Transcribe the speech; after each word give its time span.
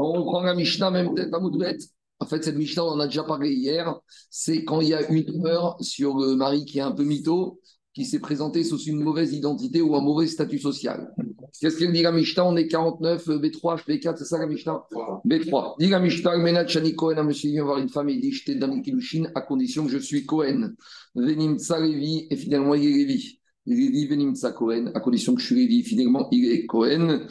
On 0.00 0.24
prend 0.24 0.42
la 0.42 0.54
Mishnah, 0.54 0.90
même 0.90 1.14
peut-être 1.14 1.34
à 1.34 1.40
Moudbet. 1.40 1.78
En 2.20 2.26
fait, 2.26 2.42
cette 2.42 2.56
Mishnah, 2.56 2.84
on 2.84 2.90
en 2.90 3.00
a 3.00 3.06
déjà 3.06 3.22
parlé 3.22 3.52
hier. 3.52 3.94
C'est 4.30 4.64
quand 4.64 4.80
il 4.80 4.88
y 4.88 4.94
a 4.94 5.08
une 5.10 5.46
heure 5.46 5.76
sur 5.80 6.16
le 6.18 6.34
mari 6.34 6.64
qui 6.64 6.78
est 6.78 6.82
un 6.82 6.92
peu 6.92 7.04
mytho, 7.04 7.60
qui 7.94 8.04
s'est 8.04 8.20
présenté 8.20 8.62
sous 8.64 8.80
une 8.82 9.02
mauvaise 9.02 9.32
identité 9.32 9.80
ou 9.80 9.96
un 9.96 10.00
mauvais 10.00 10.26
statut 10.26 10.58
social. 10.58 11.12
Qu'est-ce 11.60 11.78
qu'elle 11.78 11.92
dit 11.92 12.02
la 12.02 12.12
Mishnah? 12.12 12.44
On 12.44 12.56
est 12.56 12.68
49, 12.68 13.26
B3, 13.26 13.84
B4, 13.84 14.16
c'est 14.16 14.24
ça 14.24 14.38
la 14.38 14.46
Mishnah? 14.46 14.84
B3. 15.26 15.74
Dit 15.80 15.88
la 15.88 15.98
Mishnah, 15.98 16.36
Menat 16.36 16.66
Shani 16.68 16.94
Cohen, 16.94 17.18
un 17.18 17.24
monsieur 17.24 17.50
vient 17.50 17.64
voir 17.64 17.78
une 17.78 17.88
femme 17.88 18.08
et 18.08 18.14
il 18.14 18.20
dit 18.20 18.32
Je 18.32 18.44
t'ai 18.44 18.54
donné 18.54 18.82
Kilushin 18.82 19.24
à 19.34 19.40
condition 19.40 19.84
que 19.84 19.90
je 19.90 19.98
suis 19.98 20.26
Cohen. 20.26 20.70
Venim 21.14 21.56
Levi, 21.56 22.26
et 22.30 22.36
finalement 22.36 22.74
il 22.74 22.86
est 22.86 23.04
Lévi. 23.04 23.40
Lévi 23.66 24.06
Venim 24.06 24.34
Cohen, 24.56 24.92
à 24.94 25.00
condition 25.00 25.34
que 25.34 25.40
je 25.40 25.46
suis 25.46 25.56
Lévi, 25.56 25.82
finalement 25.82 26.28
il 26.30 26.50
est 26.52 26.66
Cohen. 26.66 27.26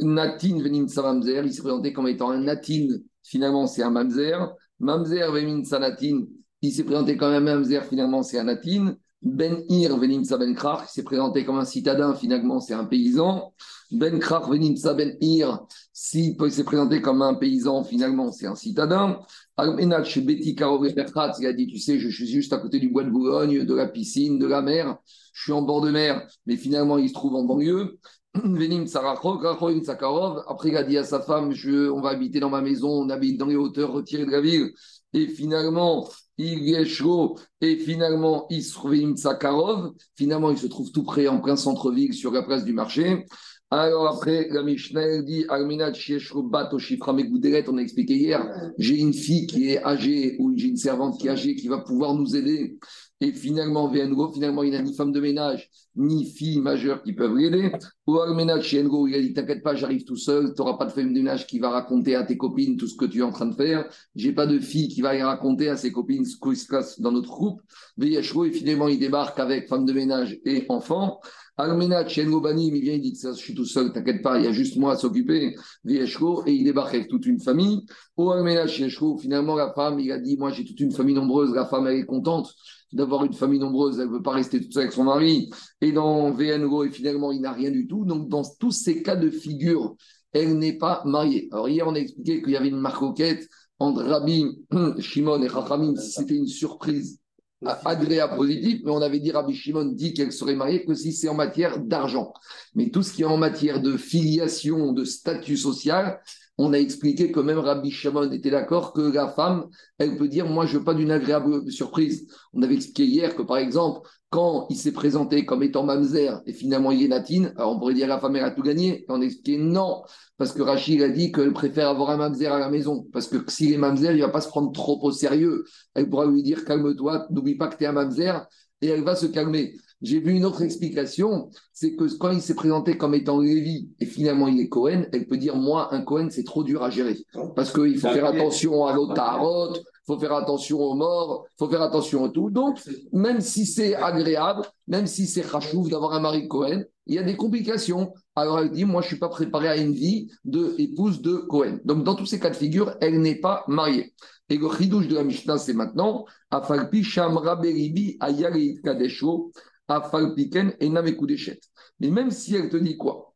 Natin 0.00 0.62
Venim 0.62 0.86
Mamzer, 0.96 1.44
il 1.44 1.52
s'est 1.52 1.62
présenté 1.62 1.92
comme 1.92 2.08
étant 2.08 2.30
un 2.30 2.40
Natin, 2.40 2.88
finalement 3.22 3.66
c'est 3.66 3.82
un 3.82 3.90
Mamzer. 3.90 4.54
Mamzer 4.78 5.32
Venim 5.32 5.62
Natin, 5.70 6.24
il 6.62 6.72
s'est 6.72 6.84
présenté 6.84 7.16
comme 7.16 7.32
un 7.32 7.40
Mamzer, 7.40 7.84
finalement 7.84 8.22
c'est 8.22 8.38
un 8.38 8.44
Natin. 8.44 8.96
Ben 9.20 9.64
Ir 9.68 9.96
Venimsa 9.98 10.38
Ben 10.38 10.54
Krach, 10.54 10.84
il 10.84 10.92
s'est 10.92 11.02
présenté 11.02 11.44
comme 11.44 11.58
un 11.58 11.64
citadin, 11.64 12.14
finalement 12.14 12.60
c'est 12.60 12.74
un 12.74 12.84
paysan. 12.84 13.52
Ben 13.90 14.18
Krach 14.20 14.48
Venimsa 14.48 14.94
Ben 14.94 15.16
Ir, 15.20 15.66
s'il 15.92 16.36
s'est 16.52 16.64
présenté 16.64 17.02
comme 17.02 17.22
un 17.22 17.34
paysan, 17.34 17.82
finalement 17.82 18.30
c'est 18.30 18.46
un 18.46 18.54
citadin. 18.54 19.18
Almenach 19.56 20.18
Beti 20.20 20.54
il 20.54 21.46
a 21.46 21.52
dit 21.52 21.66
Tu 21.66 21.78
sais, 21.78 21.98
je 21.98 22.08
suis 22.08 22.28
juste 22.28 22.52
à 22.52 22.58
côté 22.58 22.78
du 22.78 22.90
bois 22.90 23.02
de 23.02 23.10
Boulogne, 23.10 23.64
de 23.64 23.74
la 23.74 23.88
piscine, 23.88 24.38
de 24.38 24.46
la 24.46 24.62
mer, 24.62 24.96
je 25.32 25.42
suis 25.42 25.52
en 25.52 25.62
bord 25.62 25.80
de 25.80 25.90
mer, 25.90 26.24
mais 26.46 26.56
finalement 26.56 26.96
il 26.96 27.08
se 27.08 27.14
trouve 27.14 27.34
en 27.34 27.42
banlieue. 27.42 27.98
Après 30.48 30.68
il 30.68 30.76
a 30.76 30.82
dit 30.82 30.98
à 30.98 31.04
sa 31.04 31.20
femme 31.20 31.52
je, 31.52 31.90
On 31.90 32.00
va 32.00 32.10
habiter 32.10 32.40
dans 32.40 32.50
ma 32.50 32.60
maison, 32.60 32.88
on 32.88 33.10
habite 33.10 33.38
dans 33.38 33.46
les 33.46 33.56
hauteurs 33.56 33.92
retirées 33.92 34.26
de 34.26 34.30
la 34.30 34.40
ville. 34.40 34.72
Et 35.14 35.26
finalement, 35.26 36.08
il 36.36 36.74
est 36.74 36.84
chaud 36.84 37.38
et 37.60 37.76
finalement 37.76 38.46
il 38.50 38.62
se 38.62 38.74
trouve 38.74 39.16
Sakarov. 39.16 39.92
Finalement, 40.16 40.50
il 40.50 40.58
se 40.58 40.66
trouve 40.66 40.92
tout 40.92 41.02
près 41.02 41.28
en 41.28 41.40
plein 41.40 41.56
centre-ville 41.56 42.12
sur 42.12 42.30
la 42.30 42.42
place 42.42 42.64
du 42.64 42.72
marché. 42.72 43.24
Alors 43.70 44.08
après, 44.08 44.48
la 44.50 44.62
Mishnah 44.62 45.22
dit 45.22 45.44
Alminat 45.50 45.92
Bat 45.92 46.70
on 46.72 47.76
a 47.76 47.82
expliqué 47.82 48.14
hier, 48.14 48.72
j'ai 48.78 48.98
une 48.98 49.12
fille 49.12 49.46
qui 49.46 49.70
est 49.70 49.84
âgée 49.84 50.36
ou 50.38 50.56
j'ai 50.56 50.68
une 50.68 50.78
servante 50.78 51.20
qui 51.20 51.26
est 51.26 51.30
âgée 51.30 51.54
qui 51.54 51.68
va 51.68 51.78
pouvoir 51.78 52.14
nous 52.14 52.34
aider. 52.34 52.78
Et 53.20 53.32
finalement, 53.32 53.88
VNGO, 53.88 54.32
finalement, 54.32 54.62
il 54.62 54.70
n'a 54.70 54.80
ni 54.80 54.94
femme 54.94 55.10
de 55.10 55.20
ménage, 55.20 55.70
ni 55.96 56.24
fille 56.24 56.60
majeure 56.60 57.02
qui 57.02 57.12
peuvent 57.14 57.36
l'aider. 57.36 57.72
Ou 58.06 58.20
Alminat 58.20 58.60
chez 58.60 58.78
il 58.78 59.14
a 59.14 59.20
dit 59.20 59.32
T'inquiète 59.32 59.64
pas, 59.64 59.74
j'arrive 59.74 60.04
tout 60.04 60.16
seul, 60.16 60.54
tu 60.54 60.62
n'auras 60.62 60.78
pas 60.78 60.84
de 60.84 60.92
femme 60.92 61.12
de 61.12 61.18
ménage 61.18 61.48
qui 61.48 61.58
va 61.58 61.70
raconter 61.70 62.14
à 62.14 62.22
tes 62.22 62.36
copines 62.36 62.76
tout 62.76 62.86
ce 62.86 62.96
que 62.96 63.06
tu 63.06 63.18
es 63.18 63.22
en 63.22 63.32
train 63.32 63.46
de 63.46 63.56
faire. 63.56 63.88
J'ai 64.14 64.32
pas 64.32 64.46
de 64.46 64.60
fille 64.60 64.86
qui 64.86 65.02
va 65.02 65.16
y 65.16 65.22
raconter 65.22 65.68
à 65.68 65.76
ses 65.76 65.90
copines 65.90 66.24
ce 66.24 66.36
qui 66.36 66.54
se 66.54 66.68
passe 66.68 67.00
dans 67.00 67.10
notre 67.10 67.28
groupe. 67.28 67.60
VHO, 67.96 68.44
et 68.44 68.52
finalement, 68.52 68.86
il 68.86 69.00
débarque 69.00 69.40
avec 69.40 69.68
femme 69.68 69.84
de 69.84 69.92
ménage 69.92 70.38
et 70.44 70.66
enfant. 70.68 71.20
Almena 71.56 72.04
Banim, 72.04 72.76
il 72.76 72.82
vient, 72.82 72.94
il 72.94 73.00
dit 73.00 73.16
ça, 73.16 73.32
je 73.32 73.38
suis 73.38 73.52
tout 73.52 73.64
seul, 73.64 73.92
t'inquiète 73.92 74.22
pas, 74.22 74.38
il 74.38 74.44
y 74.44 74.46
a 74.46 74.52
juste 74.52 74.76
moi 74.76 74.92
à 74.92 74.96
s'occuper, 74.96 75.56
et 75.88 76.04
il 76.46 76.64
débarque 76.64 76.94
avec 76.94 77.08
toute 77.08 77.26
une 77.26 77.40
famille. 77.40 77.84
Au 78.16 78.30
Almena 78.30 78.66
finalement, 78.68 79.56
la 79.56 79.72
femme, 79.72 79.98
il 79.98 80.12
a 80.12 80.18
dit, 80.18 80.36
moi 80.36 80.52
j'ai 80.52 80.64
toute 80.64 80.78
une 80.78 80.92
famille 80.92 81.16
nombreuse, 81.16 81.52
la 81.52 81.66
femme, 81.66 81.88
elle 81.88 81.98
est 81.98 82.06
contente 82.06 82.54
d'avoir 82.92 83.24
une 83.24 83.34
famille 83.34 83.58
nombreuse, 83.58 83.98
elle 83.98 84.08
ne 84.08 84.12
veut 84.12 84.22
pas 84.22 84.32
rester 84.32 84.60
toute 84.60 84.72
seule 84.72 84.84
avec 84.84 84.92
son 84.92 85.04
mari. 85.04 85.50
Et 85.80 85.92
dans 85.92 86.30
VNGO, 86.30 86.84
et 86.84 86.90
finalement, 86.90 87.32
il 87.32 87.40
n'a 87.40 87.52
rien 87.52 87.70
du 87.70 87.86
tout. 87.86 88.04
Donc, 88.04 88.28
dans 88.28 88.42
tous 88.58 88.72
ces 88.72 89.02
cas 89.02 89.16
de 89.16 89.30
figure, 89.30 89.94
elle 90.32 90.58
n'est 90.58 90.76
pas 90.76 91.02
mariée. 91.04 91.48
Alors, 91.52 91.68
hier, 91.68 91.86
on 91.86 91.94
a 91.94 91.98
expliqué 91.98 92.42
qu'il 92.42 92.52
y 92.52 92.56
avait 92.56 92.68
une 92.68 92.80
marcoquette 92.80 93.48
entre 93.78 94.02
Rabbi 94.02 94.44
Shimon 94.98 95.42
et 95.42 95.48
Chachamim, 95.48 95.96
si 95.96 96.12
c'était 96.12 96.34
une 96.34 96.46
surprise 96.46 97.18
agréable, 97.64 98.36
positif, 98.36 98.80
mais 98.84 98.92
on 98.92 99.02
avait 99.02 99.18
dit, 99.18 99.32
Rabbi 99.32 99.54
Shimon 99.54 99.86
dit 99.86 100.14
qu'elle 100.14 100.32
serait 100.32 100.54
mariée 100.54 100.84
que 100.84 100.94
si 100.94 101.12
c'est 101.12 101.28
en 101.28 101.34
matière 101.34 101.80
d'argent. 101.80 102.32
Mais 102.74 102.90
tout 102.90 103.02
ce 103.02 103.12
qui 103.12 103.22
est 103.22 103.26
en 103.26 103.36
matière 103.36 103.82
de 103.82 103.96
filiation, 103.96 104.92
de 104.92 105.04
statut 105.04 105.56
social, 105.56 106.20
on 106.58 106.72
a 106.72 106.78
expliqué 106.78 107.30
que 107.30 107.38
même 107.40 107.58
Rabbi 107.58 107.90
Shimon 107.90 108.32
était 108.32 108.50
d'accord 108.50 108.92
que 108.92 109.12
la 109.12 109.28
femme, 109.28 109.68
elle 109.98 110.16
peut 110.16 110.28
dire, 110.28 110.46
moi, 110.46 110.66
je 110.66 110.78
veux 110.78 110.84
pas 110.84 110.94
d'une 110.94 111.12
agréable 111.12 111.70
surprise. 111.70 112.26
On 112.52 112.62
avait 112.62 112.74
expliqué 112.74 113.04
hier 113.04 113.36
que, 113.36 113.42
par 113.42 113.58
exemple, 113.58 114.00
quand 114.30 114.66
il 114.68 114.76
s'est 114.76 114.92
présenté 114.92 115.46
comme 115.46 115.62
étant 115.62 115.84
mamzer 115.84 116.42
et 116.44 116.52
finalement 116.52 116.90
il 116.90 117.02
est 117.02 117.08
natine, 117.08 117.54
alors 117.56 117.72
on 117.74 117.78
pourrait 117.78 117.94
dire 117.94 118.08
la 118.08 118.18
femme 118.18 118.36
elle 118.36 118.44
a 118.44 118.50
tout 118.50 118.62
gagné. 118.62 119.02
Et 119.02 119.06
on 119.08 119.22
a 119.22 119.24
expliqué 119.24 119.56
non, 119.56 120.02
parce 120.36 120.52
que 120.52 120.60
Rachid 120.60 121.00
a 121.00 121.08
dit 121.08 121.32
qu'elle 121.32 121.52
préfère 121.52 121.88
avoir 121.88 122.10
un 122.10 122.18
mamzer 122.18 122.52
à 122.52 122.58
la 122.58 122.68
maison, 122.68 123.06
parce 123.12 123.28
que 123.28 123.38
s'il 123.50 123.72
est 123.72 123.78
mamzer, 123.78 124.12
il 124.12 124.20
va 124.20 124.28
pas 124.28 124.40
se 124.40 124.48
prendre 124.48 124.72
trop 124.72 124.98
au 125.02 125.12
sérieux. 125.12 125.64
Elle 125.94 126.10
pourra 126.10 126.26
lui 126.26 126.42
dire 126.42 126.64
calme-toi, 126.64 127.26
n'oublie 127.30 127.56
pas 127.56 127.68
que 127.68 127.76
tu 127.76 127.86
un 127.86 127.92
mamzer, 127.92 128.46
et 128.82 128.88
elle 128.88 129.02
va 129.02 129.16
se 129.16 129.26
calmer. 129.26 129.76
J'ai 130.00 130.20
vu 130.20 130.32
une 130.32 130.44
autre 130.44 130.62
explication, 130.62 131.50
c'est 131.72 131.96
que 131.96 132.04
quand 132.18 132.30
il 132.30 132.40
s'est 132.40 132.54
présenté 132.54 132.96
comme 132.96 133.14
étant 133.14 133.40
Lévi 133.40 133.88
et 133.98 134.06
finalement 134.06 134.46
il 134.46 134.60
est 134.60 134.68
Cohen, 134.68 135.06
elle 135.12 135.26
peut 135.26 135.36
dire 135.36 135.56
moi 135.56 135.92
un 135.92 136.02
Cohen 136.02 136.28
c'est 136.30 136.44
trop 136.44 136.62
dur 136.62 136.84
à 136.84 136.90
gérer 136.90 137.16
parce 137.56 137.72
qu'il 137.72 137.98
faut 137.98 138.08
faire 138.08 138.26
attention 138.26 138.86
à 138.86 138.94
l'otarot, 138.94 139.74
faut 140.08 140.18
faire 140.18 140.32
attention 140.32 140.80
aux 140.80 140.94
morts, 140.94 141.44
faut 141.58 141.68
faire 141.68 141.82
attention 141.82 142.24
à 142.24 142.28
tout. 142.30 142.48
Donc, 142.48 142.78
même 143.12 143.40
si 143.42 143.66
c'est 143.66 143.94
agréable, 143.94 144.62
même 144.86 145.06
si 145.06 145.26
c'est 145.26 145.44
rachouf 145.44 145.90
d'avoir 145.90 146.14
un 146.14 146.20
mari 146.20 146.48
Cohen, 146.48 146.82
il 147.06 147.14
y 147.14 147.18
a 147.18 147.22
des 147.22 147.36
complications. 147.36 148.12
Alors 148.34 148.58
elle 148.60 148.70
dit, 148.70 148.86
moi, 148.86 149.02
je 149.02 149.08
suis 149.08 149.18
pas 149.18 149.28
préparé 149.28 149.68
à 149.68 149.76
une 149.76 149.92
vie 149.92 150.30
de 150.44 150.74
épouse 150.78 151.20
de 151.20 151.36
Cohen. 151.36 151.78
Donc, 151.84 152.04
dans 152.04 152.14
tous 152.14 152.24
ces 152.24 152.40
cas 152.40 152.50
de 152.50 152.56
figure, 152.56 152.94
elle 153.02 153.20
n'est 153.20 153.40
pas 153.40 153.64
mariée. 153.68 154.14
Et 154.48 154.56
le 154.56 154.68
chidouche 154.70 155.08
de 155.08 155.14
la 155.14 155.24
Mishnah, 155.24 155.58
c'est 155.58 155.74
maintenant, 155.74 156.24
Afalpi 156.50 157.04
Shamra 157.04 157.56
Beribi 157.56 158.16
Ayari 158.20 158.80
Kadesho, 158.82 159.52
Afalpiken 159.88 160.74
et 160.80 160.88
Namekudeshet. 160.88 161.60
Mais 162.00 162.10
même 162.10 162.30
si 162.30 162.54
elle 162.54 162.68
te 162.68 162.76
dit 162.76 162.96
quoi? 162.96 163.34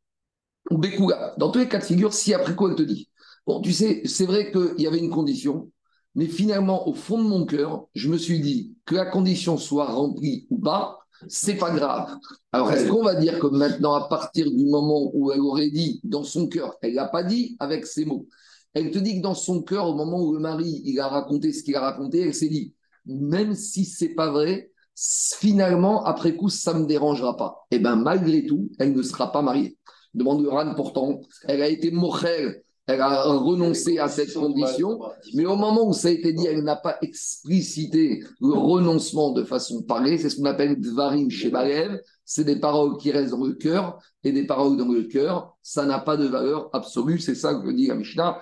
Ou 0.71 0.79
Bekouga, 0.79 1.35
dans 1.39 1.51
tous 1.51 1.59
les 1.59 1.69
cas 1.69 1.79
de 1.79 1.85
figure, 1.85 2.13
si 2.13 2.35
après 2.35 2.55
quoi 2.55 2.71
elle 2.71 2.77
te 2.77 2.83
dit 2.83 3.09
Bon, 3.47 3.61
tu 3.61 3.73
sais, 3.73 4.03
c'est 4.05 4.27
vrai 4.27 4.53
qu'il 4.53 4.81
y 4.81 4.87
avait 4.87 4.99
une 4.99 5.11
condition, 5.11 5.71
mais 6.15 6.27
finalement, 6.27 6.89
au 6.89 6.95
fond 6.95 7.19
de 7.23 7.29
mon 7.29 7.45
cœur, 7.45 7.87
je 7.95 8.09
me 8.09 8.17
suis 8.17 8.41
dit 8.41 8.77
que 8.85 8.95
la 8.95 9.07
condition 9.07 9.57
soit 9.57 9.87
remplie 9.87 10.47
ou 10.51 10.59
pas, 10.59 10.99
c'est 11.29 11.57
pas 11.57 11.71
grave. 11.71 12.17
Alors, 12.53 12.71
est-ce 12.73 12.89
qu'on 12.89 13.03
va 13.03 13.15
dire 13.15 13.39
que 13.39 13.47
maintenant, 13.47 13.95
à 13.95 14.09
partir 14.09 14.51
du 14.51 14.65
moment 14.67 15.11
où 15.15 15.33
elle 15.33 15.41
aurait 15.41 15.71
dit 15.71 16.01
dans 16.05 16.25
son 16.25 16.49
cœur, 16.49 16.77
elle 16.83 16.95
l'a 16.95 17.09
pas 17.09 17.23
dit 17.23 17.57
avec 17.61 17.87
ses 17.87 18.05
mots, 18.05 18.27
elle 18.75 18.91
te 18.91 18.99
dit 18.99 19.17
que 19.17 19.23
dans 19.23 19.35
son 19.35 19.63
cœur, 19.63 19.89
au 19.89 19.95
moment 19.95 20.21
où 20.21 20.33
le 20.35 20.41
mari 20.41 20.83
il 20.85 20.99
a 21.01 21.09
raconté 21.09 21.53
ce 21.53 21.63
qu'il 21.63 21.77
a 21.77 21.81
raconté, 21.81 22.21
elle 22.21 22.35
s'est 22.35 22.49
dit, 22.49 22.75
même 23.07 23.55
si 23.55 23.85
c'est 23.85 24.15
pas 24.15 24.31
vrai, 24.31 24.72
finalement, 24.95 26.05
après 26.05 26.35
coup, 26.35 26.49
ça 26.49 26.75
me 26.75 26.87
dérangera 26.87 27.37
pas. 27.37 27.67
Et 27.71 27.77
eh 27.77 27.79
bien, 27.79 27.97
malgré 27.97 28.47
tout, 28.47 28.71
elle 28.79 28.93
ne 28.93 29.03
sera 29.03 29.33
pas 29.33 29.43
mariée. 29.43 29.79
Demande 30.15 30.47
Ran, 30.47 30.75
pourtant, 30.75 31.21
elle 31.45 31.63
a 31.63 31.69
été 31.69 31.91
mochelle 31.91 32.63
elle 32.93 33.01
a 33.01 33.23
renoncé 33.25 33.99
à 33.99 34.09
cette 34.09 34.35
condition, 34.35 35.01
mais 35.35 35.47
au 35.47 35.57
moment 35.57 35.89
où 35.89 35.93
ça 35.93 36.09
a 36.09 36.11
été 36.11 36.33
dit, 36.33 36.47
elle 36.47 36.63
n'a 36.63 36.77
pas 36.77 36.99
explicité 37.03 38.25
le 38.41 38.53
renoncement 38.53 39.33
de 39.33 39.45
façon 39.45 39.83
parlée. 39.83 40.19
C'est 40.19 40.31
ce 40.31 40.37
qu'on 40.37 40.45
appelle 40.45 40.81
dvarim 40.81 41.31
chez 41.31 41.51
Balev. 41.51 42.01
C'est 42.25 42.45
des 42.45 42.57
paroles 42.57 42.97
qui 42.99 43.11
restent 43.11 43.33
dans 43.33 43.45
le 43.45 43.55
cœur, 43.55 43.99
et 44.25 44.33
des 44.33 44.47
paroles 44.47 44.77
dans 44.77 44.89
le 44.89 45.03
cœur, 45.03 45.57
ça 45.63 45.85
n'a 45.85 45.99
pas 45.99 46.17
de 46.17 46.27
valeur 46.27 46.71
absolue. 46.73 47.19
C'est 47.19 47.35
ça 47.35 47.55
que 47.55 47.71
dit 47.71 47.89
la 47.89 47.97
Mishnah. 47.97 48.41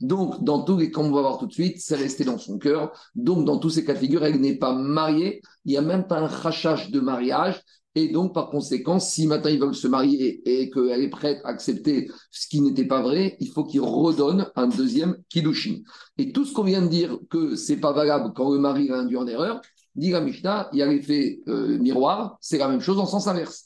Donc, 0.00 0.44
dans 0.44 0.62
tous 0.62 0.78
les, 0.78 0.90
comme 0.90 1.06
on 1.06 1.12
va 1.12 1.20
voir 1.20 1.38
tout 1.38 1.46
de 1.46 1.52
suite, 1.52 1.76
c'est 1.78 1.96
resté 1.96 2.24
dans 2.24 2.38
son 2.38 2.58
cœur. 2.58 2.92
Donc, 3.14 3.44
dans 3.44 3.58
tous 3.58 3.70
ces 3.70 3.84
cas 3.84 3.94
de 3.94 3.98
figure, 3.98 4.24
elle 4.24 4.40
n'est 4.40 4.56
pas 4.56 4.72
mariée. 4.72 5.42
Il 5.66 5.72
n'y 5.72 5.76
a 5.76 5.82
même 5.82 6.06
pas 6.06 6.18
un 6.18 6.26
rachage 6.26 6.90
de 6.90 7.00
mariage. 7.00 7.62
Et 7.94 8.08
donc, 8.08 8.34
par 8.34 8.50
conséquent, 8.50 8.98
si 8.98 9.26
maintenant 9.26 9.50
ils 9.50 9.60
veulent 9.60 9.74
se 9.74 9.86
marier 9.86 10.42
et 10.44 10.68
qu'elle 10.70 11.00
est 11.00 11.10
prête 11.10 11.40
à 11.44 11.48
accepter 11.48 12.08
ce 12.30 12.48
qui 12.48 12.60
n'était 12.60 12.86
pas 12.86 13.02
vrai, 13.02 13.36
il 13.38 13.48
faut 13.48 13.64
qu'il 13.64 13.82
redonne 13.82 14.50
un 14.56 14.66
deuxième 14.66 15.16
kiddushin. 15.28 15.76
Et 16.18 16.32
tout 16.32 16.44
ce 16.44 16.52
qu'on 16.52 16.64
vient 16.64 16.82
de 16.82 16.88
dire 16.88 17.18
que 17.30 17.54
c'est 17.54 17.76
pas 17.76 17.92
valable 17.92 18.32
quand 18.34 18.52
le 18.52 18.58
mari 18.58 18.90
a 18.90 18.96
induit 18.96 19.16
en 19.16 19.26
erreur, 19.28 19.60
dit 19.94 20.10
la 20.10 20.20
Mishnah, 20.20 20.70
il 20.72 20.80
y 20.80 20.82
a 20.82 20.86
l'effet 20.86 21.40
euh, 21.48 21.78
miroir, 21.78 22.36
c'est 22.40 22.58
la 22.58 22.68
même 22.68 22.80
chose 22.80 22.98
en 22.98 23.06
sens 23.06 23.28
inverse. 23.28 23.64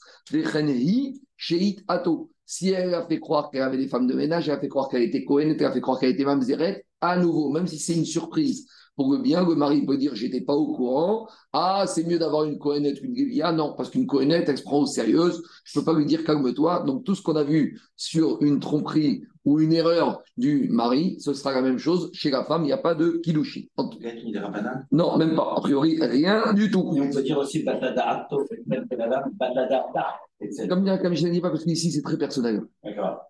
ato. 1.87 2.31
Si 2.45 2.69
elle 2.69 2.95
a 2.95 3.05
fait 3.05 3.19
croire 3.19 3.51
qu'elle 3.51 3.61
avait 3.61 3.77
des 3.77 3.87
femmes 3.87 4.07
de 4.07 4.15
ménage, 4.15 4.49
elle 4.49 4.55
a 4.55 4.59
fait 4.59 4.67
croire 4.67 4.89
qu'elle 4.89 5.03
était 5.03 5.23
Cohen, 5.23 5.55
elle 5.57 5.65
a 5.65 5.71
fait 5.71 5.81
croire 5.81 5.99
qu'elle 5.99 6.09
était 6.09 6.25
Mamzeret, 6.25 6.83
à 6.99 7.17
nouveau, 7.17 7.51
même 7.51 7.67
si 7.67 7.77
c'est 7.77 7.93
une 7.93 8.05
surprise, 8.05 8.67
pour 8.99 9.13
le 9.13 9.19
bien, 9.19 9.47
le 9.47 9.55
mari 9.55 9.85
peut 9.85 9.95
dire 9.95 10.13
j'étais 10.13 10.41
pas 10.41 10.55
au 10.55 10.73
courant. 10.73 11.29
Ah, 11.53 11.85
c'est 11.87 12.03
mieux 12.03 12.19
d'avoir 12.19 12.43
une 12.43 12.59
cohérente 12.59 12.99
qu'une 12.99 13.13
Lévia. 13.13 13.53
Non, 13.53 13.73
parce 13.77 13.89
qu'une 13.89 14.05
cohérente, 14.05 14.49
elle 14.49 14.57
se 14.57 14.63
prend 14.63 14.81
au 14.81 14.85
sérieux. 14.85 15.31
Je 15.63 15.79
peux 15.79 15.85
pas 15.85 15.93
lui 15.93 16.05
dire 16.05 16.25
calme-toi. 16.25 16.83
Donc 16.85 17.05
tout 17.05 17.15
ce 17.15 17.21
qu'on 17.21 17.37
a 17.37 17.45
vu 17.45 17.79
sur 17.95 18.41
une 18.41 18.59
tromperie 18.59 19.23
ou 19.45 19.61
une 19.61 19.71
erreur 19.71 20.21
du 20.35 20.67
mari, 20.69 21.15
ce 21.21 21.33
sera 21.33 21.53
la 21.53 21.61
même 21.61 21.77
chose. 21.77 22.09
Chez 22.11 22.29
la 22.29 22.43
femme, 22.43 22.63
il 22.63 22.65
n'y 22.65 22.73
a 22.73 22.77
pas 22.77 22.93
de 22.93 23.21
kilouchi. 23.23 23.71
Non, 24.91 25.17
même 25.17 25.33
pas. 25.33 25.53
A 25.55 25.61
priori, 25.61 25.97
rien 26.01 26.51
du 26.53 26.69
tout. 26.69 26.91
Et 26.93 26.99
on 26.99 27.09
peut 27.09 27.23
dire 27.23 27.37
aussi 27.37 27.63
batada 27.63 28.27
Comme 30.67 30.99
comme 31.01 31.15
je 31.15 31.25
ne 31.25 31.31
dis 31.31 31.39
pas, 31.39 31.51
parce 31.51 31.63
qu'ici, 31.63 31.89
c'est 31.89 32.01
très 32.01 32.17
personnel. 32.17 32.63
D'accord. 32.83 33.28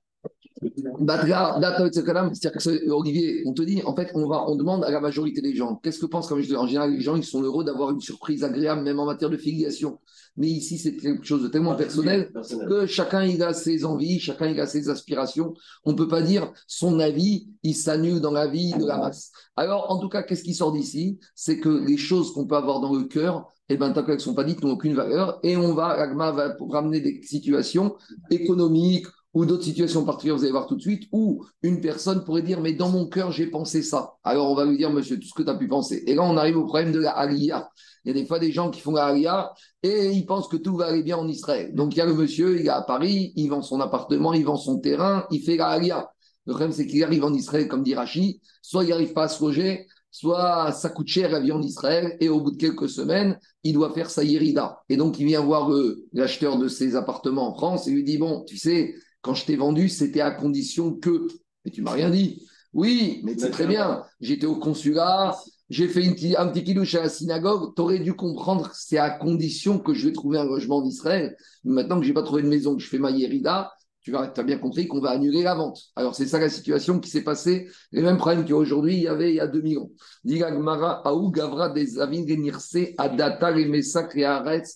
C'est-à-dire 0.61 2.51
que 2.51 2.89
Olivier, 2.91 3.43
on 3.45 3.53
te 3.53 3.61
dit, 3.61 3.81
en 3.85 3.95
fait, 3.95 4.11
on, 4.13 4.27
va, 4.27 4.43
on 4.47 4.55
demande 4.55 4.83
à 4.83 4.91
la 4.91 4.99
majorité 4.99 5.41
des 5.41 5.55
gens, 5.55 5.75
qu'est-ce 5.75 5.99
que 5.99 6.05
pensent, 6.05 6.27
comme 6.27 6.41
je 6.41 6.47
dis, 6.47 6.55
en 6.55 6.67
général, 6.67 6.91
les 6.91 7.01
gens, 7.01 7.15
ils 7.15 7.23
sont 7.23 7.41
heureux 7.41 7.63
d'avoir 7.63 7.91
une 7.91 8.01
surprise 8.01 8.43
agréable, 8.43 8.81
même 8.81 8.99
en 8.99 9.05
matière 9.05 9.29
de 9.29 9.37
filiation. 9.37 9.99
Mais 10.37 10.47
ici, 10.47 10.77
c'est 10.77 10.95
quelque 10.95 11.25
chose 11.25 11.43
de 11.43 11.47
tellement 11.47 11.75
personnel, 11.75 12.31
que 12.67 12.85
chacun, 12.85 13.23
il 13.23 13.41
a 13.43 13.53
ses 13.53 13.85
envies, 13.85 14.19
chacun, 14.19 14.47
il 14.47 14.59
a 14.59 14.67
ses 14.67 14.89
aspirations. 14.89 15.53
On 15.85 15.91
ne 15.91 15.97
peut 15.97 16.07
pas 16.07 16.21
dire 16.21 16.51
son 16.67 16.99
avis, 16.99 17.49
il 17.63 17.75
s'annule 17.75 18.19
dans 18.19 18.31
la 18.31 18.47
vie 18.47 18.73
de 18.73 18.85
la 18.85 18.97
masse. 18.97 19.31
Alors, 19.55 19.91
en 19.91 19.99
tout 19.99 20.09
cas, 20.09 20.23
qu'est-ce 20.23 20.43
qui 20.43 20.53
sort 20.53 20.71
d'ici? 20.71 21.19
C'est 21.35 21.59
que 21.59 21.69
les 21.69 21.97
choses 21.97 22.33
qu'on 22.33 22.45
peut 22.45 22.55
avoir 22.55 22.79
dans 22.79 22.93
le 22.93 23.03
cœur, 23.03 23.47
eh 23.69 23.77
ben, 23.77 23.91
tant 23.91 24.03
qu'elles 24.03 24.15
ne 24.15 24.19
sont 24.19 24.33
pas 24.33 24.43
dites, 24.43 24.63
n'ont 24.63 24.71
aucune 24.71 24.95
valeur. 24.95 25.39
Et 25.43 25.55
on 25.57 25.73
va, 25.73 25.95
l'agma 25.95 26.31
va 26.31 26.55
ramener 26.69 27.01
des 27.01 27.21
situations 27.23 27.95
économiques, 28.31 29.07
ou 29.33 29.45
d'autres 29.45 29.63
situations 29.63 30.05
particulières, 30.05 30.37
vous 30.37 30.43
allez 30.43 30.51
voir 30.51 30.67
tout 30.67 30.75
de 30.75 30.81
suite, 30.81 31.03
où 31.11 31.45
une 31.61 31.81
personne 31.81 32.23
pourrait 32.23 32.41
dire, 32.41 32.61
mais 32.61 32.73
dans 32.73 32.89
mon 32.89 33.07
cœur, 33.07 33.31
j'ai 33.31 33.47
pensé 33.47 33.83
ça. 33.83 34.13
Alors 34.23 34.51
on 34.51 34.55
va 34.55 34.65
lui 34.65 34.77
dire, 34.77 34.91
monsieur, 34.91 35.19
tout 35.19 35.27
ce 35.27 35.33
que 35.33 35.43
tu 35.43 35.49
as 35.49 35.55
pu 35.55 35.67
penser. 35.67 36.03
Et 36.07 36.15
là, 36.15 36.23
on 36.23 36.35
arrive 36.35 36.57
au 36.57 36.65
problème 36.65 36.91
de 36.91 36.99
la 36.99 37.11
Aliyah. 37.11 37.69
Il 38.05 38.07
y 38.07 38.11
a 38.11 38.19
des 38.19 38.25
fois 38.25 38.39
des 38.39 38.51
gens 38.51 38.71
qui 38.71 38.81
font 38.81 38.93
la 38.93 39.05
Aliyah 39.05 39.51
et 39.83 40.07
ils 40.11 40.25
pensent 40.25 40.47
que 40.47 40.57
tout 40.57 40.75
va 40.75 40.85
aller 40.85 41.03
bien 41.03 41.17
en 41.17 41.27
Israël. 41.27 41.75
Donc 41.75 41.95
il 41.95 41.99
y 41.99 42.01
a 42.01 42.05
le 42.05 42.13
monsieur, 42.13 42.59
il 42.59 42.65
est 42.65 42.69
à 42.69 42.81
Paris, 42.81 43.33
il 43.35 43.49
vend 43.49 43.61
son 43.61 43.79
appartement, 43.81 44.33
il 44.33 44.45
vend 44.45 44.57
son 44.57 44.79
terrain, 44.79 45.25
il 45.31 45.41
fait 45.41 45.57
la 45.57 45.67
Aliyah. 45.67 46.09
Le 46.45 46.53
problème, 46.53 46.71
c'est 46.71 46.87
qu'il 46.87 47.03
arrive 47.03 47.23
en 47.23 47.33
Israël, 47.33 47.67
comme 47.67 47.83
dit 47.83 47.93
Rachi, 47.93 48.41
soit 48.63 48.83
il 48.83 48.89
n'arrive 48.89 49.13
pas 49.13 49.23
à 49.23 49.27
se 49.27 49.43
loger, 49.43 49.85
soit 50.09 50.71
ça 50.71 50.89
coûte 50.89 51.07
cher 51.07 51.29
la 51.29 51.39
vie 51.39 51.51
en 51.51 51.61
Israël, 51.61 52.17
et 52.19 52.29
au 52.29 52.41
bout 52.41 52.51
de 52.51 52.57
quelques 52.57 52.89
semaines, 52.89 53.37
il 53.63 53.73
doit 53.73 53.93
faire 53.93 54.09
sa 54.09 54.23
yérida. 54.23 54.79
Et 54.89 54.97
donc, 54.97 55.19
il 55.19 55.27
vient 55.27 55.41
voir 55.41 55.69
l'acheteur 56.13 56.57
de 56.57 56.67
ses 56.67 56.95
appartements 56.95 57.49
en 57.49 57.53
France 57.53 57.87
et 57.87 57.91
lui 57.91 58.03
dit, 58.03 58.17
bon, 58.17 58.43
tu 58.47 58.57
sais, 58.57 58.95
quand 59.21 59.33
je 59.33 59.45
t'ai 59.45 59.55
vendu, 59.55 59.89
c'était 59.89 60.21
à 60.21 60.31
condition 60.31 60.93
que. 60.93 61.27
Mais 61.65 61.71
tu 61.71 61.81
m'as 61.81 61.91
rien 61.91 62.09
dit. 62.09 62.47
Oui, 62.73 63.21
mais 63.23 63.35
c'est 63.37 63.49
très 63.49 63.67
bien. 63.67 64.03
J'étais 64.21 64.45
au 64.45 64.55
consulat, 64.55 65.35
j'ai 65.69 65.87
fait 65.87 66.05
un 66.37 66.47
petit 66.47 66.63
kidouche 66.63 66.95
à 66.95 67.03
la 67.03 67.09
synagogue. 67.09 67.73
Tu 67.75 67.81
aurais 67.81 67.99
dû 67.99 68.13
comprendre, 68.13 68.71
c'est 68.73 68.97
à 68.97 69.09
condition 69.09 69.79
que 69.79 69.93
je 69.93 70.07
vais 70.07 70.13
trouver 70.13 70.37
un 70.37 70.45
logement 70.45 70.77
en 70.77 70.85
Israël. 70.85 71.35
Maintenant 71.63 71.97
que 71.97 72.03
je 72.03 72.09
n'ai 72.09 72.13
pas 72.13 72.23
trouvé 72.23 72.41
de 72.41 72.47
maison, 72.47 72.75
que 72.75 72.81
je 72.81 72.87
fais 72.87 72.97
ma 72.99 73.11
yérida, 73.11 73.71
tu 74.01 74.15
as 74.15 74.43
bien 74.43 74.57
compris 74.57 74.87
qu'on 74.87 75.01
va 75.01 75.11
annuler 75.11 75.43
la 75.43 75.55
vente. 75.55 75.79
Alors, 75.95 76.15
c'est 76.15 76.25
ça 76.25 76.39
la 76.39 76.49
situation 76.49 76.99
qui 76.99 77.09
s'est 77.09 77.23
passée, 77.23 77.67
les 77.91 78.01
mêmes 78.01 78.17
problèmes 78.17 78.45
qu'aujourd'hui, 78.45 78.95
il 78.95 79.03
y 79.03 79.07
avait 79.07 79.31
il 79.31 79.35
y 79.35 79.39
a 79.39 79.47
2000 79.47 79.79
ans. 79.79 79.91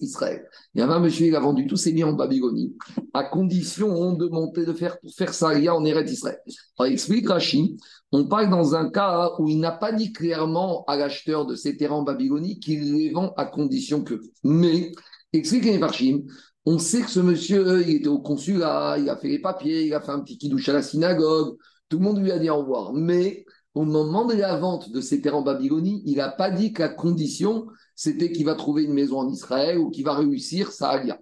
Israël. 0.01 0.45
Il 0.75 0.81
y 0.81 0.83
avait 0.83 0.93
un 0.93 0.99
monsieur, 0.99 1.27
il 1.27 1.35
a 1.35 1.39
vendu 1.39 1.67
tous 1.67 1.77
ses 1.77 1.93
biens 1.93 2.07
en 2.07 2.13
Babylonie, 2.13 2.75
à 3.13 3.23
condition 3.23 4.13
de 4.13 4.27
monter, 4.27 4.65
de 4.65 4.73
faire, 4.73 4.99
pour 4.99 5.13
faire 5.13 5.33
ça, 5.33 5.53
il 5.55 5.63
y 5.63 5.67
a 5.67 5.75
en 5.75 5.85
Eretz 5.85 6.11
Israël. 6.11 6.39
Alors, 6.77 6.91
explique 6.91 7.29
Rachid, 7.29 7.77
on 8.11 8.25
parle 8.25 8.49
dans 8.49 8.75
un 8.75 8.89
cas 8.89 9.31
où 9.39 9.47
il 9.47 9.59
n'a 9.59 9.71
pas 9.71 9.93
dit 9.93 10.11
clairement 10.11 10.83
à 10.85 10.97
l'acheteur 10.97 11.45
de 11.45 11.55
ces 11.55 11.77
terrains 11.77 11.95
en 11.95 12.03
Babylonie 12.03 12.59
qu'il 12.59 12.93
les 12.93 13.11
vend 13.11 13.33
à 13.37 13.45
condition 13.45 14.03
que. 14.03 14.19
Mais, 14.43 14.91
explique 15.31 15.81
Rachid, 15.81 16.25
on 16.65 16.79
sait 16.79 17.01
que 17.01 17.09
ce 17.09 17.19
monsieur, 17.19 17.81
il 17.81 17.97
était 17.97 18.07
au 18.07 18.19
consulat, 18.19 18.97
il 18.97 19.09
a 19.09 19.17
fait 19.17 19.27
les 19.27 19.39
papiers, 19.39 19.85
il 19.85 19.93
a 19.93 20.01
fait 20.01 20.11
un 20.11 20.21
petit 20.21 20.37
kidouche 20.37 20.69
à 20.69 20.73
la 20.73 20.81
synagogue, 20.81 21.57
tout 21.89 21.99
le 21.99 22.05
monde 22.05 22.19
lui 22.19 22.31
a 22.31 22.39
dit 22.39 22.49
au 22.49 22.57
revoir. 22.57 22.93
Mais 22.93 23.45
au 23.73 23.83
moment 23.83 24.25
de 24.25 24.33
la 24.33 24.57
vente 24.57 24.91
de 24.91 25.01
ses 25.01 25.21
terres 25.21 25.35
en 25.35 25.41
Babylonie, 25.41 26.03
il 26.05 26.17
n'a 26.17 26.29
pas 26.29 26.51
dit 26.51 26.73
que 26.73 26.81
la 26.81 26.89
condition, 26.89 27.67
c'était 27.95 28.31
qu'il 28.31 28.45
va 28.45 28.55
trouver 28.55 28.83
une 28.83 28.93
maison 28.93 29.19
en 29.19 29.29
Israël 29.29 29.77
ou 29.77 29.89
qu'il 29.89 30.05
va 30.05 30.15
réussir 30.15 30.71
sa 30.71 30.89
alia. 30.89 31.19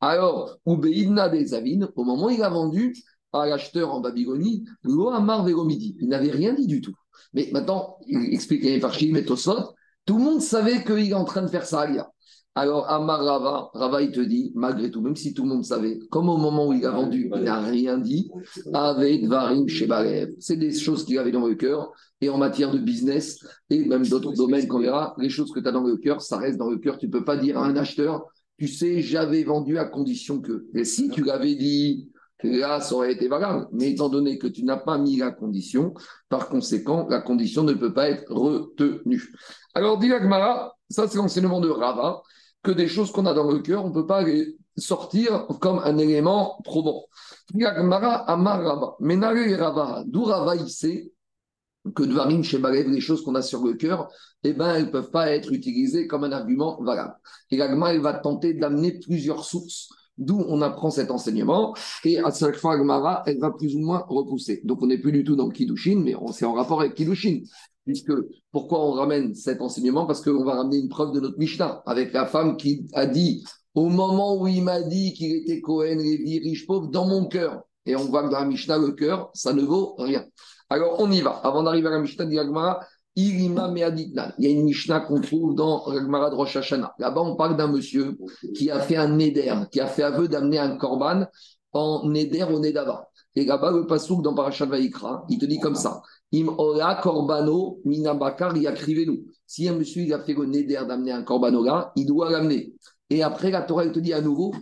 Alors, 0.00 0.58
Ubeidna 0.66 1.28
des 1.28 1.54
Avines, 1.54 1.88
au 1.96 2.04
moment 2.04 2.26
où 2.26 2.30
il 2.30 2.42
a 2.42 2.50
vendu 2.50 2.94
à 3.32 3.46
l'acheteur 3.46 3.92
en 3.92 4.00
Babylonie, 4.00 4.64
Lohamar 4.84 5.44
Véromidi, 5.44 5.96
il 6.00 6.08
n'avait 6.08 6.30
rien 6.30 6.54
dit 6.54 6.66
du 6.66 6.80
tout. 6.80 6.94
Mais 7.32 7.48
maintenant, 7.52 7.96
il 8.06 8.32
explique 8.32 8.62
les 8.62 8.80
Farshim 8.80 9.16
et 9.16 9.24
Tosot, 9.24 9.74
tout 10.06 10.18
le 10.18 10.24
monde 10.24 10.40
savait 10.40 10.84
qu'il 10.84 11.10
est 11.10 11.14
en 11.14 11.24
train 11.24 11.42
de 11.42 11.48
faire 11.48 11.66
sa 11.66 11.80
alia. 11.80 12.10
Alors, 12.56 12.88
Amar 12.88 13.24
Rava, 13.24 13.70
Rava, 13.74 14.02
il 14.02 14.12
te 14.12 14.20
dit, 14.20 14.52
malgré 14.54 14.88
tout, 14.88 15.00
même 15.00 15.16
si 15.16 15.34
tout 15.34 15.42
le 15.42 15.48
monde 15.48 15.64
savait, 15.64 15.98
comme 16.10 16.28
au 16.28 16.36
moment 16.36 16.68
où 16.68 16.72
il 16.72 16.86
a 16.86 16.92
vendu, 16.92 17.28
il 17.34 17.42
n'a 17.42 17.60
rien 17.60 17.98
dit, 17.98 18.30
avec 18.72 19.26
Varim 19.26 19.66
chez 19.66 19.88
C'est 20.38 20.56
des 20.56 20.72
choses 20.72 21.04
qu'il 21.04 21.18
avait 21.18 21.32
dans 21.32 21.46
le 21.46 21.56
cœur. 21.56 21.90
Et 22.20 22.28
en 22.28 22.38
matière 22.38 22.70
de 22.70 22.78
business 22.78 23.44
et 23.68 23.84
même 23.84 24.06
d'autres 24.06 24.32
domaines 24.32 24.68
qu'on 24.68 24.78
verra, 24.78 25.14
les 25.18 25.28
choses 25.28 25.52
que 25.52 25.58
tu 25.58 25.68
as 25.68 25.72
dans 25.72 25.82
le 25.82 25.96
cœur, 25.96 26.22
ça 26.22 26.38
reste 26.38 26.56
dans 26.56 26.70
le 26.70 26.78
cœur. 26.78 26.96
Tu 26.96 27.06
ne 27.06 27.10
peux 27.10 27.24
pas 27.24 27.36
dire 27.36 27.58
à 27.58 27.66
un 27.66 27.76
acheteur, 27.76 28.24
tu 28.56 28.68
sais, 28.68 29.02
j'avais 29.02 29.42
vendu 29.42 29.76
à 29.76 29.84
condition 29.84 30.40
que. 30.40 30.66
Et 30.74 30.84
si 30.84 31.10
tu 31.10 31.24
l'avais 31.24 31.56
dit, 31.56 32.08
là, 32.44 32.80
ça 32.80 32.94
aurait 32.94 33.12
été 33.12 33.26
valable. 33.26 33.66
Mais 33.72 33.90
étant 33.90 34.08
donné 34.08 34.38
que 34.38 34.46
tu 34.46 34.64
n'as 34.64 34.76
pas 34.76 34.96
mis 34.96 35.16
la 35.16 35.32
condition, 35.32 35.92
par 36.28 36.48
conséquent, 36.48 37.08
la 37.10 37.20
condition 37.20 37.64
ne 37.64 37.72
peut 37.72 37.92
pas 37.92 38.08
être 38.08 38.32
retenue. 38.32 39.34
Alors, 39.74 39.98
dit 39.98 40.10
ça 40.88 41.08
c'est 41.08 41.16
l'enseignement 41.16 41.60
de 41.60 41.68
Rava 41.68 42.22
que 42.64 42.72
des 42.72 42.88
choses 42.88 43.12
qu'on 43.12 43.26
a 43.26 43.34
dans 43.34 43.48
le 43.50 43.60
cœur, 43.60 43.84
on 43.84 43.90
ne 43.90 43.94
peut 43.94 44.06
pas 44.06 44.24
les 44.24 44.56
sortir 44.76 45.46
comme 45.60 45.78
un 45.78 45.98
élément 45.98 46.58
probant. 46.64 47.04
D'où 47.52 47.60
que 51.94 52.02
Dvarim 52.02 52.42
chez 52.42 52.58
les 52.58 53.00
choses 53.00 53.22
qu'on 53.22 53.34
a 53.34 53.42
sur 53.42 53.62
le 53.62 53.74
cœur, 53.74 54.08
eh 54.42 54.54
ben, 54.54 54.74
elles 54.74 54.86
ne 54.86 54.90
peuvent 54.90 55.10
pas 55.10 55.30
être 55.30 55.52
utilisées 55.52 56.06
comme 56.06 56.24
un 56.24 56.32
argument 56.32 56.82
valable. 56.82 57.14
Et 57.50 57.58
l'agma, 57.58 57.92
elle 57.92 58.00
va 58.00 58.14
tenter 58.14 58.54
d'amener 58.54 58.98
plusieurs 58.98 59.44
sources, 59.44 59.90
d'où 60.16 60.42
on 60.48 60.62
apprend 60.62 60.90
cet 60.90 61.10
enseignement, 61.10 61.74
et 62.04 62.18
à 62.18 62.32
chaque 62.32 62.56
fois, 62.56 62.76
l'agmara, 62.76 63.22
elle 63.26 63.38
va 63.38 63.50
plus 63.50 63.76
ou 63.76 63.80
moins 63.80 64.04
repousser. 64.08 64.62
Donc, 64.64 64.80
on 64.80 64.86
n'est 64.86 64.98
plus 64.98 65.12
du 65.12 65.24
tout 65.24 65.36
dans 65.36 65.50
Kiddushin, 65.50 66.00
mais 66.02 66.14
c'est 66.32 66.46
en 66.46 66.54
rapport 66.54 66.80
avec 66.80 66.94
Kiddushin. 66.94 67.42
Puisque, 67.84 68.12
pourquoi 68.50 68.80
on 68.80 68.92
ramène 68.92 69.34
cet 69.34 69.60
enseignement? 69.60 70.06
Parce 70.06 70.22
qu'on 70.22 70.44
va 70.44 70.54
ramener 70.54 70.78
une 70.78 70.88
preuve 70.88 71.12
de 71.12 71.20
notre 71.20 71.38
Mishnah, 71.38 71.82
avec 71.86 72.12
la 72.12 72.26
femme 72.26 72.56
qui 72.56 72.86
a 72.94 73.06
dit, 73.06 73.44
au 73.74 73.88
moment 73.88 74.40
où 74.40 74.46
il 74.46 74.62
m'a 74.62 74.80
dit 74.82 75.12
qu'il 75.12 75.32
était 75.36 75.60
Cohen, 75.60 75.96
Lévi, 75.96 76.38
riche, 76.38 76.66
pauvre, 76.66 76.88
dans 76.88 77.06
mon 77.06 77.26
cœur. 77.26 77.62
Et 77.86 77.96
on 77.96 78.04
voit 78.04 78.22
que 78.22 78.30
dans 78.30 78.40
la 78.40 78.46
Mishnah, 78.46 78.78
le 78.78 78.92
cœur, 78.92 79.30
ça 79.34 79.52
ne 79.52 79.62
vaut 79.62 79.94
rien. 79.98 80.24
Alors, 80.70 80.96
on 80.98 81.10
y 81.10 81.20
va. 81.20 81.32
Avant 81.42 81.62
d'arriver 81.62 81.88
à 81.88 81.90
la 81.90 81.98
Mishnah 82.00 82.24
d'Yagmara, 82.24 82.80
Irima. 83.16 83.72
Il 83.76 84.44
y 84.44 84.46
a 84.46 84.50
une 84.50 84.64
Mishnah 84.64 85.00
qu'on 85.00 85.20
trouve 85.20 85.54
dans 85.54 85.92
Yagmara 85.92 86.30
de 86.30 86.34
Rosh 86.34 86.56
Hashanah. 86.56 86.94
Là-bas, 86.98 87.20
on 87.20 87.36
parle 87.36 87.56
d'un 87.56 87.68
monsieur 87.68 88.16
qui 88.56 88.70
a 88.70 88.80
fait 88.80 88.96
un 88.96 89.08
Neder, 89.08 89.54
qui 89.70 89.80
a 89.80 89.86
fait 89.86 90.02
aveu 90.02 90.26
d'amener 90.26 90.58
un 90.58 90.76
Korban 90.76 91.26
en 91.72 92.08
Neder 92.08 92.44
au 92.44 92.58
Nedava. 92.58 93.08
Et 93.36 93.44
là-bas, 93.44 93.72
le 93.72 93.86
Pasouk 93.86 94.22
dans 94.22 94.34
Parashat 94.34 94.66
Vaikra, 94.66 95.24
il 95.28 95.38
te 95.38 95.44
dit 95.44 95.58
comme 95.58 95.74
ça 95.74 96.02
Im 96.34 96.48
ora 96.58 96.96
corbano 97.00 97.78
minabakar 97.84 98.52
nous 98.52 99.24
Si 99.46 99.68
un 99.68 99.76
monsieur 99.78 100.02
il 100.02 100.12
a 100.12 100.18
fait 100.18 100.34
le 100.34 100.46
neder 100.46 100.84
d'amener 100.88 101.12
un 101.12 101.22
corbano 101.22 101.62
là, 101.62 101.92
il 101.94 102.06
doit 102.06 102.28
l'amener. 102.28 102.74
Et 103.08 103.22
après, 103.22 103.52
la 103.52 103.62
Torah, 103.62 103.88
te 103.88 104.00
dit 104.00 104.12
à 104.12 104.20
nouveau, 104.20 104.52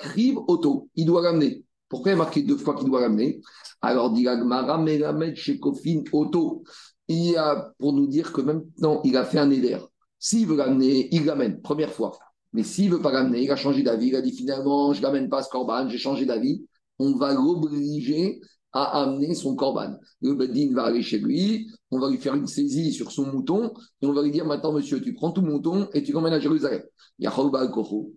crive 0.00 0.38
auto, 0.48 0.88
il 0.96 1.04
doit 1.04 1.20
l'amener. 1.20 1.64
Pourquoi 1.90 2.12
il 2.12 2.14
a 2.14 2.18
marqué 2.18 2.42
deux 2.42 2.56
fois 2.56 2.74
qu'il 2.74 2.86
doit 2.86 3.02
l'amener? 3.02 3.42
Alors, 3.82 4.10
dit 4.10 4.26
Agmara, 4.26 4.78
Melamed 4.78 5.36
chez 5.36 5.58
Kofin 5.58 6.02
auto. 6.12 6.62
Il 7.08 7.36
a 7.36 7.74
pour 7.78 7.92
nous 7.92 8.06
dire 8.06 8.32
que 8.32 8.40
maintenant, 8.40 9.02
il 9.04 9.14
a 9.18 9.24
fait 9.26 9.38
un 9.38 9.46
neder. 9.46 9.80
S'il 10.18 10.46
veut 10.46 10.56
l'amener, 10.56 11.14
il 11.14 11.26
l'amène, 11.26 11.60
première 11.60 11.92
fois. 11.92 12.18
Mais 12.54 12.62
s'il 12.62 12.90
ne 12.90 12.96
veut 12.96 13.02
pas 13.02 13.12
l'amener, 13.12 13.42
il 13.42 13.50
a 13.50 13.56
changé 13.56 13.82
d'avis, 13.82 14.08
il 14.08 14.16
a 14.16 14.22
dit 14.22 14.32
finalement, 14.32 14.94
je 14.94 15.00
ne 15.00 15.06
l'amène 15.06 15.28
pas 15.28 15.42
ce 15.42 15.50
corban, 15.50 15.88
j'ai 15.90 15.98
changé 15.98 16.24
d'avis. 16.24 16.66
On 16.98 17.16
va 17.16 17.34
l'obliger 17.34 18.40
à 18.82 19.02
amener 19.02 19.34
son 19.34 19.54
corban. 19.54 19.98
Le 20.22 20.34
Bedin 20.34 20.72
va 20.72 20.84
aller 20.84 21.02
chez 21.02 21.18
lui, 21.18 21.68
on 21.90 21.98
va 21.98 22.08
lui 22.08 22.18
faire 22.18 22.34
une 22.34 22.46
saisie 22.46 22.92
sur 22.92 23.10
son 23.10 23.26
mouton, 23.26 23.72
et 24.00 24.06
on 24.06 24.12
va 24.12 24.22
lui 24.22 24.30
dire 24.30 24.46
maintenant, 24.46 24.72
monsieur, 24.72 25.00
tu 25.00 25.14
prends 25.14 25.32
tout 25.32 25.42
mouton 25.42 25.88
et 25.94 26.02
tu 26.02 26.12
l'emmènes 26.12 26.34
à 26.34 26.40
Jérusalem. 26.40 26.82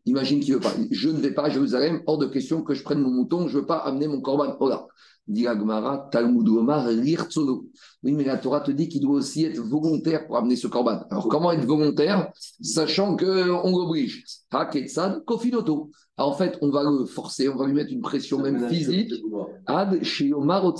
Imagine 0.05 0.39
qu'il 0.39 0.53
ne 0.53 0.55
veut 0.55 0.61
pas. 0.61 0.73
Je 0.91 1.09
ne 1.09 1.17
vais 1.17 1.33
pas 1.33 1.45
à 1.45 1.49
Jérusalem, 1.49 2.01
hors 2.05 2.19
de 2.19 2.27
question 2.27 2.61
que 2.61 2.73
je 2.73 2.83
prenne 2.83 2.99
mon 2.99 3.09
mouton, 3.09 3.47
je 3.47 3.55
ne 3.55 3.61
veux 3.61 3.65
pas 3.65 3.77
amener 3.77 4.07
mon 4.07 4.21
corban. 4.21 4.55
Oh 4.59 4.69
là. 4.69 4.85
Dit 5.27 5.45
Talmud 6.11 6.49
Omar, 6.49 6.87
Oui, 6.87 8.11
mais 8.11 8.23
la 8.23 8.37
Torah 8.37 8.61
te 8.61 8.71
dit 8.71 8.89
qu'il 8.89 9.01
doit 9.01 9.15
aussi 9.15 9.45
être 9.45 9.61
volontaire 9.61 10.25
pour 10.27 10.35
amener 10.35 10.55
ce 10.55 10.67
corban. 10.67 11.03
Alors, 11.09 11.27
comment 11.29 11.51
être 11.51 11.65
volontaire, 11.65 12.31
sachant 12.61 13.15
qu'on 13.15 13.71
l'oblige 13.71 14.23
Haketsad, 14.51 15.23
Kofinoto. 15.23 15.91
En 16.21 16.33
fait, 16.33 16.57
on 16.61 16.69
va 16.69 16.83
le 16.83 17.05
forcer, 17.05 17.49
on 17.49 17.55
va 17.55 17.65
lui 17.65 17.73
mettre 17.73 17.91
une 17.91 18.01
pression 18.01 18.39
même 18.39 18.67
physique, 18.69 19.13
ad 19.65 20.03
chez 20.03 20.33
Omar 20.33 20.73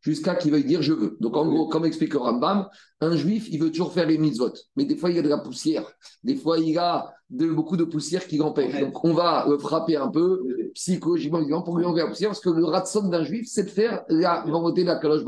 jusqu'à 0.00 0.34
qu'il 0.34 0.52
veuille 0.52 0.64
dire 0.64 0.82
je 0.82 0.92
veux. 0.92 1.16
Donc, 1.20 1.36
en 1.36 1.46
gros, 1.46 1.68
comme 1.68 1.84
explique 1.84 2.14
Rambam, 2.14 2.68
un 3.00 3.16
juif, 3.16 3.48
il 3.50 3.60
veut 3.60 3.70
toujours 3.70 3.92
faire 3.92 4.06
les 4.06 4.18
mitzvot. 4.18 4.52
Mais 4.76 4.84
des 4.84 4.96
fois, 4.96 5.10
il 5.10 5.16
y 5.16 5.18
a 5.18 5.22
de 5.22 5.28
la 5.28 5.38
poussière. 5.38 5.84
Des 6.22 6.36
fois, 6.36 6.58
il 6.58 6.70
y 6.70 6.78
a 6.78 7.12
de, 7.30 7.46
beaucoup 7.48 7.76
de 7.76 7.84
poussière 7.84 8.26
qui 8.26 8.36
l'empêche. 8.38 8.78
Donc, 8.80 9.04
on 9.04 9.14
va 9.14 9.46
le 9.48 9.58
frapper 9.58 9.96
un 9.96 10.08
peu, 10.08 10.40
psychologiquement, 10.74 11.62
pour 11.62 11.78
lui 11.78 11.84
enlever 11.84 12.02
la 12.02 12.08
poussière, 12.08 12.30
parce 12.30 12.40
que 12.40 12.50
le 12.50 12.64
ratson 12.64 13.08
d'un 13.08 13.24
juif, 13.24 13.46
c'est 13.48 13.64
de 13.64 13.70
faire 13.70 14.02
la 14.08 14.44
volonté 14.46 14.82
de 14.82 14.88
la 14.88 15.00
Baruch. 15.00 15.24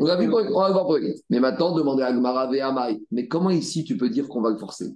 On 0.00 0.04
va 0.04 0.70
voir 0.72 0.86
pour 0.86 0.96
les 0.96 1.14
Mais 1.30 1.40
maintenant, 1.40 1.74
demandez 1.74 2.02
à 2.02 2.12
Gmara 2.12 2.50
Amai. 2.50 3.00
Mais 3.10 3.28
comment 3.28 3.50
ici, 3.50 3.84
tu 3.84 3.96
peux 3.96 4.10
dire 4.10 4.28
qu'on 4.28 4.40
va 4.40 4.50
le 4.50 4.58
forcer? 4.58 4.94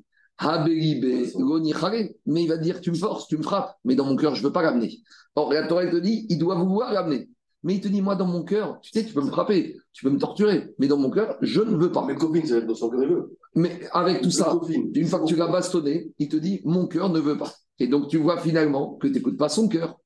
Mais 2.26 2.42
il 2.42 2.48
va 2.48 2.56
dire 2.56 2.80
tu 2.80 2.90
me 2.90 2.96
forces, 2.96 3.26
tu 3.26 3.36
me 3.36 3.42
frappes, 3.42 3.76
mais 3.84 3.94
dans 3.94 4.04
mon 4.04 4.16
cœur, 4.16 4.34
je 4.34 4.42
ne 4.42 4.46
veux 4.46 4.52
pas 4.52 4.62
l'amener. 4.62 5.00
Or, 5.34 5.52
la 5.52 5.66
Torah 5.66 5.86
te 5.86 5.96
dit, 5.96 6.26
il 6.28 6.38
doit 6.38 6.56
vouloir 6.56 6.92
l'amener. 6.92 7.28
Mais 7.64 7.74
il 7.74 7.80
te 7.80 7.88
dit, 7.88 8.02
moi, 8.02 8.16
dans 8.16 8.26
mon 8.26 8.42
cœur, 8.42 8.80
tu 8.80 8.90
sais, 8.90 9.04
tu 9.04 9.14
peux 9.14 9.22
me 9.22 9.30
frapper, 9.30 9.76
tu 9.92 10.04
peux 10.04 10.10
me 10.10 10.18
torturer, 10.18 10.74
mais 10.78 10.88
dans 10.88 10.96
mon 10.96 11.10
cœur, 11.10 11.36
je 11.42 11.60
ne 11.60 11.76
veux 11.76 11.92
pas. 11.92 12.04
Mais 12.04 12.16
copine, 12.16 12.44
c'est 12.44 12.66
dans 12.66 12.74
son 12.74 12.90
cœur, 12.90 13.02
il 13.02 13.08
veut. 13.08 13.36
Mais 13.54 13.88
avec 13.92 14.20
tout 14.20 14.30
ça, 14.30 14.58
une 14.94 15.06
fois 15.06 15.20
que 15.20 15.26
tu 15.26 15.36
l'as 15.36 15.46
bastonné, 15.46 16.10
il 16.18 16.28
te 16.28 16.36
dit, 16.36 16.60
mon 16.64 16.86
cœur 16.86 17.08
ne 17.10 17.20
veut 17.20 17.38
pas. 17.38 17.52
Et 17.78 17.88
donc, 17.88 18.08
tu 18.08 18.18
vois 18.18 18.38
finalement 18.38 18.94
que 18.94 19.06
tu 19.08 19.14
n'écoutes 19.14 19.36
pas 19.36 19.48
son 19.48 19.68
cœur. 19.68 19.98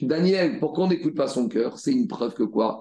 Daniel, 0.00 0.58
pourquoi 0.58 0.84
on 0.84 0.88
n'écoute 0.88 1.14
pas 1.14 1.28
son 1.28 1.46
cœur 1.46 1.78
C'est 1.78 1.92
une 1.92 2.08
preuve 2.08 2.32
que 2.32 2.42
quoi? 2.42 2.80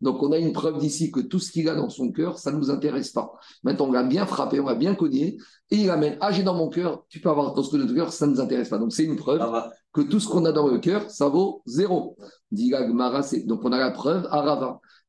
Donc, 0.00 0.22
on 0.22 0.32
a 0.32 0.38
une 0.38 0.52
preuve 0.52 0.78
d'ici 0.78 1.10
que 1.10 1.20
tout 1.20 1.38
ce 1.38 1.50
qu'il 1.50 1.68
a 1.70 1.74
dans 1.74 1.88
son 1.88 2.12
cœur, 2.12 2.38
ça 2.38 2.52
ne 2.52 2.58
nous 2.58 2.70
intéresse 2.70 3.10
pas. 3.10 3.32
Maintenant, 3.64 3.88
on 3.88 3.92
l'a 3.92 4.02
bien 4.02 4.26
frappé, 4.26 4.60
on 4.60 4.66
l'a 4.66 4.74
bien 4.74 4.94
cogné, 4.94 5.38
et 5.70 5.76
il 5.76 5.90
amène 5.90 6.18
Ah, 6.20 6.32
j'ai 6.32 6.42
dans 6.42 6.54
mon 6.54 6.68
cœur, 6.68 7.04
tu 7.08 7.18
peux 7.20 7.30
avoir 7.30 7.54
dans 7.54 7.62
ce 7.62 7.74
que 7.74 7.82
ton 7.82 7.94
cœur, 7.94 8.12
ça 8.12 8.26
ne 8.26 8.32
nous 8.32 8.40
intéresse 8.40 8.68
pas. 8.68 8.78
Donc, 8.78 8.92
c'est 8.92 9.04
une 9.04 9.16
preuve 9.16 9.40
que 9.94 10.02
tout 10.02 10.20
ce 10.20 10.28
qu'on 10.28 10.44
a 10.44 10.52
dans 10.52 10.68
le 10.68 10.78
cœur, 10.78 11.10
ça 11.10 11.28
vaut 11.28 11.62
zéro. 11.64 12.16
Donc, 12.52 13.64
on 13.64 13.72
a 13.72 13.78
la 13.78 13.90
preuve 13.90 14.28
à 14.30 14.42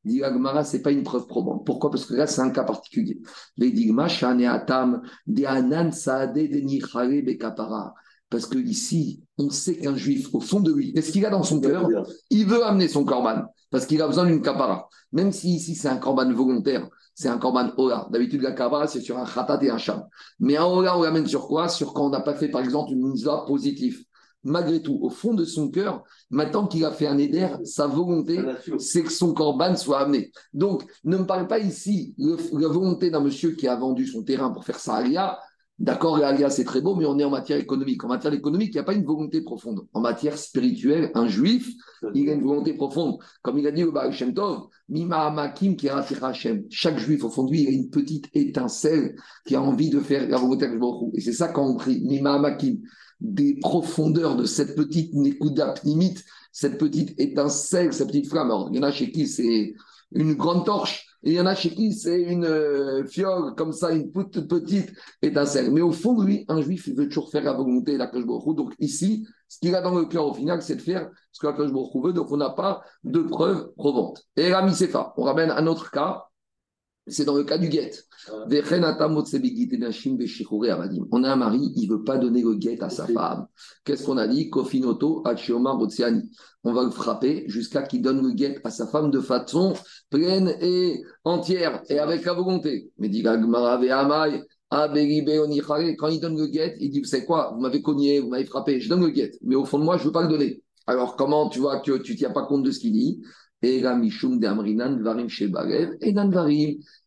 Dit 0.04 0.18
ce 0.20 0.76
n'est 0.76 0.82
pas 0.82 0.90
une 0.90 1.04
preuve 1.04 1.26
probante. 1.26 1.64
Pourquoi? 1.64 1.90
Parce 1.90 2.06
que 2.06 2.14
là, 2.14 2.26
c'est 2.26 2.40
un 2.40 2.50
cas 2.50 2.64
particulier. 2.64 3.20
Parce 8.30 8.46
que 8.46 8.58
ici, 8.58 9.22
on 9.38 9.50
sait 9.50 9.76
qu'un 9.76 9.94
juif, 9.94 10.34
au 10.34 10.40
fond 10.40 10.60
de 10.60 10.72
lui, 10.72 10.92
qu'est-ce 10.92 11.12
qu'il 11.12 11.24
a 11.26 11.30
dans 11.30 11.42
son 11.42 11.60
cœur? 11.60 11.86
Il 12.30 12.46
veut 12.46 12.64
amener 12.64 12.88
son 12.88 13.04
corban, 13.04 13.44
parce 13.70 13.84
qu'il 13.86 14.00
a 14.00 14.06
besoin 14.06 14.24
d'une 14.26 14.40
kapara. 14.40 14.88
Même 15.12 15.32
si 15.32 15.54
ici, 15.54 15.74
c'est 15.74 15.88
un 15.88 15.98
corban 15.98 16.32
volontaire, 16.32 16.88
c'est 17.14 17.28
un 17.28 17.36
corban 17.36 17.70
ola. 17.76 18.08
D'habitude, 18.10 18.40
la 18.40 18.52
kapara, 18.52 18.86
c'est 18.86 19.02
sur 19.02 19.18
un 19.18 19.26
khatat 19.26 19.62
et 19.62 19.70
un 19.70 19.76
sham. 19.76 20.04
Mais 20.40 20.56
un 20.56 20.64
ola, 20.64 20.98
on 20.98 21.02
l'amène 21.02 21.26
sur 21.26 21.46
quoi? 21.46 21.68
Sur 21.68 21.92
quand 21.92 22.06
on 22.06 22.10
n'a 22.10 22.22
pas 22.22 22.34
fait, 22.34 22.48
par 22.48 22.62
exemple, 22.62 22.92
une 22.92 23.06
mitzvah 23.06 23.44
positive 23.46 24.02
malgré 24.44 24.82
tout, 24.82 24.98
au 25.00 25.10
fond 25.10 25.34
de 25.34 25.44
son 25.44 25.70
cœur, 25.70 26.02
maintenant 26.30 26.66
qu'il 26.66 26.84
a 26.84 26.90
fait 26.90 27.06
un 27.06 27.18
éder, 27.18 27.48
sa 27.64 27.86
volonté, 27.86 28.40
c'est 28.78 29.02
que 29.02 29.12
son 29.12 29.34
corban 29.34 29.76
soit 29.76 30.00
amené. 30.00 30.32
Donc, 30.52 30.84
ne 31.04 31.18
me 31.18 31.26
parle 31.26 31.46
pas 31.46 31.58
ici 31.58 32.14
de 32.18 32.36
la 32.58 32.68
volonté 32.68 33.10
d'un 33.10 33.20
monsieur 33.20 33.52
qui 33.52 33.68
a 33.68 33.76
vendu 33.76 34.06
son 34.06 34.22
terrain 34.22 34.50
pour 34.50 34.64
faire 34.64 34.78
sa 34.78 34.94
alia. 34.94 35.38
D'accord, 35.78 36.18
l'alia 36.18 36.48
c'est 36.48 36.64
très 36.64 36.80
beau, 36.80 36.94
mais 36.94 37.06
on 37.06 37.18
est 37.18 37.24
en 37.24 37.30
matière 37.30 37.58
économique. 37.58 38.04
En 38.04 38.08
matière 38.08 38.32
économique, 38.32 38.68
il 38.68 38.76
n'y 38.76 38.80
a 38.80 38.84
pas 38.84 38.94
une 38.94 39.04
volonté 39.04 39.40
profonde. 39.40 39.80
En 39.92 40.00
matière 40.00 40.38
spirituelle, 40.38 41.10
un 41.14 41.26
juif, 41.26 41.72
il 42.14 42.28
a 42.28 42.34
une 42.34 42.42
volonté 42.42 42.74
profonde. 42.74 43.18
Comme 43.42 43.58
il 43.58 43.66
a 43.66 43.72
dit 43.72 43.82
au 43.82 43.90
Baal 43.90 44.12
Shem 44.12 44.32
Tov, 44.32 44.68
Mima 44.88 45.26
Amakim 45.26 45.74
Chaque 46.70 46.98
juif, 46.98 47.24
au 47.24 47.30
fond 47.30 47.44
de 47.44 47.50
lui, 47.50 47.62
il 47.62 47.68
a 47.68 47.72
une 47.72 47.90
petite 47.90 48.28
étincelle 48.34 49.16
qui 49.44 49.56
a 49.56 49.62
envie 49.62 49.90
de 49.90 49.98
faire 49.98 50.28
la 50.28 50.36
volonté 50.36 50.68
de 50.68 51.16
Et 51.16 51.20
c'est 51.20 51.32
ça 51.32 51.48
qu'on 51.48 51.74
prie, 51.74 52.00
Mima 52.04 52.34
Amakim 52.34 52.78
des 53.22 53.54
profondeurs 53.54 54.36
de 54.36 54.44
cette 54.44 54.74
petite 54.74 55.14
Nekuda 55.14 55.74
Pnimite, 55.74 56.24
cette 56.50 56.76
petite 56.76 57.18
étincelle, 57.18 57.92
cette 57.92 58.08
petite 58.08 58.28
flamme. 58.28 58.50
Alors, 58.50 58.68
il 58.70 58.76
y 58.76 58.80
en 58.80 58.82
a 58.82 58.90
chez 58.90 59.10
qui 59.10 59.26
c'est 59.26 59.74
une 60.10 60.34
grande 60.34 60.66
torche, 60.66 61.06
et 61.22 61.30
il 61.30 61.36
y 61.36 61.40
en 61.40 61.46
a 61.46 61.54
chez 61.54 61.70
qui 61.70 61.92
c'est 61.92 62.20
une 62.20 62.44
euh, 62.44 63.04
fiole, 63.06 63.54
comme 63.54 63.72
ça, 63.72 63.92
une 63.92 64.10
toute 64.10 64.48
petite 64.48 64.92
étincelle. 65.22 65.70
Mais 65.70 65.80
au 65.80 65.92
fond 65.92 66.20
lui, 66.20 66.44
un 66.48 66.60
juif, 66.60 66.88
il 66.88 66.96
veut 66.96 67.06
toujours 67.06 67.30
faire 67.30 67.44
la 67.44 67.52
volonté 67.52 67.92
de 67.92 67.98
la 67.98 68.10
Donc 68.10 68.74
ici, 68.80 69.26
ce 69.48 69.58
qu'il 69.60 69.74
a 69.74 69.80
dans 69.80 69.94
le 69.94 70.06
cœur 70.06 70.26
au 70.26 70.34
final, 70.34 70.60
c'est 70.60 70.76
de 70.76 70.82
faire 70.82 71.08
ce 71.30 71.40
que 71.40 71.46
la 71.46 71.52
Kosh 71.52 71.70
veut, 71.70 72.12
donc 72.12 72.30
on 72.32 72.36
n'a 72.36 72.50
pas 72.50 72.82
de 73.04 73.20
preuves 73.20 73.72
provantes. 73.76 74.24
Et 74.36 74.50
la 74.50 74.62
Misefa, 74.62 75.14
on 75.16 75.22
ramène 75.22 75.50
un 75.50 75.66
autre 75.68 75.90
cas, 75.90 76.26
c'est 77.06 77.24
dans 77.24 77.36
le 77.36 77.44
cas 77.44 77.58
du 77.58 77.68
guet. 77.68 77.90
On 81.10 81.24
a 81.24 81.32
un 81.32 81.36
mari, 81.36 81.72
il 81.76 81.88
ne 81.88 81.94
veut 81.94 82.04
pas 82.04 82.16
donner 82.16 82.42
le 82.42 82.54
guet 82.54 82.80
à 82.82 82.90
sa 82.90 83.06
femme. 83.08 83.46
Qu'est-ce 83.84 84.04
qu'on 84.04 84.16
a 84.18 84.28
dit? 84.28 84.50
Kofinoto 84.50 85.24
On 86.64 86.72
va 86.72 86.84
le 86.84 86.90
frapper 86.90 87.44
jusqu'à 87.48 87.82
qu'il 87.82 88.02
donne 88.02 88.22
le 88.22 88.32
guet 88.32 88.60
à 88.62 88.70
sa 88.70 88.86
femme 88.86 89.10
de 89.10 89.20
façon 89.20 89.74
pleine 90.10 90.54
et 90.60 91.02
entière 91.24 91.82
et 91.88 91.98
avec 91.98 92.24
la 92.24 92.34
volonté. 92.34 92.92
Mais 92.98 93.08
dit 93.08 93.22
quand 93.22 93.28
il 96.08 96.20
donne 96.20 96.38
le 96.38 96.46
guet, 96.46 96.76
il 96.78 96.90
dit 96.90 97.00
Vous 97.00 97.06
savez 97.06 97.24
quoi? 97.24 97.52
Vous 97.54 97.60
m'avez 97.60 97.82
cogné, 97.82 98.20
vous 98.20 98.28
m'avez 98.28 98.44
frappé, 98.44 98.80
je 98.80 98.88
donne 98.88 99.02
le 99.02 99.10
guet. 99.10 99.32
Mais 99.42 99.56
au 99.56 99.64
fond 99.64 99.78
de 99.78 99.84
moi, 99.84 99.96
je 99.96 100.02
ne 100.02 100.06
veux 100.06 100.12
pas 100.12 100.22
le 100.22 100.28
donner. 100.28 100.62
Alors 100.86 101.16
comment 101.16 101.48
tu 101.48 101.58
vois 101.58 101.80
que 101.80 101.98
tu 101.98 102.12
ne 102.12 102.16
tiens 102.16 102.30
pas 102.30 102.46
compte 102.46 102.62
de 102.62 102.70
ce 102.70 102.78
qu'il 102.78 102.92
dit? 102.92 103.22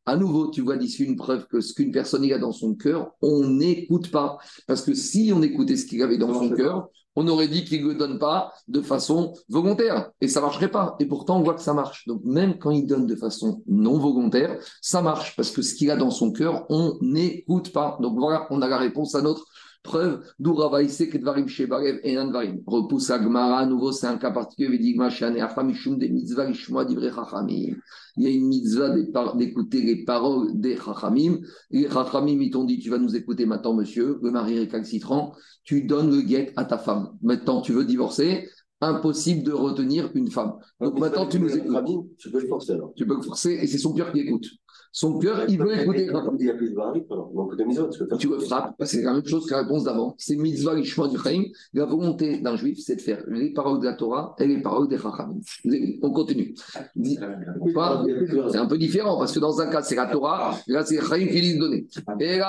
À 0.08 0.18
nouveau, 0.18 0.52
tu 0.52 0.62
vois 0.62 0.78
d'ici 0.78 1.04
une 1.04 1.16
preuve 1.16 1.48
que 1.48 1.60
ce 1.60 1.74
qu'une 1.74 1.92
personne 1.92 2.32
a 2.32 2.38
dans 2.38 2.52
son 2.52 2.76
cœur, 2.76 3.12
on 3.22 3.48
n'écoute 3.48 4.12
pas. 4.12 4.38
Parce 4.68 4.82
que 4.82 4.94
si 4.94 5.32
on 5.36 5.42
écoutait 5.42 5.76
ce 5.76 5.86
qu'il 5.86 6.02
avait 6.02 6.18
dans 6.18 6.34
son 6.34 6.50
cœur, 6.52 6.90
on 7.16 7.28
aurait 7.28 7.48
dit 7.48 7.64
qu'il 7.64 7.84
ne 7.84 7.90
le 7.90 7.96
donne 7.96 8.20
pas 8.20 8.54
de 8.68 8.82
façon 8.82 9.34
volontaire. 9.50 10.12
Et 10.22 10.28
ça 10.28 10.42
ne 10.42 10.46
marcherait 10.46 10.72
pas. 10.72 10.96
Et 11.00 11.06
pourtant, 11.06 11.40
on 11.40 11.44
voit 11.44 11.56
que 11.56 11.62
ça 11.62 11.74
marche. 11.74 12.06
Donc, 12.08 12.22
même 12.24 12.58
quand 12.58 12.72
il 12.72 12.86
donne 12.86 13.08
de 13.08 13.16
façon 13.16 13.64
non 13.68 13.98
volontaire, 13.98 14.60
ça 14.82 15.02
marche. 15.02 15.36
Parce 15.36 15.52
que 15.52 15.62
ce 15.62 15.76
qu'il 15.76 15.90
a 15.92 15.96
dans 15.96 16.12
son 16.12 16.32
cœur, 16.32 16.66
on 16.70 16.98
n'écoute 17.02 17.72
pas. 17.72 17.98
Donc, 18.02 18.18
voilà, 18.20 18.48
on 18.50 18.62
a 18.62 18.68
la 18.68 18.78
réponse 18.78 19.16
à 19.16 19.22
notre 19.22 19.46
Preuve, 19.86 20.22
d'Ouravaïse, 20.40 21.08
Kedvarim 21.12 21.48
Shebarev 21.48 22.00
et. 22.04 22.18
Repousse 22.66 23.12
Agmara, 23.12 23.60
à 23.60 23.66
nouveau, 23.68 23.92
c'est 23.92 24.08
un 24.08 24.18
cas 24.18 24.32
particulier, 24.32 24.98
Shane 25.10 25.36
des 25.98 26.10
mitzvah 26.10 26.48
d'Ivre 26.86 27.10
Chachamim. 27.14 27.76
Il 28.18 28.24
y 28.24 28.28
a 28.28 28.30
une 28.32 28.48
mitzvah 28.48 28.90
d'écouter 29.36 29.82
les 29.84 30.04
paroles 30.04 30.60
des 30.60 30.76
Chachamim. 30.76 31.38
Les 31.70 31.88
Chachamim, 31.88 32.42
ils 32.42 32.50
t'ont 32.50 32.66
dit, 32.66 32.80
tu 32.80 32.90
vas 32.90 32.98
nous 32.98 33.16
écouter 33.16 33.46
maintenant, 33.46 33.76
monsieur, 33.76 34.20
le 34.22 34.32
mari 34.32 34.58
récalcitrant, 34.58 35.34
tu 35.64 35.84
donnes 35.84 36.10
le 36.10 36.22
guet 36.22 36.52
à 36.56 36.66
ta 36.66 36.80
femme. 36.80 37.12
Maintenant, 37.22 37.62
tu 37.62 37.72
veux 37.72 37.86
divorcer, 37.86 38.50
impossible 38.82 39.44
de 39.44 39.52
retenir 39.52 40.10
une 40.16 40.32
femme. 40.32 40.54
Donc 40.82 41.00
maintenant, 41.00 41.28
tu 41.28 41.40
nous 41.40 41.56
écoutes. 41.56 42.08
Tu 42.18 42.32
peux 42.32 42.42
le 42.42 42.48
forcer 42.48 42.74
alors. 42.74 42.92
Tu 42.96 43.06
peux 43.06 43.16
le 43.16 43.22
forcer 43.22 43.52
et 43.62 43.68
c'est 43.68 43.78
son 43.78 43.94
cœur 43.94 44.12
qui 44.12 44.20
écoute. 44.20 44.48
Son 44.98 45.20
cœur, 45.20 45.44
il 45.50 45.60
veut 45.60 45.78
écouter. 45.78 46.08
Il 46.40 46.46
y 46.46 46.50
a 46.50 46.54
plus 46.54 46.70
de 46.70 46.76
barit, 46.76 47.04
alors. 47.12 47.30
Donc, 47.34 47.54
de 47.58 47.64
mitzvah, 47.66 47.90
tu 48.18 48.30
le 48.30 48.40
frappes. 48.40 48.76
C'est 48.86 49.02
la 49.02 49.12
même 49.12 49.26
chose 49.26 49.46
que 49.46 49.52
la 49.52 49.64
réponse 49.64 49.84
d'avant. 49.84 50.16
C'est 50.18 50.38
mitzvah, 50.38 50.74
l'ishma 50.74 51.10
du 51.10 51.18
chaim. 51.18 51.44
La 51.74 51.84
volonté 51.84 52.40
d'un 52.40 52.56
juif, 52.56 52.80
c'est 52.82 52.96
de 52.96 53.02
faire 53.02 53.22
les 53.28 53.52
paroles 53.52 53.82
de 53.82 53.88
la 53.88 53.96
Torah 53.96 54.34
et 54.40 54.48
les 54.48 54.62
paroles 54.62 54.88
des 54.88 54.98
chachamim. 54.98 55.42
On 56.02 56.12
continue. 56.12 56.56
C'est 56.96 58.58
un 58.58 58.68
peu 58.68 58.78
différent 58.78 59.18
parce 59.20 59.34
que 59.34 59.40
dans 59.40 59.60
un 59.60 59.68
cas, 59.68 59.82
c'est 59.82 59.96
la 59.96 60.06
Torah, 60.06 60.58
là, 60.68 60.86
c'est 60.86 61.02
chaim 61.02 61.28
qui 61.28 61.42
lui 61.42 61.58
donné. 61.58 61.88
Et 62.22 62.40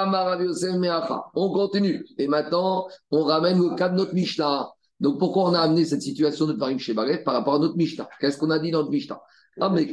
On 1.34 1.50
continue. 1.50 2.06
Et 2.16 2.28
maintenant, 2.28 2.86
on 3.10 3.24
ramène 3.24 3.58
le 3.58 3.74
cas 3.74 3.88
de 3.88 3.96
notre 3.96 4.14
Mishnah. 4.14 4.70
Donc, 5.00 5.18
pourquoi 5.18 5.50
on 5.50 5.54
a 5.54 5.58
amené 5.58 5.84
cette 5.84 6.02
situation 6.02 6.46
de 6.46 6.52
Parim 6.52 6.78
Shebaret 6.78 7.24
par 7.24 7.34
rapport 7.34 7.54
à 7.56 7.58
notre 7.58 7.76
Mishnah? 7.76 8.08
Qu'est-ce 8.20 8.38
qu'on 8.38 8.50
a 8.50 8.60
dit 8.60 8.70
dans 8.70 8.78
notre 8.78 8.92
Mishnah? 8.92 9.20
Ah, 9.60 9.70
mais 9.70 9.86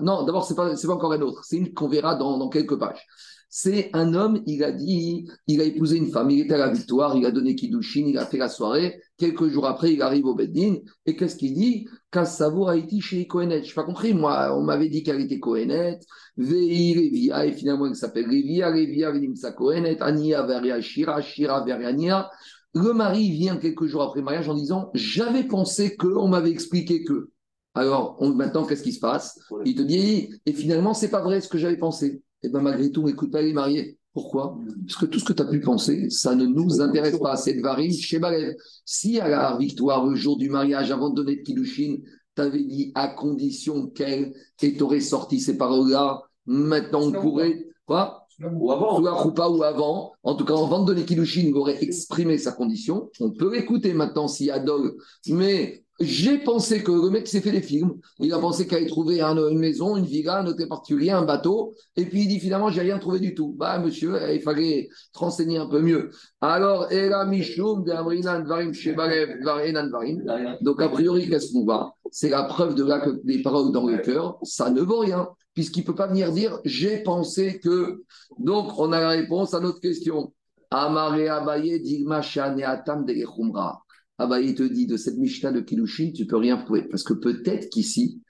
Non, 0.00 0.24
d'abord, 0.24 0.44
ce 0.44 0.52
n'est 0.52 0.56
pas, 0.56 0.74
pas, 0.74 0.92
encore 0.92 1.12
un 1.12 1.20
autre. 1.20 1.44
C'est 1.44 1.56
une 1.56 1.72
qu'on 1.74 1.88
verra 1.88 2.14
dans, 2.14 2.38
dans, 2.38 2.48
quelques 2.48 2.78
pages. 2.78 3.06
C'est 3.50 3.90
un 3.94 4.14
homme, 4.14 4.42
il 4.46 4.62
a 4.62 4.72
dit, 4.72 5.26
il 5.46 5.60
a 5.60 5.64
épousé 5.64 5.96
une 5.96 6.10
femme, 6.10 6.30
il 6.30 6.40
était 6.40 6.54
à 6.54 6.58
la 6.58 6.68
victoire, 6.68 7.16
il 7.16 7.24
a 7.24 7.30
donné 7.30 7.54
Kiddushin, 7.54 8.04
il 8.06 8.18
a 8.18 8.26
fait 8.26 8.36
la 8.36 8.48
soirée. 8.48 9.00
Quelques 9.16 9.48
jours 9.48 9.66
après, 9.66 9.94
il 9.94 10.02
arrive 10.02 10.26
au 10.26 10.34
Beddin. 10.34 10.76
Et 11.06 11.16
qu'est-ce 11.16 11.36
qu'il 11.36 11.54
dit? 11.54 11.88
Kassavo 12.10 12.68
Haïti 12.68 13.00
chez 13.00 13.26
Kohenet. 13.26 13.64
Je 13.64 13.68
n'ai 13.68 13.74
pas 13.74 13.84
compris. 13.84 14.12
Moi, 14.14 14.56
on 14.56 14.62
m'avait 14.62 14.88
dit 14.88 15.02
qu'elle 15.02 15.20
était 15.20 15.40
Kohenet. 15.40 15.98
Vei 16.36 16.94
Revia. 16.94 17.46
Et 17.46 17.52
finalement, 17.52 17.86
elle 17.86 17.96
s'appelle 17.96 18.26
Revia. 18.26 18.68
Revia, 18.68 19.10
Venimsa 19.10 19.52
Kohenet. 19.52 20.00
Ania, 20.00 20.42
Veria, 20.42 20.80
Shira, 20.80 21.20
Shira, 21.20 21.64
Veria, 21.64 22.30
Le 22.74 22.92
mari 22.92 23.30
vient 23.30 23.56
quelques 23.56 23.86
jours 23.86 24.02
après 24.02 24.20
le 24.20 24.24
mariage 24.24 24.48
en 24.48 24.54
disant 24.54 24.90
J'avais 24.94 25.44
pensé 25.44 25.96
que, 25.96 26.06
on 26.06 26.28
m'avait 26.28 26.50
expliqué 26.50 27.02
que. 27.02 27.30
Alors, 27.78 28.18
maintenant, 28.34 28.66
qu'est-ce 28.66 28.82
qui 28.82 28.92
se 28.92 28.98
passe? 28.98 29.38
Il 29.64 29.76
te 29.76 29.82
dit, 29.82 30.30
et 30.44 30.52
finalement, 30.52 30.94
c'est 30.94 31.10
pas 31.10 31.22
vrai 31.22 31.40
ce 31.40 31.48
que 31.48 31.58
j'avais 31.58 31.76
pensé. 31.76 32.06
Et 32.42 32.46
eh 32.46 32.48
bien, 32.48 32.60
malgré 32.60 32.90
tout, 32.90 33.08
écoute 33.08 33.30
pas, 33.30 33.40
les 33.40 33.52
mariés. 33.52 33.98
Pourquoi? 34.12 34.58
Parce 34.86 34.98
que 34.98 35.06
tout 35.06 35.20
ce 35.20 35.24
que 35.24 35.32
tu 35.32 35.42
as 35.42 35.46
pu 35.46 35.60
penser, 35.60 36.10
ça 36.10 36.34
ne 36.34 36.44
nous 36.44 36.80
intéresse 36.80 37.18
pas. 37.18 37.36
C'est 37.36 37.60
varie 37.60 37.92
chez 37.92 38.18
Balev. 38.18 38.56
Si 38.84 39.20
à 39.20 39.28
la 39.28 39.56
victoire, 39.56 40.06
le 40.06 40.16
jour 40.16 40.36
du 40.36 40.50
mariage, 40.50 40.90
avant 40.90 41.10
de 41.10 41.14
donner 41.14 41.36
de 41.36 41.42
Kiddushin, 41.42 41.98
tu 42.34 42.42
avais 42.42 42.64
dit 42.64 42.90
à 42.96 43.08
condition 43.08 43.86
qu'elle 43.88 44.32
t'aurait 44.76 45.00
sorti 45.00 45.38
ces 45.38 45.56
paroles-là, 45.56 46.22
maintenant 46.46 47.02
on 47.02 47.12
pourrait. 47.12 47.64
Quoi? 47.86 48.26
Ou 48.40 48.72
avant. 48.72 49.00
ou 49.00 49.62
avant. 49.62 50.12
En 50.24 50.34
tout 50.34 50.44
cas, 50.44 50.54
avant 50.54 50.80
de 50.80 50.86
donner 50.86 51.04
Kiddushin, 51.04 51.42
il 51.46 51.54
aurait 51.54 51.82
exprimé 51.82 52.38
sa 52.38 52.50
condition. 52.50 53.10
On 53.20 53.30
peut 53.30 53.56
écouter 53.56 53.94
maintenant 53.94 54.26
s'il 54.26 54.46
y 54.46 54.50
a 54.50 54.58
dog, 54.58 54.96
mais 55.28 55.84
J'ai 56.00 56.38
pensé 56.38 56.82
que 56.84 56.92
le 56.92 57.10
mec 57.10 57.26
s'est 57.26 57.40
fait 57.40 57.50
des 57.50 57.60
films. 57.60 57.94
Il 58.20 58.32
a 58.32 58.38
pensé 58.38 58.66
qu'il 58.68 58.76
allait 58.76 58.86
trouver 58.86 59.20
un- 59.20 59.36
une 59.48 59.58
maison, 59.58 59.96
une 59.96 60.04
villa, 60.04 60.38
un 60.40 60.46
hôtel 60.46 60.68
particulier, 60.68 61.10
un 61.10 61.24
bateau. 61.24 61.74
Et 61.96 62.04
puis 62.06 62.22
il 62.22 62.28
dit 62.28 62.38
finalement, 62.38 62.70
j'ai 62.70 62.82
rien 62.82 62.98
trouvé 62.98 63.18
du 63.18 63.34
tout. 63.34 63.54
Bah, 63.58 63.78
monsieur, 63.80 64.16
eh, 64.22 64.36
il 64.36 64.40
fallait 64.42 64.88
renseigner 65.12 65.58
un 65.58 65.66
peu 65.66 65.80
mieux. 65.80 66.10
Alors, 66.40 66.86
de. 69.82 70.62
Donc, 70.62 70.80
a 70.80 70.88
priori, 70.88 71.28
qu'est-ce 71.28 71.52
qu'on 71.52 71.64
va 71.64 71.92
C'est 72.12 72.28
la 72.30 72.44
preuve 72.44 72.76
de 72.76 72.84
là 72.84 73.00
que 73.00 73.20
les 73.24 73.42
paroles 73.42 73.72
dans 73.72 73.86
le 73.86 73.98
cœur, 73.98 74.38
ça 74.44 74.70
ne 74.70 74.80
vaut 74.82 75.00
rien. 75.00 75.28
Puisqu'il 75.54 75.80
ne 75.80 75.86
peut 75.86 75.96
pas 75.96 76.06
venir 76.06 76.30
dire 76.32 76.60
j'ai 76.64 76.98
pensé 77.02 77.58
que. 77.58 78.04
Donc, 78.38 78.78
on 78.78 78.92
a 78.92 79.00
la 79.00 79.08
réponse 79.10 79.52
à 79.52 79.58
notre 79.60 79.80
question. 79.80 80.32
Amare 80.70 81.16
Digma 81.82 82.20
Atam 82.20 83.04
de 84.18 84.24
Echumra. 84.24 84.36
Abaye 84.36 84.54
te 84.54 84.62
dit 84.62 84.86
de 84.86 84.96
cette 84.96 85.18
Mishnah 85.18 85.52
de 85.52 85.60
Kilushin, 85.60 86.12
tu 86.14 86.26
peux 86.26 86.36
rien 86.36 86.56
prouver. 86.56 86.82
Parce 86.88 87.02
que 87.02 87.14
peut-être 87.14 87.68
qu'ici, 87.70 88.20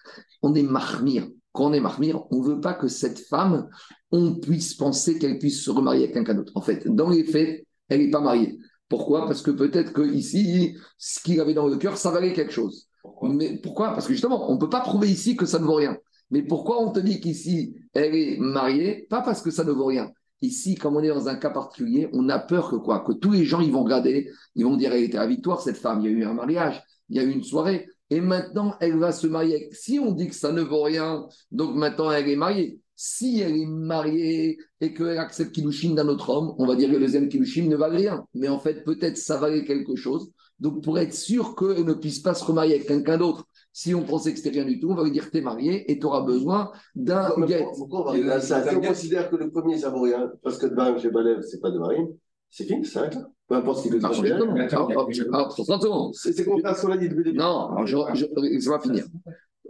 on 0.42 0.54
est 0.54 0.62
marmire. 0.62 1.28
Quand 1.52 1.70
on 1.70 1.72
est 1.72 1.80
marmire, 1.80 2.24
on 2.30 2.42
ne 2.42 2.48
veut 2.48 2.60
pas 2.60 2.74
que 2.74 2.88
cette 2.88 3.18
femme, 3.18 3.68
on 4.12 4.34
puisse 4.34 4.74
penser 4.74 5.18
qu'elle 5.18 5.38
puisse 5.38 5.62
se 5.62 5.70
remarier 5.70 6.04
avec 6.04 6.14
quelqu'un 6.14 6.34
d'autre. 6.34 6.52
En 6.54 6.62
fait, 6.62 6.86
dans 6.86 7.10
les 7.10 7.24
faits, 7.24 7.66
elle 7.88 8.00
n'est 8.00 8.10
pas 8.10 8.20
mariée. 8.20 8.58
Pourquoi? 8.88 9.26
Parce 9.26 9.42
que 9.42 9.50
peut-être 9.50 9.92
qu'ici, 9.92 10.76
ce 10.98 11.20
qu'il 11.20 11.40
avait 11.40 11.54
dans 11.54 11.66
le 11.66 11.76
cœur, 11.76 11.96
ça 11.96 12.10
valait 12.10 12.32
quelque 12.32 12.52
chose. 12.52 12.88
Mais 13.22 13.58
pourquoi? 13.58 13.92
Parce 13.92 14.06
que 14.06 14.12
justement, 14.12 14.50
on 14.50 14.54
ne 14.54 14.60
peut 14.60 14.68
pas 14.68 14.80
prouver 14.80 15.08
ici 15.08 15.36
que 15.36 15.46
ça 15.46 15.58
ne 15.58 15.64
vaut 15.64 15.74
rien. 15.74 15.96
Mais 16.30 16.42
pourquoi 16.42 16.82
on 16.82 16.92
te 16.92 17.00
dit 17.00 17.20
qu'ici, 17.20 17.74
elle 17.94 18.14
est 18.14 18.36
mariée? 18.38 19.06
Pas 19.08 19.22
parce 19.22 19.42
que 19.42 19.50
ça 19.50 19.64
ne 19.64 19.72
vaut 19.72 19.86
rien. 19.86 20.10
Ici, 20.40 20.76
comme 20.76 20.96
on 20.96 21.02
est 21.02 21.08
dans 21.08 21.28
un 21.28 21.36
cas 21.36 21.50
particulier, 21.50 22.08
on 22.12 22.28
a 22.28 22.38
peur 22.38 22.70
que 22.70 22.76
quoi 22.76 23.00
Que 23.00 23.12
tous 23.12 23.32
les 23.32 23.44
gens, 23.44 23.60
ils 23.60 23.72
vont 23.72 23.82
regarder, 23.82 24.30
ils 24.54 24.64
vont 24.64 24.76
dire, 24.76 24.92
elle 24.92 25.02
était 25.02 25.18
à 25.18 25.26
victoire, 25.26 25.60
cette 25.60 25.76
femme, 25.76 26.00
il 26.00 26.04
y 26.04 26.08
a 26.08 26.16
eu 26.16 26.24
un 26.24 26.34
mariage, 26.34 26.82
il 27.08 27.16
y 27.16 27.20
a 27.20 27.24
eu 27.24 27.30
une 27.30 27.42
soirée, 27.42 27.88
et 28.10 28.20
maintenant, 28.20 28.74
elle 28.80 28.96
va 28.96 29.12
se 29.12 29.26
marier. 29.26 29.68
Si 29.72 29.98
on 29.98 30.12
dit 30.12 30.28
que 30.28 30.34
ça 30.34 30.52
ne 30.52 30.62
vaut 30.62 30.82
rien, 30.82 31.26
donc 31.50 31.74
maintenant, 31.74 32.10
elle 32.10 32.28
est 32.28 32.36
mariée. 32.36 32.80
Si 32.96 33.40
elle 33.40 33.56
est 33.56 33.66
mariée 33.66 34.58
et 34.80 34.94
qu'elle 34.94 35.18
accepte 35.18 35.52
Kilushin 35.52 35.94
d'un 35.94 36.08
autre 36.08 36.30
homme, 36.30 36.54
on 36.58 36.66
va 36.66 36.74
dire 36.74 36.88
que 36.88 36.94
le 36.94 37.00
deuxième 37.00 37.28
Kilushin 37.28 37.68
ne 37.68 37.76
valait 37.76 37.98
rien. 37.98 38.24
Mais 38.34 38.48
en 38.48 38.58
fait, 38.58 38.82
peut-être 38.84 39.18
ça 39.18 39.36
valait 39.36 39.64
quelque 39.64 39.94
chose. 39.94 40.32
Donc, 40.60 40.82
pour 40.82 40.98
être 40.98 41.14
sûr 41.14 41.54
qu'elle 41.54 41.84
ne 41.84 41.92
puisse 41.94 42.18
pas 42.20 42.34
se 42.34 42.44
remarier 42.44 42.74
avec 42.74 42.88
quelqu'un 42.88 43.16
d'autre, 43.18 43.46
si 43.72 43.94
on 43.94 44.02
pensait 44.02 44.32
que 44.32 44.38
c'était 44.38 44.50
rien 44.58 44.64
du 44.64 44.80
tout, 44.80 44.90
on 44.90 44.94
va 44.96 45.04
lui 45.04 45.12
dire 45.12 45.30
t'es 45.30 45.40
marié 45.40 45.90
et 45.90 45.98
tu 46.00 46.06
auras 46.06 46.22
besoin 46.22 46.72
d'un 46.96 47.26
Pourquoi- 47.26 47.46
guet. 47.46 47.64
Pourquoi 47.76 48.00
on 48.00 48.04
va 48.04 48.10
arriver 48.10 48.30
à 48.32 48.40
ça 48.40 48.68
Si 48.68 48.74
on 48.74 48.80
considère 48.80 49.30
que 49.30 49.36
le 49.36 49.50
premier, 49.50 49.78
ça 49.78 49.90
vaut 49.90 50.00
rien, 50.02 50.30
parce 50.42 50.58
que 50.58 50.66
de 50.66 50.74
Barim 50.74 50.98
chez 50.98 51.10
Balev, 51.10 51.42
c'est 51.42 51.60
pas 51.60 51.70
de 51.70 51.78
Marine, 51.78 52.08
c'est 52.50 52.64
fini, 52.64 52.84
ça 52.84 52.92
s'arrête 52.94 53.14
là. 53.14 53.28
Peu 53.46 53.54
importe 53.54 53.78
ce 53.78 53.82
qu'il 53.84 53.92
veut 53.92 54.04
alors, 54.04 55.54
30 55.54 55.82
secondes. 55.82 56.14
C'est 56.14 56.32
c'est 56.32 56.44
contraire 56.44 56.72
à 56.72 56.74
ce 56.74 56.82
qu'on 56.84 56.92
a 56.92 56.96
dit 56.98 57.08
depuis 57.08 57.18
le 57.18 57.24
début. 57.24 57.38
Non, 57.38 57.70
alors 57.70 57.86
je, 57.86 57.96
je, 58.14 58.60
ça 58.60 58.70
va 58.70 58.80
finir. 58.80 59.06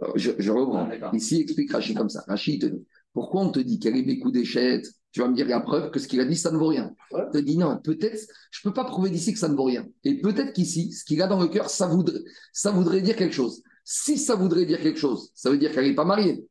Alors, 0.01 0.17
Je, 0.17 0.31
je 0.37 0.51
reprends. 0.51 0.89
Ici, 1.13 1.41
explique 1.41 1.71
Rachid 1.71 1.95
comme 1.97 2.09
ça. 2.09 2.23
Rachid 2.27 2.55
il 2.55 2.59
te 2.59 2.65
dit 2.65 2.83
pourquoi 3.13 3.41
on 3.41 3.49
te 3.51 3.59
dit 3.59 3.79
qu'elle 3.79 3.95
est 3.95 4.03
mes 4.03 4.19
coups 4.19 4.33
d'échette 4.33 4.85
Tu 5.11 5.21
vas 5.21 5.27
me 5.27 5.35
dire 5.35 5.47
la 5.47 5.59
preuve 5.59 5.89
que 5.91 5.99
ce 5.99 6.07
qu'il 6.07 6.19
a 6.19 6.25
dit, 6.25 6.35
ça 6.35 6.51
ne 6.51 6.57
vaut 6.57 6.67
rien. 6.67 6.93
Ouais. 7.11 7.21
Il 7.27 7.31
te 7.31 7.37
dit 7.43 7.57
non, 7.57 7.79
peut-être, 7.83 8.27
je 8.51 8.59
ne 8.63 8.69
peux 8.69 8.73
pas 8.73 8.85
prouver 8.85 9.09
d'ici 9.09 9.33
que 9.33 9.39
ça 9.39 9.47
ne 9.49 9.55
vaut 9.55 9.63
rien. 9.63 9.85
Et 10.03 10.21
peut-être 10.21 10.53
qu'ici, 10.53 10.91
ce 10.91 11.03
qu'il 11.03 11.21
a 11.21 11.27
dans 11.27 11.39
le 11.41 11.47
cœur, 11.47 11.69
ça 11.69 11.87
voudrait, 11.87 12.19
ça 12.53 12.71
voudrait 12.71 13.01
dire 13.01 13.15
quelque 13.15 13.33
chose. 13.33 13.63
Si 13.83 14.17
ça 14.19 14.35
voudrait 14.35 14.65
dire 14.65 14.79
quelque 14.81 14.99
chose, 14.99 15.31
ça 15.33 15.49
veut 15.49 15.57
dire 15.57 15.71
qu'elle 15.71 15.85
n'est 15.85 15.95
pas 15.95 16.05
mariée. 16.05 16.45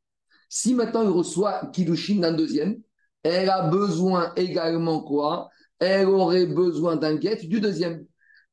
Si 0.49 0.75
maintenant 0.75 1.03
il 1.03 1.11
reçoit 1.11 1.67
Kiddushin 1.73 2.17
d'un 2.17 2.33
deuxième, 2.33 2.81
elle 3.23 3.51
a 3.51 3.69
besoin 3.69 4.33
également 4.37 5.03
quoi? 5.03 5.51
Elle 5.79 6.09
aurait 6.09 6.47
besoin 6.47 6.97
d'un 6.97 7.15
guet 7.15 7.37
du 7.37 7.61
deuxième. 7.61 8.05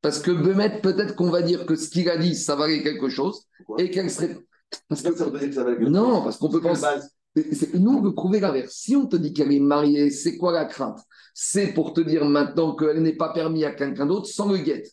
Parce 0.02 0.20
que 0.20 0.30
Bemet, 0.30 0.82
peut-être 0.82 1.16
qu'on 1.16 1.32
va 1.32 1.42
dire 1.42 1.66
que 1.66 1.76
ce 1.76 1.90
qu'il 1.90 2.08
a 2.10 2.18
dit, 2.18 2.36
ça 2.36 2.56
valait 2.56 2.84
quelque 2.84 3.10
chose 3.10 3.46
Pourquoi? 3.58 3.82
et 3.84 3.90
qu'elle 3.90 4.12
serait. 4.12 4.38
Parce 4.88 5.02
que 5.02 5.16
ça 5.16 5.26
ça 5.26 5.30
valait 5.32 5.50
quelque 5.50 5.90
non, 5.90 6.16
chose. 6.16 6.24
parce 6.26 6.38
qu'on 6.38 6.50
peut 6.50 6.62
penser. 6.62 6.86
Nous, 7.74 7.92
on 7.92 8.02
veut 8.02 8.14
prouver 8.14 8.40
l'inverse. 8.40 8.74
Si 8.74 8.96
on 8.96 9.06
te 9.08 9.16
dit 9.16 9.34
qu'elle 9.34 9.52
est 9.52 9.60
mariée, 9.60 10.10
c'est 10.10 10.38
quoi 10.38 10.52
la 10.54 10.66
crainte? 10.66 11.00
C'est 11.34 11.74
pour 11.74 11.94
te 11.94 12.02
dire 12.02 12.24
maintenant 12.26 12.76
qu'elle 12.76 13.02
n'est 13.02 13.16
pas 13.18 13.34
permise 13.34 13.66
à 13.66 13.72
quelqu'un 13.72 14.06
d'autre 14.06 14.28
sans 14.28 14.50
le 14.50 14.58
guet. 14.58 14.84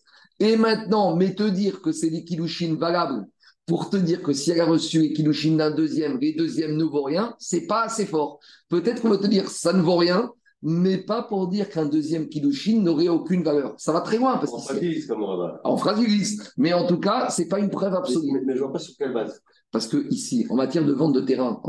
Et 0.40 0.56
maintenant, 0.56 1.14
mais 1.14 1.34
te 1.34 1.44
dire 1.44 1.80
que 1.80 1.92
c'est 1.92 2.10
des 2.10 2.24
kilouchines 2.24 2.76
valables 2.76 3.26
pour 3.66 3.90
te 3.90 3.96
dire 3.96 4.22
que 4.22 4.32
si 4.32 4.50
elle 4.50 4.60
a 4.60 4.64
reçu 4.66 4.98
les 5.00 5.12
kilouchines 5.12 5.56
d'un 5.56 5.70
deuxième, 5.70 6.18
les 6.18 6.32
deuxièmes 6.32 6.76
ne 6.76 6.84
vaut 6.84 7.04
rien, 7.04 7.34
c'est 7.38 7.66
pas 7.66 7.82
assez 7.84 8.06
fort. 8.06 8.40
Peut-être 8.68 9.02
qu'on 9.02 9.10
va 9.10 9.18
te 9.18 9.28
dire 9.28 9.48
ça 9.48 9.72
ne 9.72 9.80
vaut 9.80 9.96
rien, 9.96 10.32
mais 10.62 10.98
pas 10.98 11.22
pour 11.22 11.46
dire 11.48 11.68
qu'un 11.68 11.86
deuxième 11.86 12.28
kilouchine 12.28 12.82
n'aurait 12.82 13.08
aucune 13.08 13.44
valeur. 13.44 13.74
Ça 13.78 13.92
va 13.92 14.00
très 14.00 14.18
loin 14.18 14.38
parce 14.38 14.52
On 14.52 14.58
fragilise 14.58 15.06
comme 15.06 15.22
on 15.22 15.36
va. 15.36 15.60
on 15.64 15.76
fragilise. 15.76 16.52
Mais 16.56 16.72
en 16.72 16.86
tout 16.86 16.98
cas, 16.98 17.30
c'est 17.30 17.46
pas 17.46 17.60
une 17.60 17.70
preuve 17.70 17.92
Mais, 17.92 17.98
absolue. 17.98 18.32
mais, 18.32 18.40
mais 18.44 18.54
je 18.54 18.60
vois 18.60 18.72
pas 18.72 18.78
sur 18.80 18.96
quelle 18.96 19.12
base. 19.12 19.40
Parce 19.72 19.88
que 19.88 20.06
ici, 20.10 20.46
en 20.50 20.56
matière 20.56 20.84
de 20.84 20.92
vente 20.92 21.14
de 21.14 21.20
terrain, 21.20 21.60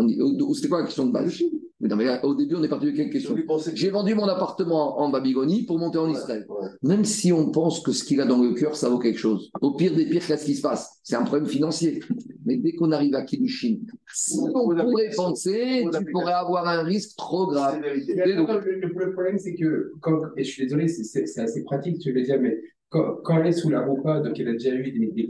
c'était 0.53 0.67
quoi 0.67 0.79
la 0.79 0.85
question 0.85 1.05
de 1.05 1.11
base? 1.11 1.41
Mais 1.79 1.89
non, 1.89 1.95
mais 1.97 2.05
là, 2.05 2.23
Au 2.25 2.33
début, 2.33 2.55
on 2.55 2.63
est 2.63 2.69
parti 2.69 2.85
de 2.85 2.91
quelle 2.91 3.07
Je 3.07 3.11
question 3.11 3.35
J'ai 3.73 3.89
vendu 3.89 4.15
mon 4.15 4.27
appartement 4.27 5.01
en 5.01 5.09
Babylonie 5.09 5.63
pour 5.63 5.79
monter 5.79 5.97
en 5.97 6.09
Israël. 6.09 6.45
Ouais. 6.47 6.69
Même 6.81 7.03
si 7.03 7.33
on 7.33 7.51
pense 7.51 7.81
que 7.81 7.91
ce 7.91 8.05
qu'il 8.05 8.21
a 8.21 8.25
dans 8.25 8.41
le 8.41 8.53
cœur, 8.53 8.75
ça 8.75 8.87
vaut 8.89 8.99
quelque 8.99 9.19
chose. 9.19 9.51
Au 9.61 9.75
pire 9.75 9.93
des 9.93 10.05
pires, 10.05 10.25
qu'est-ce 10.25 10.45
qui 10.45 10.55
se 10.55 10.61
passe? 10.61 10.99
C'est 11.03 11.15
un 11.15 11.23
problème 11.23 11.45
financier. 11.45 12.01
Mais 12.45 12.57
dès 12.57 12.73
qu'on 12.73 12.91
arrive 12.91 13.15
à 13.15 13.23
Kiddushin, 13.23 13.79
si 14.13 14.37
on 14.39 14.51
pourrait 14.51 15.09
penser, 15.15 15.85
tu 15.93 16.11
pourrais 16.11 16.33
avoir 16.33 16.67
un 16.67 16.83
risque 16.83 17.17
trop 17.17 17.47
grave. 17.47 17.75
Attends, 17.75 18.59
le, 18.65 19.11
problème, 19.11 19.37
c'est 19.37 19.55
que, 19.55 19.91
quand, 20.01 20.21
et 20.37 20.43
je 20.43 20.51
suis 20.51 20.63
désolé, 20.63 20.87
c'est 20.87 21.39
assez 21.39 21.63
pratique, 21.63 21.99
tu 21.99 22.13
veux 22.13 22.21
dire, 22.21 22.39
mais 22.39 22.61
quand, 22.93 23.15
quand 23.23 23.37
elle 23.39 23.47
est 23.47 23.51
sous 23.51 23.69
la 23.69 23.81
roupa, 23.85 24.19
donc 24.21 24.39
elle 24.39 24.49
a 24.49 24.53
déjà 24.53 24.69
eu 24.75 24.91
des, 24.91 25.11
des 25.11 25.27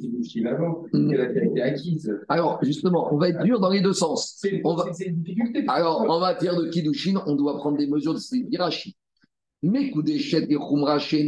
avant, 0.47 0.83
Mm. 0.93 1.09
qu'elle 1.09 1.21
a 1.21 1.25
déjà 1.27 1.45
été 1.45 1.61
acquise, 1.61 2.19
Alors, 2.29 2.59
justement, 2.61 3.07
on 3.13 3.17
va 3.17 3.29
être 3.29 3.41
dur 3.43 3.59
dans 3.59 3.69
les 3.69 3.81
deux 3.81 3.93
sens. 3.93 4.35
c'est 4.37 4.61
va- 4.75 4.85
une 5.05 5.21
difficulté. 5.23 5.63
Alors, 5.67 6.01
en 6.09 6.19
matière 6.19 6.55
de 6.55 6.67
Kiddushin, 6.69 7.23
on 7.25 7.35
doit 7.35 7.57
prendre 7.57 7.77
des 7.77 7.87
mesures 7.87 8.13
de 8.13 8.19
Hirachi. 8.51 8.95
Mais 9.61 9.89
coup 9.91 10.03
d'échec, 10.03 10.47
des 10.49 10.55
Khumraché, 10.57 11.21
Acher, 11.21 11.23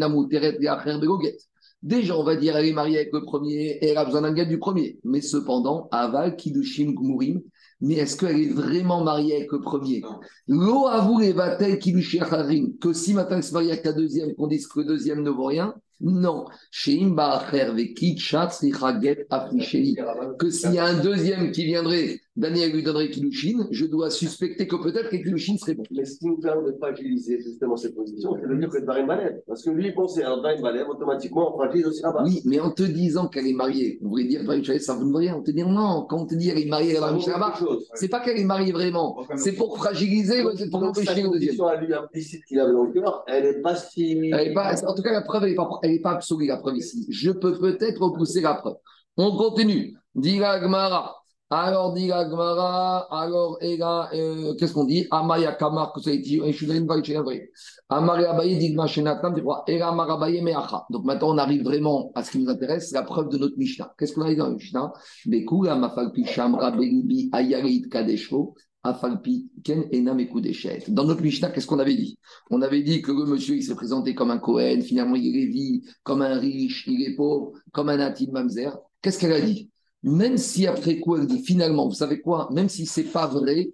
de 0.99 1.07
Goguet. 1.07 1.37
Déjà, 1.81 2.17
on 2.17 2.23
va 2.23 2.35
dire, 2.35 2.57
elle 2.57 2.65
est 2.65 2.73
mariée 2.73 2.97
avec 2.97 3.13
le 3.13 3.21
premier 3.21 3.77
et 3.81 3.87
elle 3.89 3.97
a 3.97 4.03
besoin 4.05 4.21
d'un 4.23 4.33
gars 4.33 4.45
du 4.45 4.57
premier. 4.59 4.99
Mais 5.05 5.21
cependant, 5.21 5.87
Aval, 5.91 6.35
Kiddushin, 6.35 6.91
Gmurim, 6.91 7.41
mais 7.79 7.95
est-ce 7.95 8.17
qu'elle 8.17 8.39
est 8.41 8.49
vraiment 8.51 9.03
mariée 9.03 9.35
avec 9.37 9.51
le 9.51 9.61
premier? 9.61 10.01
L'eau 10.47 10.87
avoue 10.87 11.19
les 11.19 11.31
vatel 11.31 11.77
que 12.81 12.91
si 12.93 13.13
maintenant 13.13 13.37
elle 13.37 13.43
se 13.43 13.53
marie 13.53 13.71
avec 13.71 13.85
la 13.85 13.93
deuxième, 13.93 14.33
qu'on 14.35 14.47
dise 14.47 14.67
que 14.67 14.79
le 14.79 14.85
deuxième 14.85 15.21
ne 15.23 15.29
vaut 15.29 15.45
rien 15.45 15.73
Non. 16.01 16.45
Que 20.39 20.49
s'il 20.49 20.73
y 20.73 20.79
a 20.79 20.85
un 20.85 21.01
deuxième 21.01 21.51
qui 21.51 21.65
viendrait, 21.65 22.19
Daniel 22.35 22.73
lui 22.73 22.83
donnerait 22.83 23.09
Kilushin, 23.09 23.65
je 23.71 23.85
dois 23.85 24.09
suspecter 24.09 24.67
que 24.67 24.75
peut-être 24.75 25.09
que 25.09 25.15
Kilushin 25.15 25.57
serait 25.57 25.75
bon. 25.75 25.83
Mais 25.91 26.03
ce 26.03 26.19
qui 26.19 26.27
nous 26.27 26.37
permet 26.37 26.69
de 26.69 26.75
fragiliser 26.77 27.39
justement 27.41 27.77
cette 27.77 27.95
position, 27.95 28.35
c'est 28.41 28.49
de 28.49 28.55
dire 28.55 28.69
que 28.69 28.79
Dvarim 28.79 29.07
Balev. 29.07 29.41
Parce 29.47 29.63
que 29.63 29.69
lui, 29.69 29.87
il 29.87 29.93
pensait 29.93 30.23
à 30.23 30.35
Dvarim 30.35 30.61
Balev, 30.61 30.89
automatiquement, 30.89 31.53
on 31.53 31.57
fragilise 31.57 31.87
aussi 31.87 32.01
là-bas. 32.01 32.23
Oui, 32.25 32.41
mais 32.43 32.59
en 32.59 32.71
te 32.71 32.83
disant 32.83 33.29
qu'elle 33.29 33.47
est 33.47 33.53
mariée, 33.53 33.99
on 34.03 34.09
voudrait 34.09 34.25
dire, 34.25 34.41
tu 34.45 34.65
sais, 34.65 34.79
ça 34.79 34.97
ne 34.97 35.05
veut 35.05 35.15
rien. 35.15 35.37
On 35.37 35.43
te 35.43 35.51
dit 35.51 35.63
non, 35.63 36.05
quand 36.09 36.23
on 36.23 36.25
te 36.25 36.35
dit 36.35 36.49
elle 36.49 36.59
est 36.59 36.65
mariée, 36.65 36.91
elle 36.91 37.21
Ça 37.21 37.39
quelque 37.39 37.57
chose. 37.57 37.87
c'est 37.93 38.09
pas 38.09 38.19
qu'elle 38.19 38.37
est 38.37 38.43
mariée 38.43 38.73
vraiment, 38.73 39.17
c'est 39.35 39.53
pour 39.53 39.77
fragiliser, 39.77 40.43
c'est 40.57 40.69
pour 40.69 40.83
empêcher 40.83 41.21
le 41.21 41.29
deuxième. 41.29 41.55
condition 41.55 41.67
à 41.67 41.77
lui 41.77 41.93
implicite 41.93 42.43
qu'il 42.45 42.59
avait 42.59 42.73
dans 42.73 42.83
le 42.83 42.91
cœur, 42.91 43.23
elle 43.27 43.43
n'est 43.43 43.61
pas 43.61 43.75
si. 43.75 44.31
En 44.85 44.93
tout 44.93 45.01
cas, 45.01 45.13
la 45.13 45.21
preuve, 45.21 45.43
elle 45.43 45.49
n'est 45.51 45.55
pas, 45.55 45.69
elle 45.85 45.91
est 45.91 45.99
pas 46.01 46.11
absolue, 46.11 46.47
la 46.47 46.57
preuve 46.57 46.77
ici. 46.77 47.05
Je 47.09 47.31
peux 47.31 47.57
peut-être 47.57 48.01
repousser 48.01 48.41
la 48.41 48.55
preuve. 48.55 48.75
On 49.17 49.35
continue. 49.37 49.95
Dira 50.13 50.59
Gmara. 50.59 51.15
Alors, 51.49 51.93
dira 51.93 52.25
Gmara. 52.25 53.07
Alors, 53.11 53.57
Ega, 53.61 54.09
euh, 54.13 54.55
qu'est-ce 54.55 54.73
qu'on 54.73 54.85
dit? 54.85 55.07
Amaya 55.11 55.53
Kamar, 55.53 55.93
que 55.93 56.01
ça 56.01 56.09
a 56.09 56.13
et 56.13 56.23
je 56.23 56.51
suis 56.51 56.65
dans 56.65 56.73
une 56.73 56.87
vague, 56.87 57.07
Ega 59.67 59.91
Marabaye 59.91 60.41
Meacha. 60.41 60.85
Donc 60.89 61.05
maintenant, 61.05 61.35
on 61.35 61.37
arrive 61.37 61.63
vraiment 61.63 62.11
à 62.15 62.23
ce 62.23 62.31
qui 62.31 62.39
nous 62.39 62.49
intéresse, 62.49 62.91
la 62.91 63.03
preuve 63.03 63.29
de 63.29 63.37
notre 63.37 63.57
Mishnah. 63.57 63.93
Qu'est-ce 63.97 64.13
qu'on 64.13 64.23
a 64.23 64.29
dit 64.29 64.35
dans 64.35 64.47
le 64.47 64.55
Mishnah? 64.55 64.91
Bekula 65.27 65.75
Mafalpi 65.75 66.25
Shamra 66.25 66.71
Belibi 66.71 67.29
Ayarit 67.31 67.87
Kadeshvo. 67.89 68.55
Dans 70.89 71.05
notre 71.05 71.21
Mishnah, 71.21 71.49
qu'est-ce 71.49 71.65
qu'on 71.65 71.79
avait 71.79 71.95
dit? 71.95 72.19
On 72.51 72.61
avait 72.61 72.83
dit 72.83 73.01
que 73.01 73.11
le 73.11 73.25
monsieur, 73.25 73.55
il 73.55 73.63
s'est 73.63 73.73
présenté 73.73 74.13
comme 74.13 74.29
un 74.31 74.37
Cohen, 74.37 74.81
finalement, 74.81 75.15
il 75.15 75.35
est 75.35 75.47
vie, 75.47 75.83
comme 76.03 76.21
un 76.21 76.37
riche, 76.37 76.85
il 76.87 77.01
est 77.01 77.15
pauvre, 77.15 77.53
comme 77.71 77.89
un 77.89 77.99
Atil 77.99 78.31
Mamzer. 78.31 78.77
Qu'est-ce 79.01 79.17
qu'elle 79.19 79.33
a 79.33 79.41
dit? 79.41 79.69
Même 80.03 80.37
si 80.37 80.67
après 80.67 80.99
coup, 80.99 81.15
elle 81.15 81.25
dit 81.25 81.43
finalement, 81.43 81.87
vous 81.87 81.95
savez 81.95 82.21
quoi? 82.21 82.47
Même 82.51 82.69
si 82.69 82.85
c'est 82.85 83.03
pas 83.03 83.25
vrai, 83.25 83.71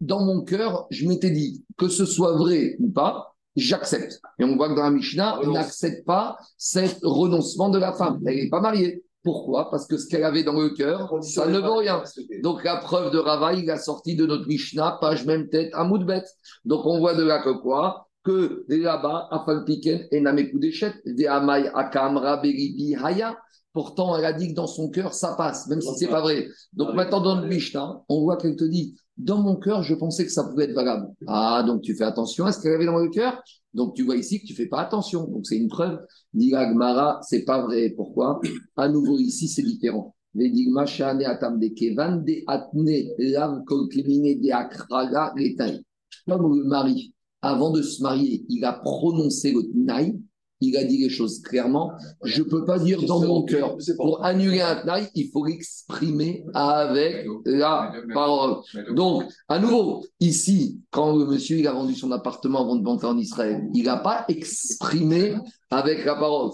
dans 0.00 0.24
mon 0.24 0.42
cœur, 0.42 0.86
je 0.90 1.06
m'étais 1.06 1.30
dit 1.30 1.64
que 1.76 1.88
ce 1.88 2.04
soit 2.04 2.36
vrai 2.36 2.76
ou 2.80 2.90
pas, 2.90 3.36
j'accepte. 3.54 4.20
Et 4.38 4.44
on 4.44 4.56
voit 4.56 4.68
que 4.68 4.74
dans 4.74 4.82
la 4.82 4.90
Mishnah, 4.90 5.40
on 5.42 5.52
n'accepte 5.52 6.04
pas 6.04 6.38
cet 6.56 6.98
renoncement 7.02 7.68
de 7.68 7.78
la 7.78 7.92
femme. 7.92 8.20
Elle 8.26 8.36
n'est 8.36 8.48
pas 8.48 8.60
mariée. 8.60 9.04
Pourquoi? 9.22 9.70
Parce 9.70 9.86
que 9.86 9.98
ce 9.98 10.06
qu'elle 10.06 10.24
avait 10.24 10.44
dans 10.44 10.58
le 10.58 10.70
cœur, 10.70 11.12
ça 11.22 11.46
ne 11.46 11.58
vaut 11.58 11.76
rien. 11.76 12.02
Donc 12.42 12.64
la 12.64 12.76
preuve 12.76 13.12
de 13.12 13.18
Rava, 13.18 13.52
il 13.52 13.70
a 13.70 13.76
sorti 13.76 14.16
de 14.16 14.24
notre 14.24 14.46
Mishnah, 14.46 14.98
page 15.00 15.26
même 15.26 15.48
tête, 15.48 15.70
à 15.74 15.84
Moudbet. 15.84 16.24
Donc 16.64 16.86
on 16.86 16.98
voit 16.98 17.14
de 17.14 17.22
là 17.22 17.42
que 17.42 17.50
quoi? 17.60 18.08
Que 18.24 18.64
là-bas, 18.68 19.28
Afalpiken 19.30 20.06
et 20.10 20.20
Namekudeshet, 20.20 20.94
de 21.04 21.26
Amay 21.26 21.70
Akamra 21.74 22.38
Beribi 22.38 22.96
Haya, 22.96 23.36
Pourtant, 23.72 24.16
elle 24.16 24.24
a 24.24 24.32
dit 24.32 24.48
que 24.48 24.54
dans 24.54 24.66
son 24.66 24.90
cœur, 24.90 25.14
ça 25.14 25.34
passe, 25.36 25.68
même 25.68 25.80
si 25.80 25.90
c'est 25.96 26.08
pas 26.08 26.20
vrai. 26.20 26.48
Donc 26.72 26.94
maintenant, 26.94 27.20
dans 27.20 27.40
le 27.40 27.46
Mishnah, 27.46 28.02
on 28.08 28.22
voit 28.22 28.36
qu'elle 28.36 28.56
te 28.56 28.64
dit 28.64 28.96
Dans 29.16 29.38
mon 29.38 29.54
cœur, 29.56 29.84
je 29.84 29.94
pensais 29.94 30.24
que 30.24 30.32
ça 30.32 30.42
pouvait 30.42 30.64
être 30.64 30.74
valable. 30.74 31.06
Ah, 31.28 31.62
donc 31.64 31.82
tu 31.82 31.94
fais 31.94 32.04
attention 32.04 32.46
à 32.46 32.52
ce 32.52 32.60
qu'elle 32.60 32.74
avait 32.74 32.86
dans 32.86 32.98
le 32.98 33.10
cœur. 33.10 33.40
Donc 33.74 33.94
tu 33.94 34.02
vois 34.02 34.16
ici 34.16 34.40
que 34.40 34.46
tu 34.46 34.54
fais 34.54 34.66
pas 34.66 34.80
attention. 34.80 35.26
Donc 35.26 35.46
c'est 35.46 35.56
une 35.56 35.68
preuve. 35.68 35.98
Dit 36.32 36.50
Gmara, 36.50 37.20
c'est 37.22 37.44
pas 37.44 37.62
vrai. 37.64 37.90
Pourquoi? 37.96 38.40
À 38.76 38.88
nouveau, 38.88 39.18
ici, 39.18 39.48
c'est 39.48 39.62
différent. 39.62 40.14
Comme 46.26 46.54
le 46.54 46.64
mari, 46.64 47.14
avant 47.42 47.70
de 47.70 47.82
se 47.82 48.02
marier, 48.02 48.44
il 48.48 48.64
a 48.64 48.72
prononcé 48.74 49.52
le 49.52 49.62
naï, 49.74 50.20
il 50.60 50.76
a 50.76 50.84
dit 50.84 50.98
les 50.98 51.08
choses 51.08 51.40
clairement. 51.40 51.92
Je 52.22 52.42
ne 52.42 52.48
peux 52.48 52.64
pas 52.64 52.78
dire 52.78 53.02
dans 53.02 53.20
mon 53.20 53.42
cœur. 53.42 53.76
Pour 53.96 54.24
annuler 54.24 54.60
un 54.60 54.76
taille, 54.76 55.08
il 55.14 55.30
faut 55.30 55.44
l'exprimer 55.44 56.44
avec 56.54 57.26
la 57.44 57.92
parole. 58.12 58.56
Donc, 58.94 59.24
à 59.48 59.58
nouveau, 59.58 60.04
ici, 60.20 60.80
quand 60.90 61.16
le 61.16 61.26
monsieur 61.26 61.58
il 61.58 61.66
a 61.66 61.72
vendu 61.72 61.94
son 61.94 62.10
appartement 62.12 62.60
avant 62.62 62.76
de 62.76 62.82
monter 62.82 63.06
en 63.06 63.18
Israël, 63.18 63.62
il 63.74 63.84
n'a 63.84 63.96
pas 63.96 64.24
exprimé 64.28 65.34
avec 65.70 66.04
la 66.04 66.16
parole. 66.16 66.50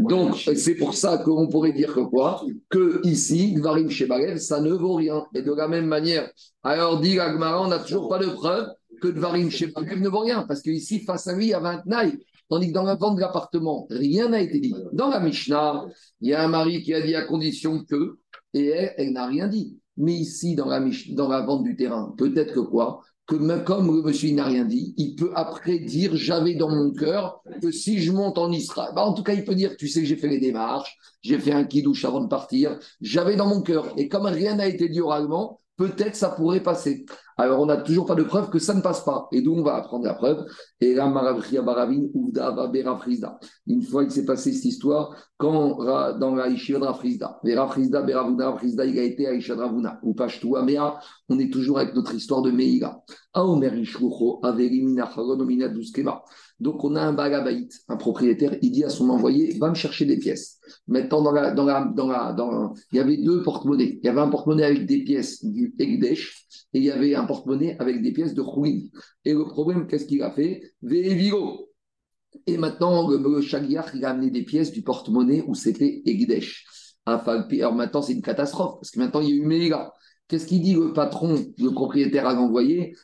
Donc, 0.00 0.36
c'est 0.36 0.76
pour 0.76 0.94
ça 0.94 1.18
qu'on 1.18 1.48
pourrait 1.48 1.72
dire 1.72 1.92
que 1.92 2.00
quoi? 2.00 2.42
Que 2.70 3.00
ici, 3.04 3.56
Varim 3.56 3.90
Shebalev, 3.90 4.38
ça 4.38 4.60
ne 4.60 4.72
vaut 4.72 4.94
rien. 4.94 5.24
Et 5.34 5.42
de 5.42 5.52
la 5.52 5.68
même 5.68 5.86
manière, 5.86 6.30
alors 6.62 7.00
dit 7.00 7.18
Agmara, 7.18 7.62
on 7.62 7.68
n'a 7.68 7.80
toujours 7.80 8.08
pas 8.08 8.18
de 8.18 8.26
preuve 8.26 8.68
que 9.00 9.08
Varim 9.08 9.50
Shebalev 9.50 10.00
ne 10.00 10.08
vaut 10.08 10.20
rien. 10.20 10.44
Parce 10.46 10.62
qu'ici, 10.62 11.00
face 11.00 11.26
à 11.26 11.34
lui, 11.34 11.46
il 11.46 11.50
y 11.50 11.54
a 11.54 11.60
20 11.60 11.86
naïs. 11.86 12.14
Tandis 12.48 12.68
que 12.68 12.72
dans 12.72 12.84
la 12.84 12.94
vente 12.94 13.16
de 13.16 13.20
l'appartement, 13.20 13.86
rien 13.90 14.28
n'a 14.28 14.40
été 14.40 14.60
dit. 14.60 14.74
Dans 14.92 15.08
la 15.08 15.20
Mishnah, 15.20 15.86
il 16.20 16.30
y 16.30 16.34
a 16.34 16.44
un 16.44 16.48
mari 16.48 16.82
qui 16.82 16.94
a 16.94 17.00
dit 17.00 17.14
à 17.14 17.22
condition 17.22 17.84
que, 17.84 18.18
et 18.54 18.68
elle, 18.96 19.12
n'a 19.12 19.26
rien 19.26 19.48
dit. 19.48 19.78
Mais 19.96 20.12
ici, 20.12 20.54
dans 20.54 20.66
la, 20.66 21.40
vente 21.40 21.64
du 21.64 21.76
terrain, 21.76 22.14
peut-être 22.16 22.54
que 22.54 22.60
quoi? 22.60 23.00
Que 23.26 23.58
comme 23.64 23.96
le 23.96 24.02
monsieur 24.02 24.30
n'a 24.32 24.44
rien 24.44 24.64
dit, 24.64 24.94
il 24.96 25.16
peut 25.16 25.32
après 25.34 25.80
dire 25.80 26.14
j'avais 26.14 26.54
dans 26.54 26.68
mon 26.68 26.92
cœur 26.92 27.42
que 27.60 27.72
si 27.72 27.98
je 27.98 28.12
monte 28.12 28.38
en 28.38 28.52
Israël, 28.52 28.92
bah, 28.94 29.04
en 29.04 29.14
tout 29.14 29.24
cas 29.24 29.32
il 29.32 29.44
peut 29.44 29.56
dire 29.56 29.76
tu 29.76 29.88
sais 29.88 30.00
que 30.00 30.06
j'ai 30.06 30.14
fait 30.14 30.28
les 30.28 30.38
démarches, 30.38 30.96
j'ai 31.22 31.40
fait 31.40 31.50
un 31.50 31.64
kidouche 31.64 32.04
avant 32.04 32.20
de 32.20 32.28
partir, 32.28 32.78
j'avais 33.00 33.34
dans 33.34 33.48
mon 33.48 33.62
cœur 33.62 33.92
et 33.96 34.08
comme 34.08 34.26
rien 34.26 34.54
n'a 34.54 34.68
été 34.68 34.88
dit 34.88 35.00
oralement, 35.00 35.60
peut-être 35.76 36.14
ça 36.14 36.28
pourrait 36.28 36.62
passer. 36.62 37.04
Alors, 37.38 37.60
on 37.60 37.66
n'a 37.66 37.76
toujours 37.76 38.06
pas 38.06 38.14
de 38.14 38.22
preuve 38.22 38.48
que 38.48 38.58
ça 38.58 38.72
ne 38.72 38.80
passe 38.80 39.04
pas. 39.04 39.28
Et 39.30 39.42
d'où 39.42 39.54
on 39.54 39.62
va 39.62 39.76
apprendre 39.76 40.06
la 40.06 40.14
preuve. 40.14 40.46
Et 40.80 40.94
là, 40.94 41.06
Maravria 41.06 41.60
Baravin, 41.60 42.04
Ouvda, 42.14 42.50
Vera 42.72 42.96
Frisda. 42.96 43.38
Une 43.66 43.82
fois, 43.82 44.04
il 44.04 44.10
s'est 44.10 44.24
passé 44.24 44.52
cette 44.52 44.64
histoire 44.64 45.14
quand, 45.36 45.84
dans 46.18 46.34
la 46.34 46.48
Ishiva 46.48 46.78
de 46.78 46.84
Rafrizda, 46.84 47.40
Vera 47.44 47.68
Frisda, 47.68 48.02
Beravuna. 48.02 48.58
Ou 50.02 50.14
Pashtou, 50.14 50.56
Amea, 50.56 50.98
on 51.28 51.38
est 51.38 51.52
toujours 51.52 51.78
avec 51.78 51.94
notre 51.94 52.14
histoire 52.14 52.40
de 52.40 52.50
Meïga. 52.50 53.02
Aomer 53.34 53.82
Averimina, 54.42 55.04
Hagonomina, 55.04 55.68
Duskema. 55.68 56.22
Donc, 56.58 56.82
on 56.84 56.96
a 56.96 57.02
un 57.02 57.12
bagabaït, 57.12 57.70
un 57.88 57.96
propriétaire, 57.96 58.56
il 58.62 58.70
dit 58.70 58.82
à 58.82 58.88
son 58.88 59.10
envoyé, 59.10 59.58
va 59.58 59.68
me 59.68 59.74
chercher 59.74 60.06
des 60.06 60.18
pièces. 60.18 60.58
Maintenant, 60.88 61.20
dans 61.20 61.32
la, 61.32 61.50
dans 61.50 61.66
la, 61.66 61.84
dans 61.84 62.06
la, 62.06 62.32
dans, 62.32 62.72
il 62.92 62.96
y 62.96 63.00
avait 63.00 63.18
deux 63.18 63.42
porte-monnaies. 63.42 63.98
Il 64.02 64.06
y 64.06 64.08
avait 64.08 64.22
un 64.22 64.28
porte-monnaie 64.28 64.64
avec 64.64 64.86
des 64.86 65.04
pièces 65.04 65.44
du 65.44 65.74
Egdesh 65.78 66.46
et 66.76 66.78
il 66.78 66.84
y 66.84 66.90
avait 66.90 67.14
un 67.14 67.24
porte-monnaie 67.24 67.74
avec 67.78 68.02
des 68.02 68.12
pièces 68.12 68.34
de 68.34 68.42
Khourin. 68.42 68.80
Et 69.24 69.32
le 69.32 69.46
problème, 69.46 69.86
qu'est-ce 69.86 70.04
qu'il 70.04 70.22
a 70.22 70.30
fait? 70.30 70.60
Vévigo. 70.82 71.70
Et 72.46 72.58
maintenant, 72.58 73.08
le, 73.08 73.16
le 73.16 73.40
il 73.94 74.04
a 74.04 74.10
amené 74.10 74.30
des 74.30 74.42
pièces 74.42 74.72
du 74.72 74.82
porte-monnaie 74.82 75.42
où 75.46 75.54
c'était 75.54 76.02
Egdesh. 76.04 76.66
Alors 77.06 77.74
maintenant, 77.74 78.02
c'est 78.02 78.12
une 78.12 78.20
catastrophe 78.20 78.74
parce 78.78 78.90
que 78.90 78.98
maintenant, 78.98 79.22
il 79.22 79.30
y 79.30 79.32
a 79.32 79.36
eu 79.36 79.46
Meïga. 79.46 79.90
Qu'est-ce 80.28 80.46
qu'il 80.46 80.60
dit 80.60 80.74
le 80.74 80.92
patron, 80.92 81.36
le 81.56 81.70
propriétaire 81.70 82.26
à 82.26 82.34
l'envoyé 82.34 82.94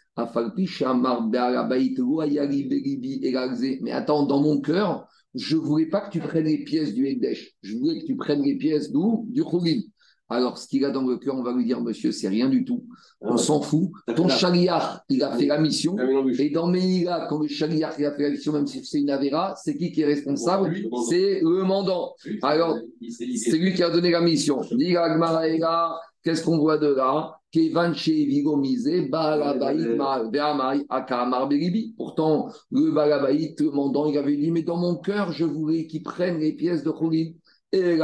Mais 3.80 3.92
attends, 3.92 4.26
dans 4.26 4.42
mon 4.42 4.60
cœur, 4.60 5.08
je 5.34 5.56
ne 5.56 5.62
voulais 5.62 5.86
pas 5.86 6.02
que 6.02 6.10
tu 6.10 6.18
prennes 6.20 6.44
les 6.44 6.62
pièces 6.62 6.92
du 6.92 7.06
Ekdesh. 7.06 7.52
Je 7.62 7.74
voulais 7.78 8.00
que 8.00 8.04
tu 8.06 8.16
prennes 8.16 8.42
les 8.42 8.58
pièces 8.58 8.92
d'où? 8.92 9.24
Du 9.30 9.42
Khoulim. 9.42 9.80
Alors, 10.28 10.56
ce 10.56 10.66
qu'il 10.66 10.84
a 10.86 10.90
dans 10.90 11.02
le 11.02 11.18
cœur, 11.18 11.34
on 11.36 11.42
va 11.42 11.52
lui 11.52 11.64
dire, 11.66 11.80
monsieur, 11.82 12.10
c'est 12.10 12.28
rien 12.28 12.48
du 12.48 12.64
tout. 12.64 12.84
On 13.20 13.36
s'en 13.36 13.60
fout. 13.60 13.90
Ton 14.16 14.28
chaliar, 14.28 15.02
il 15.10 15.22
a 15.22 15.32
fait 15.36 15.46
la 15.46 15.58
mission. 15.58 15.94
Et 16.38 16.48
dans 16.50 16.68
Meïla, 16.68 17.26
quand 17.28 17.38
le 17.38 17.48
chaliar 17.48 17.92
il 17.98 18.06
a 18.06 18.12
fait 18.12 18.22
la 18.22 18.30
mission, 18.30 18.52
même 18.52 18.66
si 18.66 18.82
c'est 18.84 19.00
une 19.00 19.10
Avera, 19.10 19.54
c'est 19.62 19.76
qui 19.76 19.92
qui 19.92 20.00
est 20.00 20.06
responsable 20.06 20.74
C'est 21.08 21.40
le 21.42 21.64
mandant. 21.64 22.14
Alors, 22.42 22.78
c'est 23.10 23.58
lui 23.58 23.74
qui 23.74 23.82
a 23.82 23.90
donné 23.90 24.10
la 24.10 24.22
mission. 24.22 24.62
Qu'est-ce 26.24 26.44
qu'on 26.44 26.56
voit 26.56 26.78
de 26.78 26.86
là? 26.86 27.36
Pourtant, 31.98 32.48
le 32.70 32.90
Balabaït, 32.92 33.60
le 33.60 33.70
mandant, 33.70 34.06
il 34.06 34.16
avait 34.16 34.36
dit 34.36 34.50
Mais 34.50 34.62
dans 34.62 34.78
mon 34.78 34.96
cœur, 34.96 35.32
je 35.32 35.44
voulais 35.44 35.86
qu'ils 35.86 36.02
prennent 36.02 36.38
les 36.38 36.52
pièces 36.54 36.82
de 36.84 36.90
Khoulim. 36.90 37.34
Et. 37.72 37.96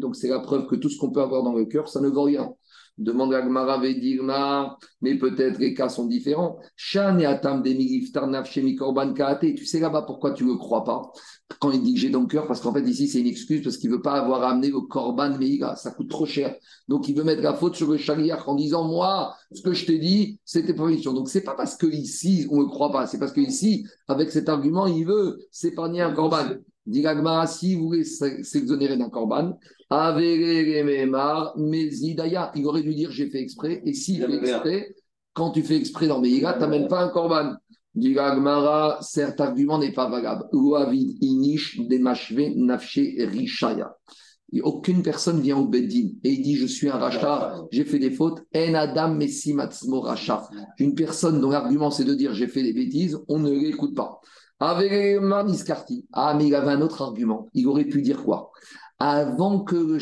Donc, 0.00 0.16
c'est 0.16 0.28
la 0.28 0.40
preuve 0.40 0.66
que 0.66 0.76
tout 0.76 0.88
ce 0.88 0.98
qu'on 0.98 1.10
peut 1.10 1.20
avoir 1.20 1.42
dans 1.42 1.54
le 1.54 1.64
cœur, 1.64 1.88
ça 1.88 2.00
ne 2.00 2.08
vaut 2.08 2.22
rien. 2.22 2.54
Demande 2.96 3.34
à 3.34 3.42
Gmara 3.42 3.78
Vedirma, 3.78 4.78
mais 5.00 5.18
peut-être 5.18 5.58
les 5.58 5.74
cas 5.74 5.88
sont 5.88 6.06
différents. 6.06 6.58
Shan 6.76 7.18
et 7.18 7.26
Atam. 7.26 7.62
Tu 7.64 9.66
sais 9.66 9.80
là-bas 9.80 10.02
pourquoi 10.02 10.32
tu 10.32 10.44
ne 10.44 10.50
le 10.50 10.56
crois 10.56 10.84
pas? 10.84 11.02
Quand 11.60 11.72
il 11.72 11.82
dit 11.82 11.94
que 11.94 12.00
j'ai 12.00 12.10
dans 12.10 12.20
le 12.20 12.26
cœur, 12.26 12.46
parce 12.46 12.60
qu'en 12.60 12.72
fait 12.72 12.82
ici 12.82 13.08
c'est 13.08 13.20
une 13.20 13.26
excuse 13.26 13.62
parce 13.62 13.78
qu'il 13.78 13.90
ne 13.90 13.96
veut 13.96 14.02
pas 14.02 14.12
avoir 14.12 14.44
amené 14.44 14.68
le 14.68 14.80
Korban 14.80 15.36
Meiga, 15.36 15.74
ça 15.74 15.90
coûte 15.90 16.08
trop 16.08 16.24
cher. 16.24 16.54
Donc 16.86 17.08
il 17.08 17.16
veut 17.16 17.24
mettre 17.24 17.42
la 17.42 17.54
faute 17.54 17.74
sur 17.74 17.90
le 17.90 17.96
Shaliach 17.96 18.46
en 18.46 18.54
disant 18.54 18.86
Moi, 18.86 19.34
ce 19.52 19.62
que 19.62 19.72
je 19.72 19.86
t'ai 19.86 19.98
dit, 19.98 20.38
c'était 20.44 20.74
pas 20.74 20.86
mission. 20.86 21.12
Donc 21.12 21.28
c'est 21.28 21.42
pas 21.42 21.54
parce 21.54 21.76
que 21.76 21.86
ici 21.86 22.46
on 22.50 22.60
ne 22.60 22.66
croit 22.66 22.92
pas, 22.92 23.08
c'est 23.08 23.18
parce 23.18 23.32
que 23.32 23.40
ici, 23.40 23.86
avec 24.06 24.30
cet 24.30 24.48
argument, 24.48 24.86
il 24.86 25.04
veut 25.04 25.40
s'épargner 25.50 26.02
un 26.02 26.12
Korban. 26.12 26.58
Dit 26.86 27.04
si 27.46 27.74
vous 27.74 27.86
voulez 27.86 28.04
s'exonérer 28.04 28.96
d'un 28.96 29.08
Korban, 29.08 29.58
il 29.90 29.96
aurait 32.64 32.82
dû 32.82 32.94
dire 32.94 33.10
j'ai 33.10 33.30
fait 33.30 33.40
exprès. 33.40 33.82
Et 33.84 33.94
s'il 33.94 34.24
fait 34.24 34.36
exprès, 34.36 34.94
quand 35.32 35.50
tu 35.50 35.62
fais 35.62 35.76
exprès 35.76 36.06
dans 36.06 36.20
Meïga, 36.20 36.54
tu 36.54 36.60
n'amènes 36.60 36.88
pas 36.88 37.02
un 37.02 37.08
korban. 37.08 37.54
Dit 37.94 38.16
cet 39.02 39.40
argument 39.40 39.78
n'est 39.78 39.92
pas 39.92 40.08
valable. 40.08 40.44
inish 40.52 41.80
rishaya. 43.32 43.94
Aucune 44.62 45.02
personne 45.02 45.40
vient 45.40 45.56
au 45.56 45.66
Beddin 45.66 46.10
et 46.22 46.30
il 46.30 46.42
dit 46.42 46.56
Je 46.56 46.66
suis 46.66 46.88
un 46.88 46.98
rachat, 46.98 47.56
j'ai 47.72 47.84
fait 47.84 47.98
des 47.98 48.10
fautes. 48.10 48.42
En 48.54 48.74
Adam 48.74 49.18
rachat. 50.00 50.48
Une 50.78 50.94
personne 50.94 51.40
dont 51.40 51.50
l'argument 51.50 51.90
c'est 51.90 52.04
de 52.04 52.14
dire 52.14 52.34
j'ai 52.34 52.46
fait 52.46 52.62
des 52.62 52.72
bêtises, 52.72 53.18
on 53.28 53.38
ne 53.38 53.50
l'écoute 53.50 53.94
pas. 53.94 54.20
Avec 54.66 55.20
Marniscarti, 55.20 56.06
ah, 56.14 56.32
mais 56.34 56.46
il 56.46 56.54
avait 56.54 56.72
un 56.72 56.80
autre 56.80 57.02
argument. 57.02 57.48
Il 57.52 57.66
aurait 57.68 57.84
pu 57.84 58.00
dire 58.00 58.22
quoi? 58.24 58.50
Avant 58.98 59.60
que 59.60 59.76
le 59.76 59.98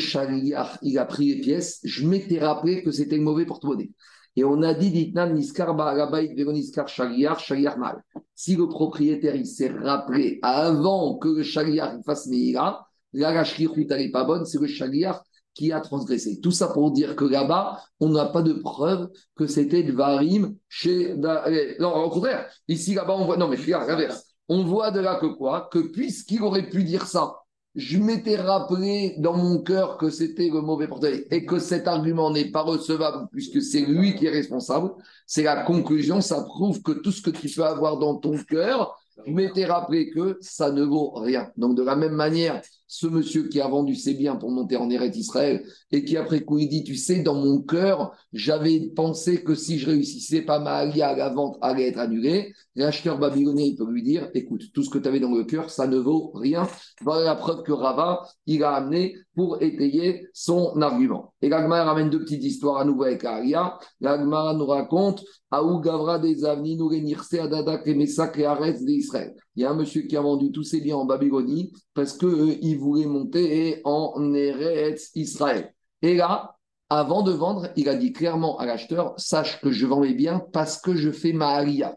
il 0.82 0.98
a 0.98 1.04
pris 1.04 1.34
les 1.34 1.40
pièces, 1.40 1.80
je 1.82 2.06
m'étais 2.06 2.38
rappelé 2.38 2.84
que 2.84 2.92
c'était 2.92 3.18
mauvais 3.18 3.44
porte-monnaie. 3.44 3.90
Et 4.36 4.44
on 4.44 4.62
a 4.62 4.72
dit, 4.72 5.12
niskar 5.12 5.74
mal. 5.74 5.96
Si 8.36 8.54
le 8.54 8.68
propriétaire 8.68 9.34
s'est 9.44 9.72
rappelé 9.72 10.38
avant 10.42 11.18
que 11.18 11.28
le 11.28 11.42
chariar 11.42 11.96
fasse 12.06 12.28
meira, 12.28 12.86
la 13.12 13.42
n'est 13.42 14.10
pas 14.12 14.22
bonne, 14.22 14.46
c'est 14.46 14.60
le 14.60 14.68
chariar 14.68 15.24
qui 15.54 15.72
a 15.72 15.80
transgressé. 15.80 16.38
Tout 16.40 16.52
ça 16.52 16.68
pour 16.68 16.92
dire 16.92 17.16
que 17.16 17.24
là-bas, 17.24 17.80
on 17.98 18.10
n'a 18.10 18.26
pas 18.26 18.42
de 18.42 18.52
preuve 18.52 19.10
que 19.34 19.48
c'était 19.48 19.82
de 19.82 19.92
varim 19.92 20.54
chez. 20.68 21.16
Non, 21.16 21.94
au 21.96 22.10
contraire, 22.10 22.46
ici 22.68 22.94
là-bas, 22.94 23.16
on 23.18 23.24
voit. 23.24 23.36
Non, 23.36 23.48
mais 23.48 23.56
regarde, 23.56 23.88
l'inverse. 23.88 24.31
On 24.48 24.64
voit 24.64 24.90
de 24.90 25.00
là 25.00 25.16
que 25.20 25.26
quoi? 25.26 25.68
Que 25.72 25.78
puisqu'il 25.78 26.42
aurait 26.42 26.68
pu 26.68 26.84
dire 26.84 27.06
ça 27.06 27.42
je 27.74 27.98
m'étais 27.98 28.36
rappelé 28.36 29.14
dans 29.18 29.36
mon 29.36 29.62
cœur 29.62 29.96
que 29.96 30.10
c'était 30.10 30.48
le 30.48 30.60
mauvais 30.60 30.88
portefeuille 30.88 31.26
et 31.30 31.46
que 31.46 31.58
cet 31.58 31.88
argument 31.88 32.30
n'est 32.30 32.50
pas 32.50 32.62
recevable 32.62 33.28
puisque 33.32 33.62
c'est 33.62 33.80
lui 33.80 34.14
qui 34.14 34.26
est 34.26 34.30
responsable, 34.30 34.90
c'est 35.26 35.44
la 35.44 35.62
conclusion, 35.62 36.20
ça 36.20 36.42
prouve 36.42 36.82
que 36.82 36.92
tout 36.92 37.12
ce 37.12 37.22
que 37.22 37.30
tu 37.30 37.48
peux 37.48 37.64
avoir 37.64 37.98
dans 37.98 38.16
ton 38.16 38.36
cœur, 38.36 38.98
je 39.26 39.32
m'étais 39.32 39.64
rappelé 39.64 40.10
que 40.10 40.36
ça 40.40 40.70
ne 40.70 40.82
vaut 40.82 41.12
rien. 41.12 41.50
Donc 41.56 41.74
de 41.74 41.82
la 41.82 41.96
même 41.96 42.12
manière, 42.12 42.60
ce 42.92 43.06
monsieur 43.06 43.48
qui 43.48 43.58
a 43.58 43.68
vendu 43.68 43.94
ses 43.94 44.12
biens 44.12 44.36
pour 44.36 44.50
monter 44.50 44.76
en 44.76 44.90
Eretz 44.90 45.16
Israël 45.16 45.64
et 45.92 46.04
qui 46.04 46.18
après 46.18 46.42
coup 46.42 46.58
il 46.58 46.68
dit, 46.68 46.84
tu 46.84 46.94
sais, 46.94 47.22
dans 47.22 47.34
mon 47.34 47.62
cœur, 47.62 48.14
j'avais 48.34 48.92
pensé 48.94 49.42
que 49.42 49.54
si 49.54 49.78
je 49.78 49.86
réussissais 49.86 50.42
pas 50.42 50.58
ma 50.58 50.74
alia, 50.74 51.16
la 51.16 51.30
vente 51.30 51.56
allait 51.62 51.88
être 51.88 51.98
annulée. 51.98 52.52
L'acheteur 52.74 53.18
babylonien, 53.18 53.64
il 53.64 53.76
peut 53.76 53.90
lui 53.90 54.02
dire, 54.02 54.28
écoute, 54.34 54.64
tout 54.74 54.82
ce 54.82 54.90
que 54.90 54.98
tu 54.98 55.08
avais 55.08 55.20
dans 55.20 55.34
le 55.34 55.44
cœur, 55.44 55.70
ça 55.70 55.86
ne 55.86 55.96
vaut 55.96 56.32
rien. 56.34 56.68
Voilà 57.00 57.24
la 57.24 57.34
preuve 57.34 57.62
que 57.62 57.72
Rava, 57.72 58.28
il 58.44 58.62
a 58.62 58.72
amené 58.72 59.14
pour 59.34 59.62
étayer 59.62 60.26
son 60.34 60.78
argument. 60.82 61.32
Et 61.40 61.48
l'Agmara 61.48 61.84
ramène 61.84 62.10
deux 62.10 62.20
petites 62.20 62.44
histoires 62.44 62.76
à 62.76 62.84
nouveau 62.84 63.04
avec 63.04 63.24
Aria. 63.24 63.78
L'Agmara 64.02 64.52
nous 64.52 64.66
raconte, 64.66 65.24
Aou 65.50 65.80
Gavra 65.80 66.18
des 66.18 66.44
Avni, 66.44 66.76
Nourenirse, 66.76 67.32
Adadak 67.34 67.86
et 67.86 67.94
Mesak 67.94 68.38
et 68.38 68.84
d'Israël. 68.84 69.34
Il 69.54 69.62
y 69.62 69.64
a 69.66 69.70
un 69.70 69.74
monsieur 69.74 70.02
qui 70.02 70.16
a 70.16 70.22
vendu 70.22 70.50
tous 70.50 70.62
ses 70.62 70.80
biens 70.80 70.96
en 70.96 71.04
Babylonie 71.04 71.72
parce 71.94 72.16
qu'il 72.16 72.78
voulait 72.78 73.06
monter 73.06 73.82
en 73.84 74.32
Eretz 74.32 75.10
Israël. 75.14 75.74
Et 76.00 76.14
là, 76.14 76.56
avant 76.88 77.22
de 77.22 77.32
vendre, 77.32 77.68
il 77.76 77.88
a 77.88 77.94
dit 77.94 78.12
clairement 78.12 78.58
à 78.58 78.66
l'acheteur 78.66 79.14
Sache 79.18 79.60
que 79.60 79.70
je 79.70 79.86
vends 79.86 80.00
mes 80.00 80.14
biens 80.14 80.42
parce 80.52 80.78
que 80.78 80.94
je 80.94 81.10
fais 81.10 81.32
ma 81.32 81.50
aria. 81.50 81.96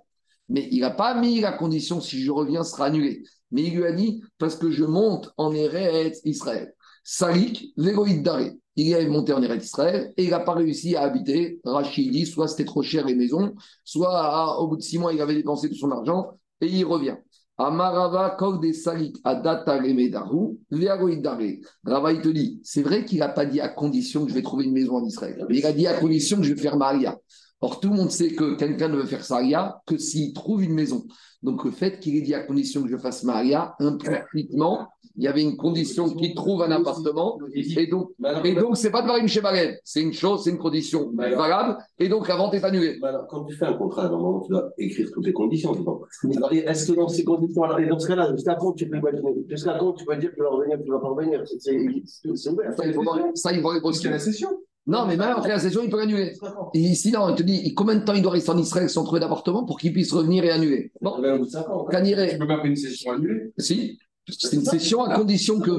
Mais 0.49 0.67
il 0.71 0.81
n'a 0.81 0.91
pas 0.91 1.15
mis 1.15 1.39
la 1.39 1.51
condition 1.51 2.01
si 2.01 2.21
je 2.21 2.31
reviens 2.31 2.63
sera 2.63 2.85
annulé. 2.85 3.23
Mais 3.51 3.63
il 3.63 3.75
lui 3.75 3.85
a 3.85 3.91
dit 3.91 4.21
parce 4.37 4.55
que 4.55 4.69
je 4.69 4.83
monte 4.83 5.31
en 5.37 5.53
Eretz 5.53 6.21
Israël. 6.23 6.73
Salik, 7.03 7.73
l'égoïde 7.77 8.23
d'arrêt. 8.23 8.53
Il 8.75 8.91
est 8.91 9.07
monté 9.07 9.31
en 9.31 9.41
Eretz 9.41 9.65
Israël 9.65 10.13
et 10.17 10.25
il 10.25 10.29
n'a 10.29 10.39
pas 10.41 10.53
réussi 10.53 10.95
à 10.95 11.03
habiter. 11.03 11.61
Rachid 11.63 12.11
dit 12.11 12.25
soit 12.25 12.47
c'était 12.47 12.65
trop 12.65 12.81
cher 12.81 13.05
les 13.05 13.15
maisons, 13.15 13.53
soit 13.83 14.59
au 14.59 14.67
bout 14.67 14.77
de 14.77 14.81
six 14.81 14.97
mois 14.97 15.13
il 15.13 15.21
avait 15.21 15.35
dépensé 15.35 15.69
tout 15.69 15.75
son 15.75 15.91
argent 15.91 16.31
et 16.61 16.67
il 16.67 16.85
revient. 16.85 17.15
Amarava 17.57 18.35
des 18.61 18.73
salik 18.73 19.17
adata 19.23 19.77
remedaru 19.77 20.59
dare. 20.69 21.59
Rava 21.85 22.11
il 22.11 22.21
te 22.21 22.29
dit, 22.29 22.59
c'est 22.63 22.81
vrai 22.81 23.05
qu'il 23.05 23.19
n'a 23.19 23.29
pas 23.29 23.45
dit 23.45 23.61
à 23.61 23.69
condition 23.69 24.23
que 24.23 24.29
je 24.29 24.35
vais 24.35 24.41
trouver 24.41 24.65
une 24.65 24.73
maison 24.73 24.97
en 24.97 25.05
Israël, 25.05 25.45
il 25.49 25.65
a 25.65 25.71
dit 25.71 25.87
à 25.87 25.93
condition 25.93 26.37
que 26.37 26.43
je 26.43 26.53
vais 26.53 26.61
faire 26.61 26.77
Maria. 26.77 27.17
Or, 27.61 27.79
tout 27.79 27.89
le 27.89 27.95
monde 27.95 28.11
sait 28.11 28.33
que 28.33 28.55
quelqu'un 28.55 28.89
ne 28.89 28.97
veut 28.97 29.05
faire 29.05 29.23
Saria 29.23 29.81
que 29.87 29.97
s'il 29.97 30.33
trouve 30.33 30.63
une 30.63 30.73
maison. 30.73 31.05
Donc, 31.41 31.63
le 31.63 31.71
fait 31.71 31.99
qu'il 31.99 32.15
ait 32.15 32.21
dit 32.21 32.33
à 32.33 32.41
condition 32.41 32.83
que 32.83 32.89
je 32.89 32.97
fasse 32.97 33.23
Maria, 33.23 33.75
implicitement, 33.79 34.87
il 35.17 35.23
y 35.23 35.27
avait 35.27 35.41
une 35.41 35.55
condition 35.55 36.09
qu'il 36.09 36.35
trouve 36.35 36.61
un 36.63 36.71
appartement. 36.71 37.39
Et 37.53 37.87
donc, 37.87 38.11
et 38.43 38.53
donc 38.53 38.77
c'est 38.77 38.91
pas 38.91 39.01
de 39.01 39.07
Marim 39.07 39.27
chez 39.27 39.41
c'est 39.83 40.01
une 40.01 40.13
chose, 40.13 40.43
c'est 40.43 40.49
une 40.49 40.57
condition 40.57 41.11
valable. 41.15 41.77
Et 41.99 42.09
donc, 42.09 42.27
la 42.27 42.35
vente 42.35 42.53
est 42.53 42.63
annulée. 42.63 42.97
Alors, 43.03 43.27
quand 43.27 43.43
tu 43.45 43.55
fais 43.55 43.65
un 43.65 43.73
contrat, 43.73 44.09
normalement, 44.09 44.41
tu 44.41 44.51
dois 44.51 44.71
écrire 44.77 45.09
toutes 45.13 45.25
les 45.25 45.33
conditions. 45.33 45.73
Alors, 45.73 46.51
est-ce 46.51 46.91
que 46.91 46.97
dans 46.97 47.07
ces 47.07 47.23
conditions, 47.23 47.63
alors, 47.63 47.79
dans 47.87 47.99
ce 47.99 48.07
cas-là, 48.07 48.31
jusqu'à 48.33 48.55
quand 48.55 48.73
tu 48.73 48.89
peux 48.89 48.97
imaginer 48.97 49.45
Jusqu'à 49.49 49.77
quand 49.77 49.93
tu 49.93 50.05
peux 50.05 50.15
dire 50.17 50.31
que 50.31 50.35
tu 50.35 50.41
vas 50.41 50.49
revenir, 50.49 50.77
tu 50.83 50.91
vas 50.91 50.99
pas 50.99 51.09
revenir? 51.09 51.43
C'est 51.59 52.49
ouvert. 52.49 52.73
Ça, 52.73 52.85
il 52.85 52.93
faut, 52.93 53.03
ça, 53.35 53.53
il 53.53 53.61
faut 53.61 53.69
répondre. 53.69 53.95
la 54.09 54.19
session. 54.19 54.49
Non, 54.87 55.07
mais 55.07 55.17
même 55.17 55.31
après 55.35 55.49
la 55.49 55.59
session, 55.59 55.81
il 55.83 55.89
peut 55.89 55.99
annuler. 55.99 56.33
Et 56.75 56.79
ici, 56.79 57.11
non, 57.11 57.29
il 57.29 57.35
te 57.35 57.41
dit 57.43 57.73
combien 57.73 57.95
de 57.95 58.03
temps 58.03 58.13
il 58.13 58.21
doit 58.21 58.33
rester 58.33 58.51
en 58.51 58.57
Israël 58.57 58.89
sans 58.89 59.03
trouver 59.03 59.19
d'appartement 59.19 59.65
pour 59.65 59.79
qu'il 59.79 59.91
puisse 59.91 60.13
revenir 60.13 60.43
et 60.43 60.51
annuler? 60.51 60.91
Bon, 61.01 61.15
Tu 61.17 62.37
peux 62.37 62.47
pas 62.47 62.61
une 62.63 62.75
session 62.75 63.13
annulée 63.13 63.51
Si. 63.57 63.97
C'est 64.27 64.55
une 64.55 64.65
session 64.65 65.03
à 65.03 65.15
condition 65.15 65.59
que. 65.59 65.71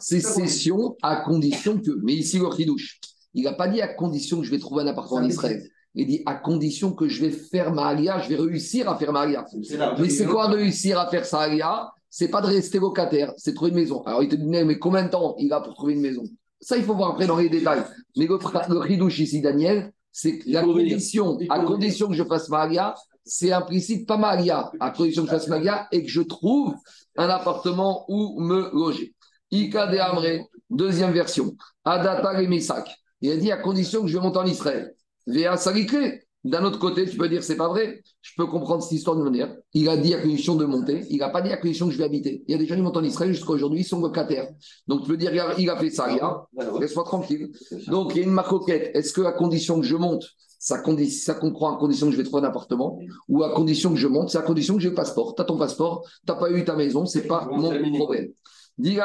C'est 0.00 0.20
session 0.20 0.96
à 1.02 1.16
condition 1.16 1.78
que. 1.78 1.98
Mais 2.02 2.14
ici, 2.14 2.38
le 2.38 2.50
chidouche, 2.54 3.00
il 3.34 3.44
n'a 3.44 3.52
pas 3.52 3.68
dit 3.68 3.80
à 3.80 3.88
condition 3.88 4.40
que 4.40 4.44
je 4.44 4.50
vais 4.50 4.58
trouver 4.58 4.82
un 4.82 4.88
appartement 4.88 5.20
en 5.20 5.28
Israël. 5.28 5.62
Il 5.94 6.06
dit 6.06 6.22
à 6.26 6.34
condition 6.34 6.92
que 6.92 7.08
je 7.08 7.24
vais 7.24 7.30
faire 7.30 7.72
ma 7.72 7.86
alia, 7.86 8.18
je 8.18 8.28
vais 8.28 8.36
réussir 8.36 8.88
à 8.88 8.98
faire 8.98 9.12
ma 9.12 9.20
alia. 9.20 9.44
Mais 9.98 10.08
c'est 10.08 10.26
quoi 10.26 10.48
réussir 10.48 10.98
à 10.98 11.08
faire 11.08 11.24
sa 11.24 11.40
alia 11.40 11.88
C'est 12.10 12.28
pas 12.28 12.40
de 12.40 12.46
rester 12.46 12.80
locataire, 12.80 13.32
c'est 13.36 13.54
trouver 13.54 13.70
une 13.70 13.76
maison. 13.76 14.02
Alors 14.02 14.22
il 14.22 14.28
te 14.28 14.34
dit, 14.34 14.44
mais 14.44 14.78
combien 14.78 15.04
de 15.04 15.10
temps 15.10 15.36
il 15.38 15.52
a 15.52 15.60
pour 15.60 15.74
trouver 15.74 15.94
une 15.94 16.00
maison? 16.00 16.24
Ça, 16.60 16.76
il 16.76 16.82
faut 16.82 16.94
voir 16.94 17.10
après 17.10 17.26
dans 17.26 17.36
les 17.36 17.48
détails. 17.48 17.82
Mais 18.16 18.26
le, 18.26 18.38
le 18.38 19.20
ici, 19.20 19.40
Daniel, 19.40 19.92
c'est 20.10 20.40
la 20.46 20.62
condition, 20.62 21.38
à 21.48 21.60
condition 21.60 22.08
que 22.08 22.14
je 22.14 22.24
fasse 22.24 22.48
Maria, 22.48 22.94
c'est 23.24 23.52
implicite 23.52 24.06
pas 24.06 24.16
Maria, 24.16 24.70
à 24.80 24.90
condition 24.90 25.22
que 25.22 25.30
je 25.30 25.34
fasse 25.34 25.48
Maria 25.48 25.88
et 25.92 26.02
que 26.02 26.10
je 26.10 26.20
trouve 26.20 26.74
un 27.16 27.28
appartement 27.28 28.04
où 28.08 28.40
me 28.40 28.70
loger. 28.72 29.14
Ika 29.50 29.86
de 29.86 29.98
Amre, 29.98 30.48
deuxième 30.70 31.12
version. 31.12 31.54
Adata 31.84 32.42
et 32.42 32.48
Il 33.20 33.30
a 33.30 33.36
dit 33.36 33.52
à 33.52 33.56
condition 33.56 34.02
que 34.02 34.08
je 34.08 34.16
vais 34.16 34.22
monter 34.22 34.38
en 34.38 34.46
Israël. 34.46 34.94
Véa 35.26 35.56
Salikre, 35.56 35.96
d'un 36.44 36.62
autre 36.64 36.78
côté, 36.78 37.08
tu 37.08 37.16
peux 37.16 37.28
dire 37.28 37.42
c'est 37.42 37.56
pas 37.56 37.68
vrai. 37.68 38.02
Je 38.20 38.32
peux 38.36 38.46
comprendre 38.46 38.82
cette 38.82 38.92
histoire 38.92 39.16
de 39.16 39.22
manière. 39.22 39.54
Il 39.72 39.88
a 39.88 39.96
dit 39.96 40.12
à 40.12 40.20
condition 40.20 40.56
de 40.56 40.66
monter. 40.66 41.06
Il 41.08 41.18
n'a 41.18 41.30
pas 41.30 41.40
dit 41.40 41.50
à 41.50 41.56
condition 41.56 41.86
que 41.86 41.92
je 41.92 41.98
vais 41.98 42.04
habiter. 42.04 42.44
Il 42.46 42.52
y 42.52 42.54
a 42.54 42.58
des 42.58 42.66
gens 42.66 42.74
qui 42.74 42.82
montent 42.82 42.98
en 42.98 43.04
Israël 43.04 43.32
jusqu'à 43.32 43.52
aujourd'hui, 43.52 43.80
ils 43.80 43.84
sont 43.84 44.00
locataires. 44.00 44.48
Donc 44.86 45.02
tu 45.02 45.08
peux 45.08 45.16
dire 45.16 45.32
il 45.58 45.70
a 45.70 45.76
fait 45.76 45.90
ça, 45.90 46.06
laisse-moi 46.78 47.04
tranquille. 47.04 47.50
Donc 47.86 48.14
il 48.14 48.18
y 48.18 48.20
a 48.20 48.24
une 48.24 48.32
maroquette. 48.32 48.94
Est-ce 48.94 49.14
que 49.14 49.22
à 49.22 49.32
condition 49.32 49.80
que 49.80 49.86
je 49.86 49.96
monte, 49.96 50.24
ça, 50.64 50.82
ça 51.10 51.34
comprend 51.34 51.74
à 51.74 51.78
condition 51.78 52.06
que 52.06 52.12
je 52.12 52.16
vais 52.16 52.24
trouver 52.24 52.42
un 52.42 52.48
appartement 52.48 52.98
ou 53.28 53.42
à 53.42 53.52
condition 53.52 53.90
que 53.90 53.98
je 53.98 54.08
monte, 54.08 54.30
c'est 54.30 54.38
à 54.38 54.42
condition 54.42 54.76
que 54.76 54.80
j'ai 54.80 54.88
le 54.88 54.94
passeport. 54.94 55.34
Tu 55.34 55.42
as 55.42 55.44
ton 55.44 55.58
passeport, 55.58 56.06
tu 56.06 56.32
n'as 56.32 56.38
pas 56.38 56.50
eu 56.50 56.64
ta 56.64 56.74
maison, 56.74 57.04
c'est 57.04 57.26
pas 57.26 57.46
mon 57.52 57.70
problème. 57.92 58.30
Il 58.78 58.94
y 58.94 58.98
a 58.98 59.04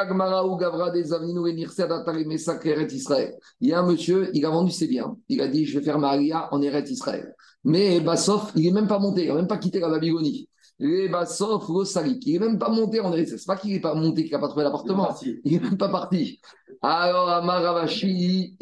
un 3.78 3.86
monsieur, 3.86 4.30
il 4.32 4.46
a 4.46 4.48
vendu 4.48 4.72
ses 4.72 4.86
biens. 4.88 5.18
Il 5.28 5.42
a 5.42 5.48
dit 5.48 5.66
Je 5.66 5.78
vais 5.78 5.84
faire 5.84 5.98
Maria 5.98 6.48
en 6.50 6.62
Eret 6.62 6.84
Israël. 6.84 7.34
Mais 7.64 8.00
Bassof, 8.00 8.52
il 8.56 8.62
n'est 8.64 8.72
même 8.72 8.88
pas 8.88 8.98
monté, 8.98 9.24
il 9.24 9.28
n'a 9.28 9.34
même 9.34 9.46
pas 9.46 9.58
quitté 9.58 9.80
la 9.80 9.90
Babylonie. 9.90 10.48
Et 10.78 11.10
Bassof, 11.10 11.64
Rosalik, 11.64 12.26
il 12.26 12.32
n'est 12.32 12.38
même 12.46 12.58
pas 12.58 12.70
monté 12.70 13.00
en 13.00 13.12
Eret 13.12 13.26
C'est 13.26 13.44
pas 13.46 13.56
qu'il 13.56 13.72
n'est 13.74 13.80
pas 13.80 13.94
monté, 13.94 14.22
qu'il 14.24 14.32
n'a 14.32 14.38
pas 14.38 14.48
trouvé 14.48 14.64
l'appartement. 14.64 15.14
Il 15.44 15.52
n'est 15.52 15.60
même 15.60 15.76
pas 15.76 15.90
parti. 15.90 16.40
Alors, 16.80 17.28
Amaravashi, 17.28 18.56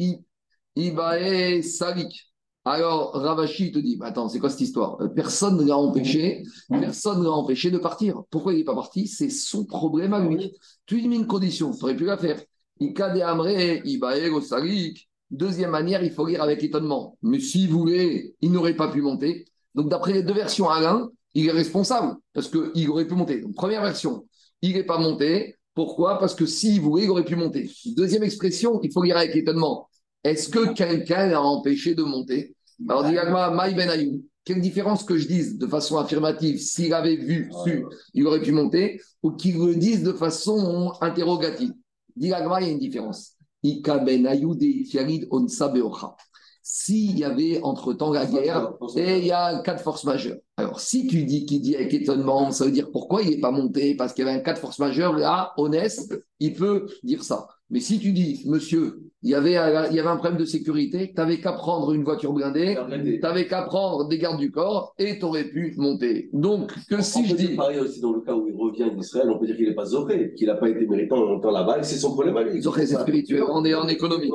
Ibae 0.74 1.62
Salik. 1.62 2.28
Alors, 2.70 3.12
Ravashi 3.14 3.72
te 3.72 3.78
dit, 3.78 3.96
bah, 3.96 4.06
attends, 4.08 4.28
c'est 4.28 4.38
quoi 4.38 4.50
cette 4.50 4.60
histoire? 4.60 5.00
Euh, 5.00 5.08
Personne 5.08 5.56
ne 5.56 5.64
l'a 5.64 5.78
empêché, 5.78 6.42
personne 6.68 7.20
ne 7.20 7.24
l'a 7.24 7.30
empêché 7.30 7.70
de 7.70 7.78
partir. 7.78 8.22
Pourquoi 8.30 8.52
il 8.52 8.58
n'est 8.58 8.64
pas 8.64 8.74
parti? 8.74 9.06
C'est 9.06 9.30
son 9.30 9.64
problème 9.64 10.12
à 10.12 10.20
lui. 10.20 10.52
Tu 10.84 10.96
lui 10.96 11.08
mets 11.08 11.16
une 11.16 11.26
condition, 11.26 11.72
tu 11.72 11.82
aurais 11.82 11.96
pu 11.96 12.04
la 12.04 12.18
faire. 12.18 12.38
Deuxième 15.30 15.70
manière, 15.70 16.02
il 16.04 16.10
faut 16.10 16.26
lire 16.26 16.42
avec 16.42 16.62
étonnement. 16.62 17.16
Mais 17.22 17.40
s'il 17.40 17.70
voulait, 17.70 18.34
il 18.42 18.52
n'aurait 18.52 18.76
pas 18.76 18.88
pu 18.88 19.00
monter. 19.00 19.46
Donc, 19.74 19.88
d'après 19.88 20.12
les 20.12 20.22
deux 20.22 20.34
versions, 20.34 20.68
Alain, 20.68 21.08
il 21.32 21.46
est 21.46 21.52
responsable 21.52 22.16
parce 22.34 22.48
qu'il 22.48 22.90
aurait 22.90 23.06
pu 23.06 23.14
monter. 23.14 23.40
Donc, 23.40 23.54
première 23.54 23.82
version, 23.82 24.26
il 24.60 24.74
n'est 24.74 24.84
pas 24.84 24.98
monté. 24.98 25.56
Pourquoi? 25.74 26.18
Parce 26.18 26.34
que 26.34 26.44
s'il 26.44 26.82
voulait, 26.82 27.04
il 27.04 27.10
aurait 27.10 27.24
pu 27.24 27.36
monter. 27.36 27.70
Deuxième 27.96 28.24
expression, 28.24 28.78
il 28.82 28.92
faut 28.92 29.02
lire 29.02 29.16
avec 29.16 29.34
étonnement. 29.34 29.88
Est-ce 30.22 30.50
que 30.50 30.74
quelqu'un 30.74 31.28
l'a 31.28 31.40
empêché 31.40 31.94
de 31.94 32.02
monter? 32.02 32.56
Alors, 32.88 33.04
dit 33.04 33.14
Maï 33.14 33.74
Ben 33.74 34.20
quelle 34.48 34.60
différence 34.62 35.04
que 35.04 35.18
je 35.18 35.26
dise 35.28 35.58
de 35.58 35.66
façon 35.66 35.98
affirmative, 35.98 36.58
s'il 36.58 36.94
avait 36.94 37.16
vu, 37.16 37.50
su, 37.64 37.84
il 38.14 38.26
aurait 38.26 38.40
pu 38.40 38.52
monter, 38.52 38.98
ou 39.22 39.32
qu'il 39.32 39.58
le 39.58 39.74
dise 39.74 40.02
de 40.02 40.12
façon 40.14 40.94
interrogative. 41.02 41.74
Dit 42.16 42.28
il 42.28 42.30
y 42.30 42.32
a 42.32 42.60
une 42.62 42.78
différence. 42.78 43.34
Ben 43.62 44.26
S'il 46.62 47.18
y 47.18 47.24
avait 47.24 47.60
entre-temps 47.62 48.10
la 48.10 48.24
guerre, 48.24 48.72
et 48.96 49.18
il 49.18 49.26
y 49.26 49.32
a 49.32 49.48
un 49.48 49.60
cas 49.60 49.74
de 49.74 49.80
force 49.80 50.04
majeure. 50.04 50.38
Alors, 50.56 50.80
si 50.80 51.06
tu 51.06 51.24
dis 51.24 51.44
qu'il 51.44 51.60
dit 51.60 51.76
avec 51.76 51.92
étonnement, 51.92 52.50
ça 52.50 52.64
veut 52.64 52.72
dire 52.72 52.90
pourquoi 52.90 53.20
il 53.20 53.28
n'est 53.28 53.40
pas 53.40 53.50
monté? 53.50 53.96
Parce 53.96 54.14
qu'il 54.14 54.24
y 54.24 54.28
avait 54.28 54.38
un 54.38 54.42
cas 54.42 54.54
de 54.54 54.58
force 54.58 54.78
majeure, 54.78 55.12
là, 55.12 55.52
honnête, 55.58 55.98
il 56.40 56.54
peut 56.54 56.86
dire 57.02 57.22
ça. 57.22 57.48
Mais 57.70 57.80
si 57.80 57.98
tu 57.98 58.12
dis, 58.12 58.42
monsieur, 58.46 59.08
il 59.22 59.30
y 59.30 59.34
avait, 59.34 59.52
il 59.90 59.96
y 59.96 60.00
avait 60.00 60.08
un 60.08 60.16
problème 60.16 60.38
de 60.38 60.44
sécurité, 60.44 61.08
tu 61.08 61.14
n'avais 61.16 61.40
qu'à 61.40 61.52
prendre 61.52 61.92
une 61.92 62.04
voiture 62.04 62.32
blindée, 62.32 62.78
tu 63.04 63.18
n'avais 63.20 63.46
qu'à 63.46 63.62
prendre 63.62 64.08
des 64.08 64.16
gardes 64.16 64.38
du 64.38 64.50
corps 64.50 64.94
et 64.98 65.18
tu 65.18 65.24
aurais 65.24 65.44
pu 65.44 65.74
monter. 65.76 66.30
Donc, 66.32 66.72
que 66.88 67.02
si 67.02 67.26
je 67.26 67.34
dis. 67.34 67.56
pareil 67.56 67.80
aussi 67.80 68.00
dans 68.00 68.12
le 68.12 68.20
cas 68.20 68.34
où 68.34 68.46
il 68.46 68.54
revient 68.54 68.94
d'Israël, 68.94 69.28
on 69.28 69.38
peut 69.38 69.46
dire 69.46 69.56
qu'il 69.56 69.68
n'est 69.68 69.74
pas 69.74 69.86
zoré, 69.86 70.32
qu'il 70.34 70.46
n'a 70.46 70.54
pas 70.54 70.68
été 70.68 70.86
méritant 70.86 71.16
en 71.16 71.26
montant 71.26 71.50
là-bas, 71.50 71.82
c'est 71.82 71.96
son 71.96 72.12
problème 72.12 72.36
à 72.36 72.44
lui. 72.44 72.62
Zoré, 72.62 72.86
c'est 72.86 73.00
spirituel, 73.00 73.42
on 73.48 73.64
est 73.64 73.74
en 73.74 73.88
économie. 73.88 74.30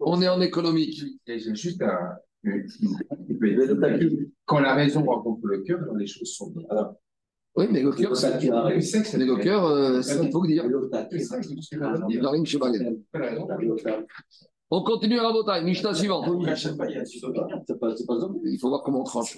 On 0.00 0.22
est 0.22 0.28
en 0.28 0.40
économique. 0.40 1.02
Juste 1.26 1.82
un. 1.82 2.16
Quand 4.46 4.60
la 4.60 4.74
raison 4.74 5.04
rencontre 5.04 5.46
le 5.46 5.58
cœur, 5.58 5.80
les 5.94 6.06
choses 6.06 6.32
sont 6.32 6.50
bien. 6.50 6.66
Oui, 7.56 7.66
mais 7.70 7.82
le 7.82 7.90
cœur, 7.92 8.16
c'est 8.16 8.38
le 8.38 9.36
cœur, 9.36 9.66
euh, 9.66 10.02
c'est 10.02 10.14
ce 10.14 10.20
qu'il 10.20 10.30
faut 10.30 10.46
dire. 10.46 10.64
On 14.72 14.84
continue 14.84 15.18
à 15.18 15.24
la 15.24 15.62
Mishnah 15.62 15.92
suivante. 15.94 16.26
Il 18.44 18.58
faut 18.60 18.68
voir 18.68 18.84
comment 18.84 19.00
on 19.00 19.04
tranche. 19.04 19.36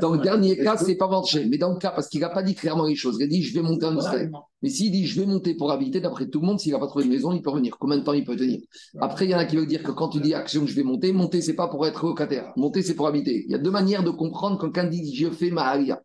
Dans 0.00 0.14
le 0.14 0.18
dernier 0.18 0.56
cas, 0.56 0.76
c'est 0.76 0.96
pas 0.96 1.06
tranché. 1.06 1.46
Mais 1.48 1.56
dans 1.56 1.72
le 1.72 1.78
cas, 1.78 1.92
parce 1.92 2.08
qu'il 2.08 2.20
n'a 2.20 2.30
pas 2.30 2.42
dit 2.42 2.56
clairement 2.56 2.86
les 2.86 2.96
choses, 2.96 3.16
il 3.20 3.24
a 3.24 3.26
dit 3.28 3.42
je 3.42 3.54
vais 3.54 3.62
monter 3.62 3.86
en 3.86 3.96
Israël. 3.96 4.32
Mais 4.60 4.70
s'il 4.70 4.90
dit 4.90 5.06
je 5.06 5.20
vais 5.20 5.26
monter 5.26 5.54
pour 5.54 5.70
habiter, 5.70 6.00
d'après 6.00 6.26
tout 6.28 6.40
le 6.40 6.46
monde, 6.46 6.58
s'il 6.58 6.72
n'a 6.72 6.80
pas 6.80 6.88
trouvé 6.88 7.04
de 7.04 7.10
maison, 7.10 7.30
il 7.30 7.42
peut 7.42 7.50
revenir. 7.50 7.76
Combien 7.78 7.98
de 7.98 8.02
temps 8.02 8.12
il 8.12 8.24
peut 8.24 8.34
tenir? 8.34 8.58
Après, 9.00 9.26
il 9.26 9.30
y 9.30 9.34
en 9.36 9.38
a 9.38 9.44
qui 9.44 9.54
veulent 9.54 9.68
dire 9.68 9.84
que 9.84 9.92
quand 9.92 10.08
tu 10.08 10.18
dis 10.18 10.34
action, 10.34 10.66
je 10.66 10.74
vais 10.74 10.82
monter, 10.82 11.12
monter, 11.12 11.40
c'est 11.40 11.54
pas 11.54 11.68
pour 11.68 11.86
être 11.86 12.04
locataire. 12.04 12.52
Monter, 12.56 12.82
c'est 12.82 12.94
pour 12.94 13.06
habiter. 13.06 13.44
Il 13.46 13.52
y 13.52 13.54
a 13.54 13.58
deux 13.58 13.70
manières 13.70 14.02
de 14.02 14.10
comprendre 14.10 14.58
quand 14.58 14.72
quelqu'un 14.72 14.90
dit 14.90 15.14
je 15.14 15.30
fais 15.30 15.52
ma 15.52 15.62
alia. 15.62 16.02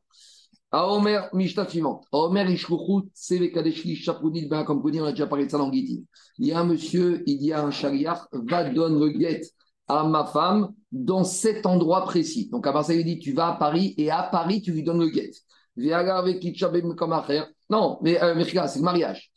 À 0.72 0.88
Omer, 0.88 1.30
Mishta 1.34 1.68
suivante. 1.68 2.06
Omer, 2.12 2.50
Ishkuchut, 2.50 3.10
Sevekadeshi, 3.14 3.96
Chapounit, 3.96 4.48
Ben 4.48 4.64
Kamponi, 4.64 5.02
on 5.02 5.06
a 5.06 5.12
déjà 5.12 5.26
parlé 5.26 5.46
de 5.46 5.52
ça 5.52 5.58
dans 5.58 5.70
Guiti. 5.70 6.06
Il 6.38 6.48
y 6.48 6.52
a 6.52 6.60
un 6.60 6.64
monsieur, 6.64 7.24
il 7.26 7.42
y 7.44 7.52
a 7.54 7.64
un 7.64 7.72
chariar, 7.72 8.28
va 8.32 8.64
donner 8.70 9.00
le 9.00 9.10
guet 9.10 9.42
à 9.88 10.04
ma 10.04 10.26
femme 10.26 10.74
dans 10.92 11.24
cet 11.24 11.66
endroit 11.66 12.04
précis. 12.06 12.50
Donc 12.50 12.68
à 12.68 12.72
Marseille, 12.72 13.02
il 13.02 13.06
dit 13.06 13.20
tu 13.20 13.34
vas 13.34 13.48
à 13.50 13.54
Paris 13.54 13.96
et 13.98 14.12
à 14.12 14.22
Paris, 14.22 14.62
tu 14.62 14.72
lui 14.72 14.84
donnes 14.84 15.00
le 15.00 15.10
guet. 15.10 15.32
Non, 17.70 18.00
mais 18.02 18.22
euh, 18.22 18.44
c'est 18.44 18.80
le 18.80 18.84
mariage. 18.84 19.32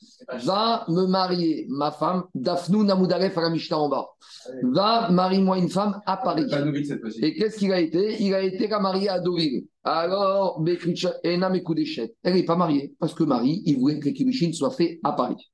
Va 0.45 0.85
me 0.89 1.07
marier 1.07 1.67
ma 1.69 1.91
femme, 1.91 2.25
Dafnou 2.35 2.83
Namoudaref 2.83 3.37
à 3.37 3.43
la 3.43 3.51
Mishnah 3.51 3.79
en 3.79 3.89
bas. 3.91 4.07
Va 4.63 5.11
marie-moi 5.11 5.59
une 5.59 5.69
femme 5.69 6.01
à 6.07 6.17
Paris. 6.17 6.47
Cette 6.85 7.01
fois-ci. 7.01 7.21
Et 7.23 7.35
qu'est-ce 7.35 7.59
qu'il 7.59 7.73
a 7.73 7.81
été? 7.81 8.23
Il 8.23 8.33
a 8.35 8.43
été 8.43 8.69
marié 8.69 9.11
à 9.11 9.21
Deauville. 9.21 9.67
Alors, 9.85 10.65
Ena 11.25 11.51
elle 12.23 12.35
n'est 12.35 12.45
pas 12.45 12.57
mariée 12.57 12.95
parce 12.99 13.15
que 13.15 13.25
Marie, 13.25 13.63
il 13.67 13.79
voulait 13.79 13.99
que 13.99 14.07
les 14.07 14.15
Kiddushin 14.15 14.53
soient 14.53 14.71
faits 14.71 14.99
à 15.03 15.13
Paris. 15.13 15.51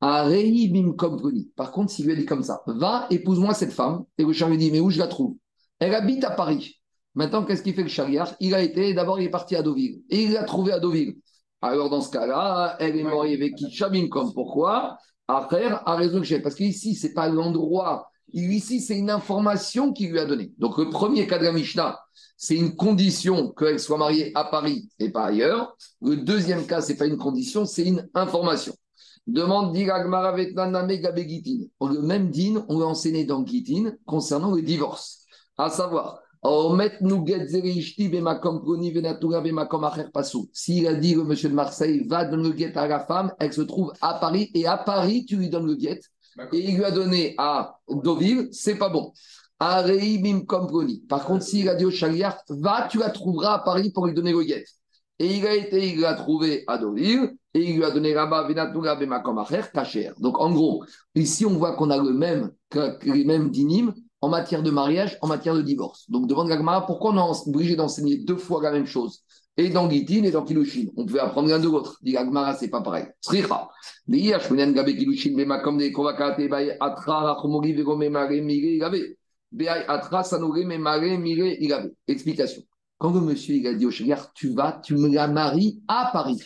Bim 0.00 0.92
Komponi. 0.96 1.50
Par 1.54 1.70
contre, 1.70 1.92
s'il 1.92 2.06
lui 2.06 2.12
a 2.12 2.16
dit 2.16 2.24
comme 2.24 2.42
ça, 2.42 2.62
va, 2.66 3.06
épouse-moi 3.10 3.54
cette 3.54 3.72
femme. 3.72 4.04
Et 4.16 4.24
le 4.24 4.32
char 4.32 4.48
lui 4.48 4.58
dit, 4.58 4.70
mais 4.70 4.80
où 4.80 4.90
je 4.90 4.98
la 4.98 5.06
trouve? 5.06 5.36
Elle 5.78 5.94
habite 5.94 6.24
à 6.24 6.30
Paris. 6.30 6.80
Maintenant, 7.14 7.44
qu'est-ce 7.44 7.62
qu'il 7.62 7.74
fait 7.74 7.82
le 7.82 7.88
chariard 7.88 8.34
Il 8.40 8.54
a 8.54 8.62
été, 8.62 8.94
d'abord, 8.94 9.20
il 9.20 9.26
est 9.26 9.30
parti 9.30 9.56
à 9.56 9.62
Deauville. 9.62 10.02
Et 10.10 10.22
il 10.24 10.32
l'a 10.32 10.44
trouvé 10.44 10.72
à 10.72 10.80
Deauville. 10.80 11.16
Alors, 11.60 11.90
dans 11.90 12.00
ce 12.00 12.10
cas-là, 12.10 12.76
elle 12.78 12.96
est 12.96 13.02
mariée 13.02 13.34
avec 13.34 13.54
Binkom. 13.90 14.32
Pourquoi? 14.32 14.98
Après, 15.26 15.64
a 15.66 15.96
raison 15.96 16.20
que 16.20 16.24
j'ai. 16.24 16.40
Parce 16.40 16.54
qu'ici, 16.54 16.94
ce 16.94 17.06
n'est 17.06 17.12
pas 17.12 17.28
l'endroit. 17.28 18.10
Ici, 18.32 18.80
c'est 18.80 18.98
une 18.98 19.10
information 19.10 19.92
qu'il 19.92 20.10
lui 20.10 20.18
a 20.18 20.24
donnée. 20.24 20.52
Donc, 20.58 20.78
le 20.78 20.88
premier 20.90 21.26
cas 21.26 21.38
de 21.38 21.44
la 21.44 21.52
Mishnah, 21.52 21.98
c'est 22.36 22.56
une 22.56 22.76
condition 22.76 23.50
qu'elle 23.52 23.80
soit 23.80 23.98
mariée 23.98 24.32
à 24.34 24.44
Paris 24.44 24.88
et 24.98 25.10
pas 25.10 25.26
ailleurs. 25.26 25.76
Le 26.00 26.16
deuxième 26.16 26.66
cas, 26.66 26.80
ce 26.80 26.92
n'est 26.92 26.98
pas 26.98 27.06
une 27.06 27.16
condition, 27.16 27.64
c'est 27.64 27.84
une 27.84 28.08
information. 28.14 28.74
Demande 29.26 29.72
d'Iragmara 29.74 30.32
Gabe. 30.32 31.18
Le 31.18 32.00
même 32.00 32.30
din, 32.30 32.64
on 32.68 32.78
l'a 32.78 32.86
enseigné 32.86 33.24
dans 33.24 33.44
Gitin 33.44 33.92
concernant 34.06 34.54
le 34.54 34.62
divorce. 34.62 35.24
À 35.58 35.68
savoir, 35.68 36.20
s'il 40.52 40.86
a 40.86 40.94
dit 40.94 41.14
le 41.14 41.24
monsieur 41.24 41.48
de 41.48 41.54
Marseille, 41.54 42.06
va 42.06 42.24
donner 42.24 42.48
le 42.48 42.54
guet 42.54 42.76
à 42.76 42.86
la 42.86 43.00
femme, 43.00 43.32
elle 43.40 43.52
se 43.52 43.62
trouve 43.62 43.92
à 44.00 44.14
Paris, 44.14 44.50
et 44.54 44.66
à 44.66 44.76
Paris, 44.76 45.24
tu 45.26 45.36
lui 45.36 45.50
donnes 45.50 45.66
le 45.66 45.74
guet, 45.74 46.00
et 46.52 46.58
il 46.58 46.76
lui 46.76 46.84
a 46.84 46.92
donné 46.92 47.34
à 47.38 47.78
Deauville, 47.88 48.48
c'est 48.52 48.76
pas 48.76 48.88
bon. 48.88 49.12
Par 49.58 51.24
contre, 51.24 51.42
s'il 51.42 51.68
a 51.68 51.74
dit 51.74 51.84
au 51.84 51.90
chariard, 51.90 52.38
va, 52.48 52.86
tu 52.88 52.98
la 52.98 53.10
trouveras 53.10 53.54
à 53.54 53.58
Paris 53.58 53.90
pour 53.90 54.06
lui 54.06 54.14
donner 54.14 54.30
le 54.32 54.42
guet. 54.42 54.64
Et 55.18 55.34
il 55.34 55.44
a 55.44 55.56
été, 55.56 55.94
il 55.94 56.00
l'a 56.00 56.14
trouvé 56.14 56.62
à 56.68 56.78
Deauville, 56.78 57.34
et 57.52 57.70
il 57.70 57.76
lui 57.76 57.84
a 57.84 57.90
donné 57.90 58.14
là-bas, 58.14 58.46
Venatura 58.46 58.94
bemakom 58.94 59.38
acher, 59.38 59.62
kacher. 59.74 60.12
Donc, 60.20 60.38
en 60.38 60.52
gros, 60.52 60.84
ici, 61.16 61.44
on 61.44 61.54
voit 61.54 61.74
qu'on 61.74 61.90
a 61.90 61.96
le 61.98 62.12
même, 62.12 62.52
les 63.02 63.24
mêmes 63.24 63.50
dynimes 63.50 63.92
en 64.20 64.28
matière 64.28 64.62
de 64.62 64.70
mariage, 64.70 65.18
en 65.22 65.26
matière 65.26 65.54
de 65.54 65.62
divorce. 65.62 66.10
Donc, 66.10 66.26
demande 66.26 66.48
Gagmara, 66.48 66.86
pourquoi 66.86 67.12
on 67.12 67.16
est 67.16 67.48
obligé 67.48 67.76
d'enseigner 67.76 68.18
deux 68.18 68.36
fois 68.36 68.62
la 68.62 68.72
même 68.72 68.86
chose? 68.86 69.22
Et 69.56 69.70
dans 69.70 69.90
Gitin 69.90 70.22
et 70.22 70.30
dans 70.30 70.44
Kilushin. 70.44 70.86
On 70.96 71.04
pouvait 71.04 71.18
apprendre 71.18 71.48
l'un 71.48 71.58
de 71.58 71.64
l'autre. 71.64 71.98
Dit 72.02 72.12
Gagmara, 72.12 72.54
c'est 72.54 72.68
pas 72.68 72.80
pareil. 72.80 73.06
Sricha. 73.20 73.68
Explication. 82.06 82.62
Quand 82.98 83.12
le 83.12 83.20
monsieur 83.20 83.54
il 83.54 83.66
a 83.66 83.74
dit 83.74 83.86
au 83.86 83.90
chagrin, 83.90 84.18
tu 84.34 84.50
vas, 84.50 84.80
tu 84.84 84.94
me 84.96 85.08
la 85.08 85.28
maries 85.28 85.80
à 85.86 86.10
Paris, 86.12 86.42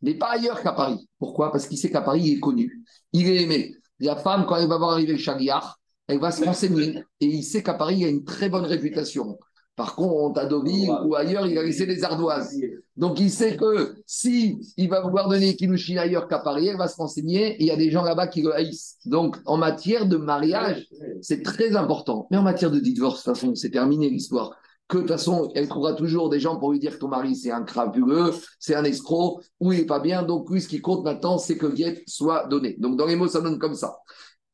mais 0.00 0.14
pas 0.14 0.30
ailleurs 0.30 0.62
qu'à 0.62 0.72
Paris. 0.72 1.06
Pourquoi? 1.18 1.52
Parce 1.52 1.66
qu'il 1.66 1.76
sait 1.76 1.90
qu'à 1.90 2.00
Paris, 2.00 2.22
il 2.24 2.36
est 2.36 2.40
connu, 2.40 2.82
il 3.12 3.28
est 3.28 3.42
aimé. 3.42 3.74
La 4.00 4.16
femme, 4.16 4.46
quand 4.46 4.56
elle 4.56 4.68
va 4.68 4.78
voir 4.78 4.92
arriver 4.92 5.12
le 5.12 5.18
chagrin, 5.18 5.60
elle 6.10 6.18
va 6.18 6.30
se 6.30 6.44
renseigner 6.44 7.04
et 7.20 7.26
il 7.26 7.42
sait 7.42 7.62
qu'à 7.62 7.74
Paris, 7.74 7.98
il 8.00 8.04
a 8.04 8.08
une 8.08 8.24
très 8.24 8.48
bonne 8.48 8.64
réputation. 8.64 9.38
Par 9.76 9.94
contre, 9.94 10.38
à 10.38 10.44
Deauville 10.44 10.90
ou 11.06 11.14
ailleurs, 11.14 11.46
il 11.46 11.56
a 11.56 11.62
laissé 11.62 11.86
des 11.86 12.04
ardoises. 12.04 12.54
Donc, 12.96 13.18
il 13.18 13.30
sait 13.30 13.56
que 13.56 13.94
si 14.04 14.58
il 14.76 14.90
va 14.90 15.00
vouloir 15.00 15.28
donner 15.28 15.56
Kilushin 15.56 15.96
ailleurs 15.96 16.28
qu'à 16.28 16.40
Paris, 16.40 16.66
elle 16.66 16.76
va 16.76 16.86
se 16.86 16.96
renseigner 16.96 17.54
et 17.54 17.60
il 17.60 17.66
y 17.66 17.70
a 17.70 17.76
des 17.76 17.90
gens 17.90 18.02
là-bas 18.02 18.26
qui 18.26 18.42
le 18.42 18.54
haïssent. 18.54 18.98
Donc, 19.06 19.38
en 19.46 19.56
matière 19.56 20.06
de 20.06 20.18
mariage, 20.18 20.86
c'est 21.22 21.42
très 21.42 21.76
important. 21.76 22.26
Mais 22.30 22.36
en 22.36 22.42
matière 22.42 22.70
de 22.70 22.78
divorce, 22.78 23.20
de 23.20 23.24
toute 23.24 23.40
façon, 23.40 23.54
c'est 23.54 23.70
terminé 23.70 24.10
l'histoire. 24.10 24.54
Que 24.86 24.98
de 24.98 25.02
toute 25.02 25.12
façon, 25.12 25.50
elle 25.54 25.68
trouvera 25.68 25.94
toujours 25.94 26.28
des 26.28 26.40
gens 26.40 26.58
pour 26.58 26.72
lui 26.72 26.78
dire 26.78 26.94
que 26.94 26.98
ton 26.98 27.08
mari, 27.08 27.34
c'est 27.34 27.52
un 27.52 27.62
crapuleux, 27.62 28.34
c'est 28.58 28.74
un 28.74 28.84
escroc, 28.84 29.40
ou 29.60 29.72
il 29.72 29.78
n'est 29.78 29.86
pas 29.86 30.00
bien. 30.00 30.24
Donc, 30.24 30.50
lui, 30.50 30.60
ce 30.60 30.68
qui 30.68 30.82
compte 30.82 31.04
maintenant, 31.04 31.38
c'est 31.38 31.56
que 31.56 31.66
Viet 31.66 32.02
soit 32.06 32.48
donné. 32.48 32.76
Donc, 32.78 32.98
dans 32.98 33.06
les 33.06 33.16
mots, 33.16 33.28
ça 33.28 33.40
donne 33.40 33.58
comme 33.58 33.76
ça. 33.76 33.96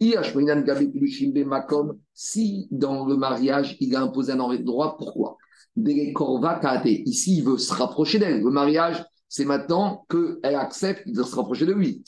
Bemakom, 0.00 1.98
Si 2.12 2.68
dans 2.70 3.06
le 3.06 3.16
mariage, 3.16 3.76
il 3.80 3.94
a 3.96 4.02
imposé 4.02 4.32
un 4.32 4.54
droit, 4.56 4.96
pourquoi? 4.96 5.37
Ici, 5.76 7.38
il 7.38 7.44
veut 7.44 7.59
se 7.59 7.72
rapprocher 7.72 8.18
d'elle. 8.18 8.42
Le 8.42 8.50
mariage, 8.50 9.04
c'est 9.28 9.44
maintenant 9.44 10.06
qu'elle 10.09 10.54
accepte 10.54 11.09
de 11.09 11.22
se 11.22 11.35
rapprocher 11.35 11.66
de 11.66 11.72
lui. 11.72 12.02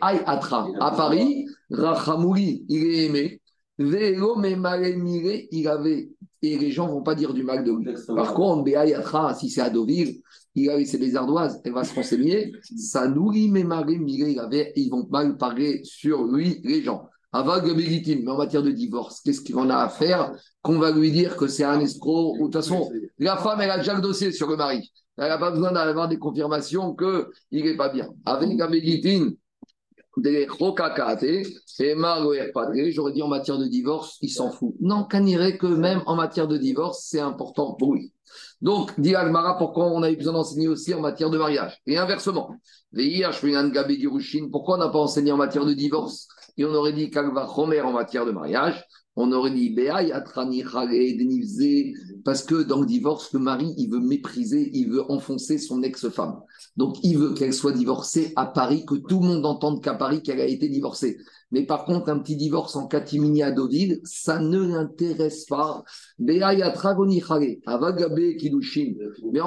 Atra. 0.00 0.68
À 0.80 0.92
Paris, 0.92 1.46
Rachamouri, 1.70 2.64
il 2.68 2.84
est 2.84 3.06
aimé. 3.06 3.40
Il 3.78 5.68
avait. 5.68 6.10
Et 6.42 6.56
les 6.58 6.70
gens 6.70 6.86
ne 6.86 6.92
vont 6.92 7.02
pas 7.02 7.14
dire 7.14 7.34
du 7.34 7.42
mal 7.42 7.64
de 7.64 7.72
lui. 7.72 7.86
Par 8.06 8.34
contre, 8.34 8.64
Be'ay 8.64 8.94
Atra, 8.94 9.34
si 9.34 9.50
c'est 9.50 9.60
à 9.60 9.70
Deauville, 9.70 10.22
il 10.54 10.70
a 10.70 10.76
laissé 10.76 10.98
des 10.98 11.14
ardoises, 11.16 11.60
elle 11.64 11.72
va 11.72 11.84
se 11.84 11.94
renseigner. 11.94 12.52
Ça 12.76 13.08
nourrit 13.08 13.50
Memare 13.50 13.86
Mire, 13.86 14.28
il 14.28 14.38
avait. 14.38 14.72
Ils 14.76 14.90
vont 14.90 15.06
mal 15.10 15.36
parler 15.36 15.82
sur 15.84 16.24
lui, 16.24 16.60
les 16.64 16.82
gens. 16.82 17.09
Avant 17.32 17.60
le 17.62 17.72
légitime, 17.72 18.22
mais 18.24 18.30
en 18.32 18.38
matière 18.38 18.62
de 18.62 18.72
divorce, 18.72 19.20
qu'est-ce 19.20 19.52
qu'on 19.52 19.70
a 19.70 19.76
à 19.76 19.88
faire 19.88 20.32
Qu'on 20.62 20.78
va 20.78 20.90
lui 20.90 21.12
dire 21.12 21.36
que 21.36 21.46
c'est 21.46 21.64
un 21.64 21.78
escroc 21.78 22.34
Ou 22.34 22.48
de 22.48 22.52
toute 22.52 22.54
façon, 22.54 22.90
la 23.18 23.36
femme, 23.36 23.60
elle 23.60 23.70
a 23.70 23.78
déjà 23.78 23.94
le 23.94 24.00
dossier 24.00 24.32
sur 24.32 24.48
le 24.48 24.56
mari. 24.56 24.90
Elle 25.16 25.28
n'a 25.28 25.38
pas 25.38 25.50
besoin 25.50 25.70
d'avoir 25.70 26.08
des 26.08 26.18
confirmations 26.18 26.96
qu'il 26.96 27.64
n'est 27.64 27.76
pas 27.76 27.90
bien. 27.90 28.08
Avec 28.24 28.58
la 28.58 28.66
légitime, 28.66 29.36
des 30.16 30.46
rokakate, 30.46 31.22
et 31.22 31.94
Padre, 32.52 32.74
j'aurais 32.90 33.12
dit 33.12 33.22
en 33.22 33.28
matière 33.28 33.58
de 33.58 33.66
divorce, 33.66 34.18
il 34.20 34.28
s'en 34.28 34.50
fout. 34.50 34.74
Non, 34.80 35.06
irait 35.12 35.56
que 35.56 35.66
même 35.66 36.02
en 36.06 36.16
matière 36.16 36.48
de 36.48 36.56
divorce, 36.56 37.06
c'est 37.08 37.20
important 37.20 37.74
pour 37.74 37.94
lui. 37.94 38.12
Donc, 38.60 38.98
dit 39.00 39.14
Almara, 39.14 39.56
pourquoi 39.56 39.86
on 39.86 40.02
a 40.02 40.10
eu 40.10 40.16
besoin 40.16 40.34
d'enseigner 40.34 40.68
aussi 40.68 40.92
en 40.94 41.00
matière 41.00 41.30
de 41.30 41.38
mariage? 41.38 41.80
Et 41.86 41.96
inversement, 41.96 42.54
pourquoi 44.50 44.74
on 44.74 44.78
n'a 44.78 44.88
pas 44.88 44.98
enseigné 44.98 45.32
en 45.32 45.36
matière 45.36 45.64
de 45.64 45.72
divorce? 45.72 46.28
Et 46.60 46.64
on 46.66 46.74
aurait 46.74 46.92
dit 46.92 47.08
Kalva 47.08 47.48
Chomer 47.54 47.80
en 47.80 47.92
matière 47.92 48.26
de 48.26 48.32
mariage 48.32 48.84
on 49.16 49.32
aurait 49.32 49.50
dit 49.50 49.74
parce 52.24 52.42
que 52.42 52.62
dans 52.62 52.80
le 52.80 52.86
divorce, 52.86 53.32
le 53.32 53.40
mari, 53.40 53.74
il 53.76 53.90
veut 53.90 54.00
mépriser, 54.00 54.70
il 54.72 54.90
veut 54.90 55.10
enfoncer 55.10 55.58
son 55.58 55.82
ex-femme. 55.82 56.40
Donc, 56.76 56.96
il 57.02 57.18
veut 57.18 57.34
qu'elle 57.34 57.52
soit 57.52 57.72
divorcée 57.72 58.32
à 58.36 58.46
Paris, 58.46 58.86
que 58.86 58.94
tout 58.94 59.18
le 59.20 59.26
monde 59.26 59.44
entende 59.44 59.82
qu'à 59.82 59.94
Paris 59.94 60.22
qu'elle 60.22 60.40
a 60.40 60.46
été 60.46 60.68
divorcée. 60.68 61.18
Mais 61.50 61.66
par 61.66 61.84
contre, 61.84 62.08
un 62.08 62.20
petit 62.20 62.36
divorce 62.36 62.76
en 62.76 62.86
catimini 62.86 63.42
à 63.42 63.50
Deauville, 63.50 64.00
ça 64.04 64.38
ne 64.38 64.60
l'intéresse 64.60 65.44
pas. 65.46 65.82
Mais 66.18 66.40
en 66.42 66.56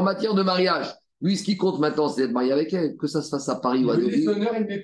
matière 0.04 0.34
de 0.34 0.44
mariage, 0.44 0.94
lui, 1.24 1.38
ce 1.38 1.44
qui 1.44 1.56
compte 1.56 1.80
maintenant, 1.80 2.10
c'est 2.10 2.22
d'être 2.22 2.34
marié 2.34 2.52
avec 2.52 2.74
elle, 2.74 2.98
que 2.98 3.08
ça 3.08 3.22
se 3.22 3.30
fasse 3.30 3.48
à 3.48 3.56
Paris 3.56 3.86
ou 3.86 3.92
à 3.92 3.96
Deauville. 3.96 4.30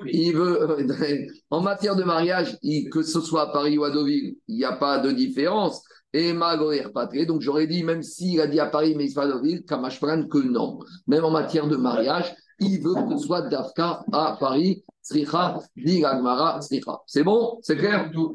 Il 0.07 0.33
veut, 0.33 0.61
euh, 0.61 1.27
en 1.49 1.59
matière 1.59 1.97
de 1.97 2.03
mariage, 2.05 2.57
il, 2.63 2.89
que 2.89 3.03
ce 3.03 3.19
soit 3.19 3.49
à 3.49 3.51
Paris 3.51 3.77
ou 3.77 3.83
à 3.83 3.91
Deauville, 3.91 4.37
il 4.47 4.55
n'y 4.55 4.63
a 4.63 4.71
pas 4.71 4.99
de 4.99 5.11
différence. 5.11 5.83
Et 6.13 6.31
Magoer 6.31 6.85
Patré, 6.93 7.25
donc 7.25 7.41
j'aurais 7.41 7.67
dit, 7.67 7.83
même 7.83 8.01
s'il 8.01 8.39
a 8.39 8.47
dit 8.47 8.59
à 8.59 8.67
Paris, 8.67 8.95
mais 8.97 9.03
il 9.03 9.09
se 9.09 9.15
pas 9.15 9.23
à 9.23 9.27
Deauville, 9.27 9.65
Kamashpran, 9.65 10.27
que 10.27 10.37
non. 10.37 10.79
Même 11.07 11.25
en 11.25 11.29
matière 11.29 11.67
de 11.67 11.75
mariage, 11.75 12.33
il 12.61 12.81
veut 12.81 12.93
que 12.93 13.17
ce 13.17 13.25
soit 13.25 13.41
Dafka 13.41 14.05
à 14.13 14.37
Paris, 14.39 14.85
Sricha, 15.01 15.59
Digagmara, 15.75 16.61
Sricha. 16.61 17.01
C'est 17.05 17.23
bon? 17.23 17.59
C'est 17.61 17.75
clair? 17.75 18.09
Donc, 18.13 18.33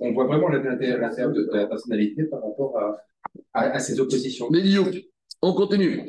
on 0.00 0.12
voit 0.12 0.26
vraiment 0.26 0.48
l'intérêt 0.48 0.98
de 0.98 1.50
la 1.52 1.66
personnalité 1.66 2.24
par 2.24 2.42
rapport 2.44 2.78
à, 2.78 2.96
à, 3.54 3.62
à 3.74 3.78
ces 3.80 3.98
oppositions. 3.98 4.46
Mais 4.52 4.60
on 5.42 5.54
continue. 5.54 6.04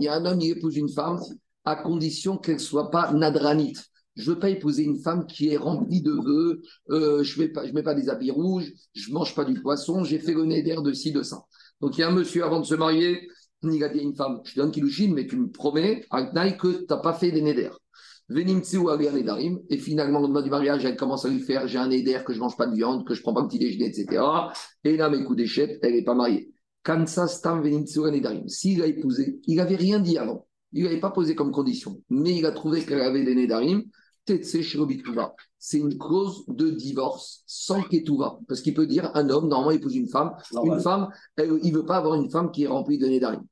y 0.00 0.08
a 0.08 0.14
un 0.14 0.26
homme, 0.26 0.40
il 0.40 0.50
épouse 0.50 0.76
une 0.76 0.88
femme 0.88 1.18
à 1.64 1.76
condition 1.76 2.36
qu'elle 2.36 2.54
ne 2.54 2.60
soit 2.60 2.90
pas 2.90 3.12
nadranite. 3.12 3.84
Je 4.16 4.28
ne 4.28 4.34
veux 4.34 4.40
pas 4.40 4.50
épouser 4.50 4.82
une 4.82 4.98
femme 4.98 5.26
qui 5.26 5.48
est 5.48 5.56
remplie 5.56 6.02
de 6.02 6.12
vœux, 6.12 6.62
euh, 6.90 7.22
je 7.22 7.40
ne 7.42 7.72
mets 7.72 7.82
pas 7.82 7.94
des 7.94 8.08
habits 8.08 8.30
rouges, 8.30 8.72
je 8.94 9.08
ne 9.08 9.14
mange 9.14 9.34
pas 9.34 9.44
du 9.44 9.60
poisson, 9.60 10.04
j'ai 10.04 10.18
fait 10.18 10.34
le 10.34 10.44
nez 10.44 10.62
de 10.62 10.92
ci, 10.92 11.12
de 11.12 11.22
ça. 11.22 11.44
Donc 11.80 11.96
il 11.96 12.00
y 12.00 12.04
a 12.04 12.08
un 12.08 12.12
monsieur 12.12 12.44
avant 12.44 12.60
de 12.60 12.66
se 12.66 12.74
marier, 12.74 13.28
il 13.62 13.84
a 13.84 13.88
dit 13.88 14.00
à 14.00 14.02
une 14.02 14.14
femme, 14.14 14.40
je 14.44 14.54
te 14.54 14.60
donne 14.60 14.70
Kilushin, 14.70 15.12
mais 15.14 15.26
tu 15.26 15.36
me 15.36 15.50
promets, 15.50 16.06
que 16.10 16.78
tu 16.78 16.86
n'as 16.88 16.96
pas 16.96 17.14
fait 17.14 17.30
des 17.30 17.40
néder. 17.42 17.70
Et 18.32 19.78
finalement, 19.78 20.20
le 20.20 20.28
mois 20.28 20.42
du 20.42 20.50
mariage, 20.50 20.84
elle 20.84 20.96
commence 20.96 21.24
à 21.24 21.28
lui 21.28 21.40
faire 21.40 21.66
j'ai 21.66 21.78
un 21.78 21.88
néder, 21.88 22.20
que 22.24 22.32
je 22.32 22.38
ne 22.38 22.44
mange 22.44 22.56
pas 22.56 22.66
de 22.66 22.74
viande, 22.74 23.06
que 23.06 23.14
je 23.14 23.20
ne 23.20 23.22
prends 23.22 23.34
pas 23.34 23.42
de 23.42 23.48
petit 23.48 23.58
déjeuner, 23.58 23.86
etc. 23.86 24.22
Et 24.84 24.96
là, 24.96 25.10
mes 25.10 25.24
coups 25.24 25.38
d'échette, 25.38 25.78
elle 25.82 25.94
n'est 25.94 26.04
pas 26.04 26.14
mariée. 26.14 26.52
S'il 28.46 28.82
a 28.82 28.86
épousé, 28.86 29.40
il 29.46 29.56
n'avait 29.56 29.76
rien 29.76 30.00
dit 30.00 30.18
avant. 30.18 30.46
Il 30.72 30.84
n'avait 30.84 31.00
pas 31.00 31.10
posé 31.10 31.34
comme 31.34 31.52
condition. 31.52 32.00
Mais 32.08 32.36
il 32.36 32.46
a 32.46 32.52
trouvé 32.52 32.84
qu'elle 32.84 33.00
avait 33.00 33.24
des 33.24 33.34
Nédarim. 33.34 33.84
C'est 35.58 35.78
une 35.78 35.98
cause 35.98 36.44
de 36.46 36.70
divorce 36.70 37.42
sans 37.46 37.82
Ketouva. 37.82 38.38
Parce 38.46 38.60
qu'il 38.60 38.74
peut 38.74 38.86
dire 38.86 39.10
un 39.14 39.28
homme, 39.28 39.48
normalement, 39.48 39.72
épouse 39.72 39.96
une 39.96 40.08
femme. 40.08 40.32
Une 40.64 40.80
femme, 40.80 41.08
elle, 41.36 41.58
il 41.62 41.72
ne 41.72 41.78
veut 41.78 41.86
pas 41.86 41.96
avoir 41.96 42.14
une 42.14 42.30
femme 42.30 42.50
qui 42.50 42.64
est 42.64 42.68
remplie 42.68 42.98
de 42.98 43.06
Nédarim. 43.06 43.42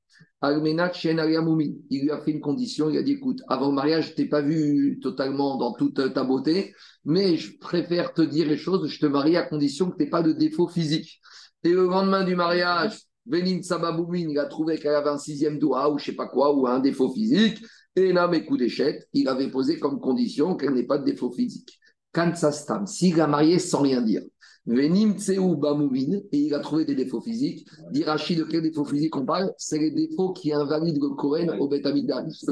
Almenat 0.40 0.92
Il 1.03 2.03
lui 2.03 2.11
a 2.12 2.20
fait 2.20 2.30
une 2.30 2.40
condition, 2.40 2.88
il 2.88 2.96
a 2.96 3.03
dit 3.03 3.12
écoute, 3.12 3.40
avant 3.48 3.68
le 3.68 3.74
mariage, 3.74 4.11
je 4.11 4.14
t'ai 4.14 4.26
pas 4.26 4.40
vu 4.40 5.00
totalement 5.03 5.57
dans 5.57 5.72
toute 5.72 6.14
ta 6.14 6.22
beauté, 6.22 6.74
mais 7.05 7.36
je 7.36 7.59
préfère 7.59 8.12
te 8.12 8.22
dire 8.22 8.46
les 8.46 8.57
choses, 8.57 8.88
je 8.88 9.00
te 9.00 9.07
marie 9.07 9.36
à 9.36 9.42
condition 9.42 9.90
que 9.90 9.96
tu 9.96 10.05
n'aies 10.05 10.11
pas 10.11 10.22
de 10.22 10.32
défaut 10.32 10.68
physique. 10.68 11.20
Et 11.64 11.70
le 11.70 11.86
lendemain 11.86 12.22
du 12.22 12.36
mariage, 12.36 13.00
Benin 13.29 13.62
Sababoumin, 13.62 14.29
il 14.31 14.39
a 14.39 14.47
trouvé 14.47 14.79
qu'elle 14.79 14.95
avait 14.95 15.11
un 15.11 15.18
sixième 15.18 15.59
doigt 15.59 15.93
ou 15.93 15.99
je 15.99 16.07
sais 16.07 16.12
pas 16.16 16.26
quoi, 16.26 16.55
ou 16.55 16.66
un 16.66 16.81
défaut 16.81 17.12
physique. 17.12 17.62
Et 17.95 18.12
là, 18.12 18.26
mes 18.26 18.45
coups 18.45 18.61
d'échec, 18.61 19.03
il 19.12 19.29
avait 19.29 19.51
posé 19.51 19.79
comme 19.79 20.01
condition 20.01 20.57
qu'elle 20.57 20.72
n'ait 20.72 20.87
pas 20.87 20.99
de 20.99 21.05
défaut 21.05 21.31
physique. 21.31 21.79
Kansastam, 22.12 22.87
s'il 22.87 23.20
a 23.20 23.26
marié 23.26 23.59
sans 23.59 23.83
rien 23.83 24.01
dire, 24.01 24.22
Venim 24.68 25.14
Bamoumin, 25.56 26.18
et 26.30 26.38
il 26.38 26.54
a 26.54 26.60
trouvé 26.60 26.84
des 26.84 26.94
défauts 26.94 27.22
physiques. 27.22 27.66
Dirachi, 27.90 28.36
de 28.36 28.44
quels 28.44 28.62
défauts 28.62 28.84
physiques 28.84 29.16
on 29.16 29.24
parle 29.24 29.52
C'est 29.56 29.78
les 29.78 29.90
défauts 29.90 30.32
qui 30.34 30.52
invalident 30.52 31.00
le 31.00 31.14
Kohen 31.14 31.50
au 31.58 31.68
Betamigdash. 31.68 32.44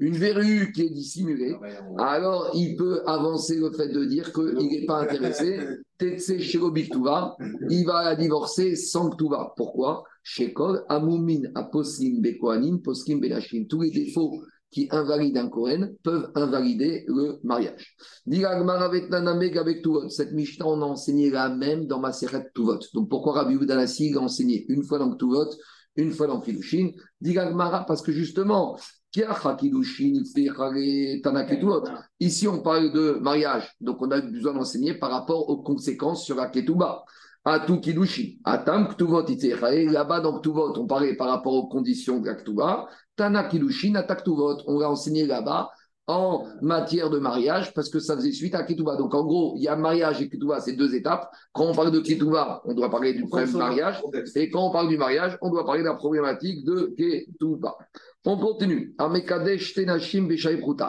Une 0.00 0.16
verrue 0.16 0.72
qui 0.72 0.82
est 0.82 0.90
dissimulée. 0.90 1.54
Alors, 1.98 2.50
il 2.54 2.76
peut 2.76 3.02
avancer 3.06 3.56
le 3.56 3.70
fait 3.70 3.88
de 3.88 4.04
dire 4.04 4.32
qu'il 4.32 4.68
n'est 4.68 4.86
pas 4.86 5.02
intéressé. 5.02 5.60
Il 6.00 7.84
va 7.86 8.04
la 8.04 8.16
divorcer 8.16 8.74
sans 8.74 9.10
Ktuva. 9.10 9.54
Pourquoi? 9.56 10.02
Shekol, 10.24 10.84
Amoumin, 10.88 11.42
Aposlim, 11.54 12.20
Bekoanim, 12.20 12.82
Poskim, 12.82 13.20
Benashim. 13.20 13.66
Tous 13.68 13.82
les 13.82 13.92
défauts 13.92 14.42
qui 14.70 14.88
invalident 14.90 15.38
un 15.38 15.48
Kohen 15.48 15.94
peuvent 16.02 16.30
invalider 16.34 17.04
le 17.08 17.38
mariage. 17.44 17.96
Cette 20.08 20.32
Mishnah, 20.32 20.66
on 20.66 20.82
a 20.82 20.84
enseigné 20.84 21.30
la 21.30 21.48
même 21.48 21.86
dans 21.86 22.00
ma 22.00 22.08
Maseret 22.08 22.50
Tuvot. 22.54 22.78
Donc 22.94 23.08
pourquoi 23.08 23.34
Rabbi 23.34 23.54
Udanassi 23.54 24.12
l'a 24.12 24.20
enseigné 24.20 24.66
une 24.68 24.82
fois 24.82 24.98
dans 24.98 25.14
Tuvot, 25.16 25.50
une 25.96 26.10
fois 26.10 26.26
dans 26.26 26.40
Kilushin 26.40 26.90
parce 27.86 28.02
que 28.02 28.12
justement, 28.12 28.76
Ici, 32.20 32.48
on 32.48 32.60
parle 32.60 32.92
de 32.92 33.18
mariage, 33.20 33.74
donc 33.80 34.02
on 34.02 34.10
a 34.10 34.20
besoin 34.20 34.52
d'enseigner 34.52 34.94
par 34.94 35.10
rapport 35.10 35.48
aux 35.48 35.62
conséquences 35.62 36.24
sur 36.24 36.36
la 36.36 36.48
Ketouba. 36.48 37.04
Atu 37.48 37.80
Kidushi, 37.80 38.40
Atam 38.44 38.88
Ktuvot 38.88 39.24
Là-bas, 39.24 40.20
dans 40.20 40.40
Ktuvot, 40.40 40.76
on 40.76 40.86
parlait 40.86 41.14
par 41.14 41.28
rapport 41.28 41.54
aux 41.54 41.68
conditions 41.68 42.18
de 42.18 42.26
la 42.26 42.34
Ktuba. 42.34 42.88
Tana 43.14 43.44
Kilushin, 43.44 43.94
Ktuvot. 44.02 44.58
On 44.66 44.80
l'a 44.80 44.90
enseigné 44.90 45.26
là-bas 45.26 45.70
en 46.08 46.44
matière 46.62 47.10
de 47.10 47.18
mariage 47.18 47.74
parce 47.74 47.88
que 47.88 47.98
ça 47.98 48.14
faisait 48.16 48.32
suite 48.32 48.54
à 48.54 48.62
Ketouba. 48.62 48.96
Donc 48.96 49.14
en 49.14 49.24
gros, 49.24 49.54
il 49.56 49.62
y 49.62 49.68
a 49.68 49.76
mariage 49.76 50.22
et 50.22 50.28
Ketouba, 50.28 50.60
c'est 50.60 50.74
deux 50.74 50.94
étapes. 50.94 51.30
Quand 51.52 51.64
on 51.64 51.74
parle 51.74 51.90
de 51.90 52.00
Ketouba, 52.00 52.62
on 52.64 52.74
doit 52.74 52.90
parler 52.90 53.14
du 53.14 53.24
problème 53.26 53.50
mariage. 53.56 54.00
Et 54.34 54.50
quand 54.50 54.68
on 54.68 54.70
parle 54.70 54.88
du 54.88 54.98
mariage, 54.98 55.36
on 55.40 55.50
doit 55.50 55.64
parler 55.64 55.82
de 55.82 55.86
la 55.86 55.94
problématique 55.94 56.64
de 56.64 56.94
Ketouba. 56.96 57.76
On 58.24 58.38
continue. 58.38 58.94
Il 58.98 59.22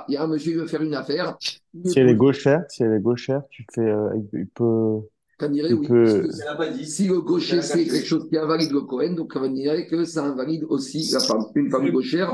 y 0.09 0.17
a 0.17 0.23
un 0.23 0.27
monsieur 0.27 0.51
qui 0.51 0.57
veut 0.57 0.67
faire 0.67 0.81
une 0.81 0.95
affaire. 0.95 1.35
Si 1.39 1.99
elle 1.99 2.09
est 2.09 2.15
gauchère, 2.15 2.63
si 2.69 2.83
elle 2.83 2.93
est 2.93 2.99
gauchère, 2.99 3.41
tu 3.49 3.65
fais, 3.73 3.81
euh, 3.81 4.09
il 4.33 4.47
peut 4.47 5.01
oui. 5.39 6.85
Si 6.85 7.07
le 7.07 7.21
gaucher, 7.21 7.61
c'est 7.61 7.85
quelque 7.85 8.05
chose 8.05 8.27
qui 8.29 8.37
invalide 8.37 8.71
le 8.71 8.81
Cohen, 8.81 9.13
donc 9.13 9.33
on 9.35 9.49
dirait 9.49 9.85
que 9.85 10.03
ça 10.03 10.25
invalide 10.25 10.63
aussi 10.69 11.09
la 11.11 11.19
femme. 11.19 11.45
Une 11.55 11.69
femme 11.69 11.89
gauchère. 11.91 12.33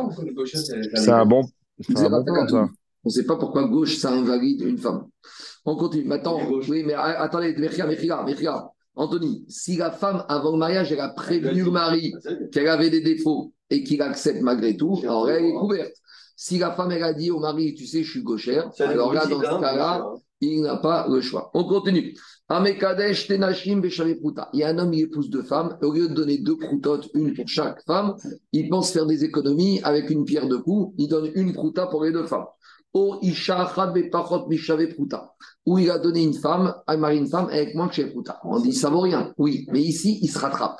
C'est 0.95 1.11
un 1.11 1.25
bon. 1.25 1.43
On 1.89 3.09
ne 3.09 3.09
sait 3.09 3.25
pas 3.25 3.35
pourquoi 3.35 3.67
gauche, 3.67 3.97
ça 3.97 4.11
invalide 4.11 4.61
une 4.61 4.77
femme. 4.77 5.07
On 5.65 5.75
continue. 5.75 6.05
Maintenant, 6.05 6.39
oui, 6.69 6.83
mais 6.85 6.93
attendez, 6.93 7.55
Anthony, 8.95 9.43
si 9.47 9.75
la 9.75 9.91
femme, 9.91 10.23
avant 10.29 10.51
le 10.51 10.57
mariage, 10.57 10.91
elle 10.91 10.99
a 10.99 11.09
prévenu 11.09 11.63
le 11.63 11.71
mari 11.71 12.13
qu'elle 12.51 12.67
avait 12.67 12.91
des 12.91 13.01
défauts 13.01 13.51
et 13.69 13.83
qu'il 13.83 14.01
accepte 14.01 14.41
malgré 14.41 14.77
tout, 14.77 14.99
alors 15.03 15.29
elle 15.29 15.45
est 15.45 15.53
couverte. 15.53 15.93
Si 16.35 16.59
la 16.59 16.71
femme, 16.71 16.91
elle 16.91 17.03
a 17.03 17.13
dit 17.13 17.31
au 17.31 17.39
mari, 17.39 17.73
tu 17.73 17.85
sais, 17.85 18.03
je 18.03 18.11
suis 18.11 18.21
gauchère, 18.21 18.69
alors 18.79 19.13
là, 19.13 19.25
dans 19.25 19.39
ce 19.39 19.59
cas-là, 19.59 20.05
il 20.43 20.61
n'a 20.61 20.77
pas 20.77 21.07
le 21.09 21.21
choix. 21.21 21.51
On 21.53 21.63
continue. 21.65 22.15
Il 22.49 22.75
y 24.53 24.63
a 24.63 24.67
un 24.67 24.77
homme, 24.77 24.93
il 24.93 25.01
épouse 25.01 25.29
deux 25.29 25.43
femmes. 25.43 25.77
Au 25.81 25.91
lieu 25.91 26.07
de 26.07 26.13
donner 26.13 26.37
deux 26.37 26.57
proutotes, 26.57 27.09
une 27.13 27.33
pour 27.33 27.47
chaque 27.47 27.83
femme, 27.85 28.15
il 28.51 28.69
pense 28.69 28.91
faire 28.91 29.05
des 29.05 29.23
économies 29.23 29.79
avec 29.83 30.09
une 30.09 30.25
pierre 30.25 30.47
de 30.47 30.57
coups. 30.57 30.93
Il 30.97 31.07
donne 31.07 31.31
une 31.35 31.53
prouta 31.53 31.87
pour 31.87 32.03
les 32.03 32.11
deux 32.11 32.25
femmes. 32.25 32.45
Ou 32.93 33.19
il 35.79 35.89
a 35.89 35.97
donné 35.97 36.23
une 36.23 36.33
femme, 36.33 36.75
a 36.85 36.97
marié 36.97 37.19
une 37.19 37.27
femme 37.27 37.47
avec 37.49 37.73
moins 37.73 37.87
que 37.87 37.95
chez 37.95 38.05
prouta. 38.07 38.39
On 38.43 38.59
dit 38.59 38.73
ça 38.73 38.89
vaut 38.89 38.99
rien. 38.99 39.33
Oui, 39.37 39.65
mais 39.71 39.81
ici, 39.81 40.19
il 40.21 40.27
se 40.29 40.37
rattrape. 40.37 40.79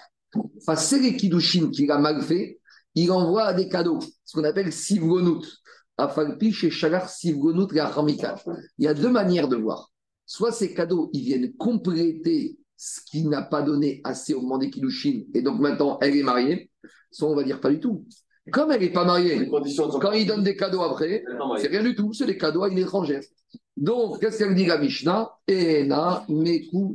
C'est 0.76 1.00
les 1.00 1.16
Kiddushin 1.16 1.70
qu'il 1.72 1.90
a 1.92 1.98
mal 1.98 2.22
fait. 2.22 2.60
Il 2.96 3.12
envoie 3.12 3.54
des 3.54 3.68
cadeaux, 3.68 4.00
ce 4.26 4.38
qu'on 4.38 4.44
appelle 4.44 4.72
sivgonut. 4.72 5.44
Il 6.00 7.76
y 8.80 8.88
a 8.88 8.94
deux 8.94 9.10
manières 9.10 9.48
de 9.48 9.56
voir. 9.56 9.92
Soit 10.26 10.52
ces 10.52 10.74
cadeaux, 10.74 11.10
ils 11.14 11.22
viennent 11.22 11.54
compléter 11.54 12.58
ce 12.76 13.00
qui 13.10 13.24
n'a 13.26 13.42
pas 13.42 13.62
donné 13.62 14.02
assez 14.04 14.34
au 14.34 14.42
moment 14.42 14.58
des 14.58 14.70
Kiddushin, 14.70 15.24
et 15.34 15.42
donc 15.42 15.60
maintenant 15.60 16.00
elle 16.02 16.16
est 16.18 16.24
mariée, 16.24 16.72
soit 17.12 17.30
on 17.30 17.36
va 17.36 17.44
dire 17.44 17.60
pas 17.62 17.70
du 17.70 17.80
tout. 17.80 18.06
Comme 18.52 18.72
elle 18.72 18.82
n'est 18.82 18.92
pas 18.92 19.06
mariée, 19.06 19.48
quand 19.48 20.12
il 20.12 20.26
donne 20.26 20.44
des 20.44 20.56
cadeaux 20.56 20.82
après, 20.82 21.24
c'est 21.60 21.68
rien 21.68 21.84
du 21.84 21.96
tout, 21.96 22.12
c'est 22.12 22.26
des 22.26 22.38
cadeaux 22.38 22.64
à 22.64 22.70
une 22.70 22.78
étrangère. 22.78 23.22
Donc, 23.76 24.20
qu'est-ce 24.20 24.38
qu'elle 24.38 24.54
dit 24.54 24.66
la 24.66 24.78
Mishnah? 24.78 25.32
Ena 25.50 26.24
Meku. 26.30 26.94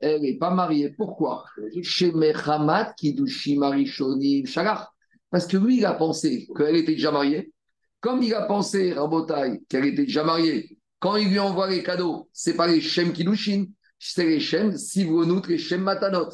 Elle 0.00 0.22
n'est 0.22 0.38
pas 0.38 0.50
mariée. 0.50 0.90
Pourquoi? 0.90 1.44
Chez 1.82 2.10
Mechamat 2.10 2.94
Kidushi 2.94 3.56
Marishoni 3.56 4.44
Shagar. 4.44 4.92
Parce 5.30 5.46
que 5.46 5.56
lui, 5.56 5.76
il 5.78 5.84
a 5.84 5.92
pensé 5.92 6.48
qu'elle 6.56 6.74
était 6.76 6.94
déjà 6.94 7.12
mariée. 7.12 7.52
Comme 8.00 8.22
il 8.22 8.34
a 8.34 8.42
pensé, 8.42 8.92
Rabotai, 8.92 9.60
qu'elle 9.68 9.84
était 9.84 10.04
déjà 10.04 10.24
mariée, 10.24 10.78
quand 10.98 11.16
il 11.16 11.28
lui 11.28 11.38
envoie 11.38 11.68
les 11.68 11.82
cadeaux, 11.82 12.28
c'est 12.32 12.54
pas 12.54 12.66
les 12.66 12.80
Shem 12.80 13.12
Kilushin, 13.12 13.66
c'est 13.98 14.26
les 14.26 14.40
Shem 14.40 14.76
Sivronut, 14.76 15.46
les 15.48 15.58
Shem 15.58 15.82
Matanot. 15.82 16.28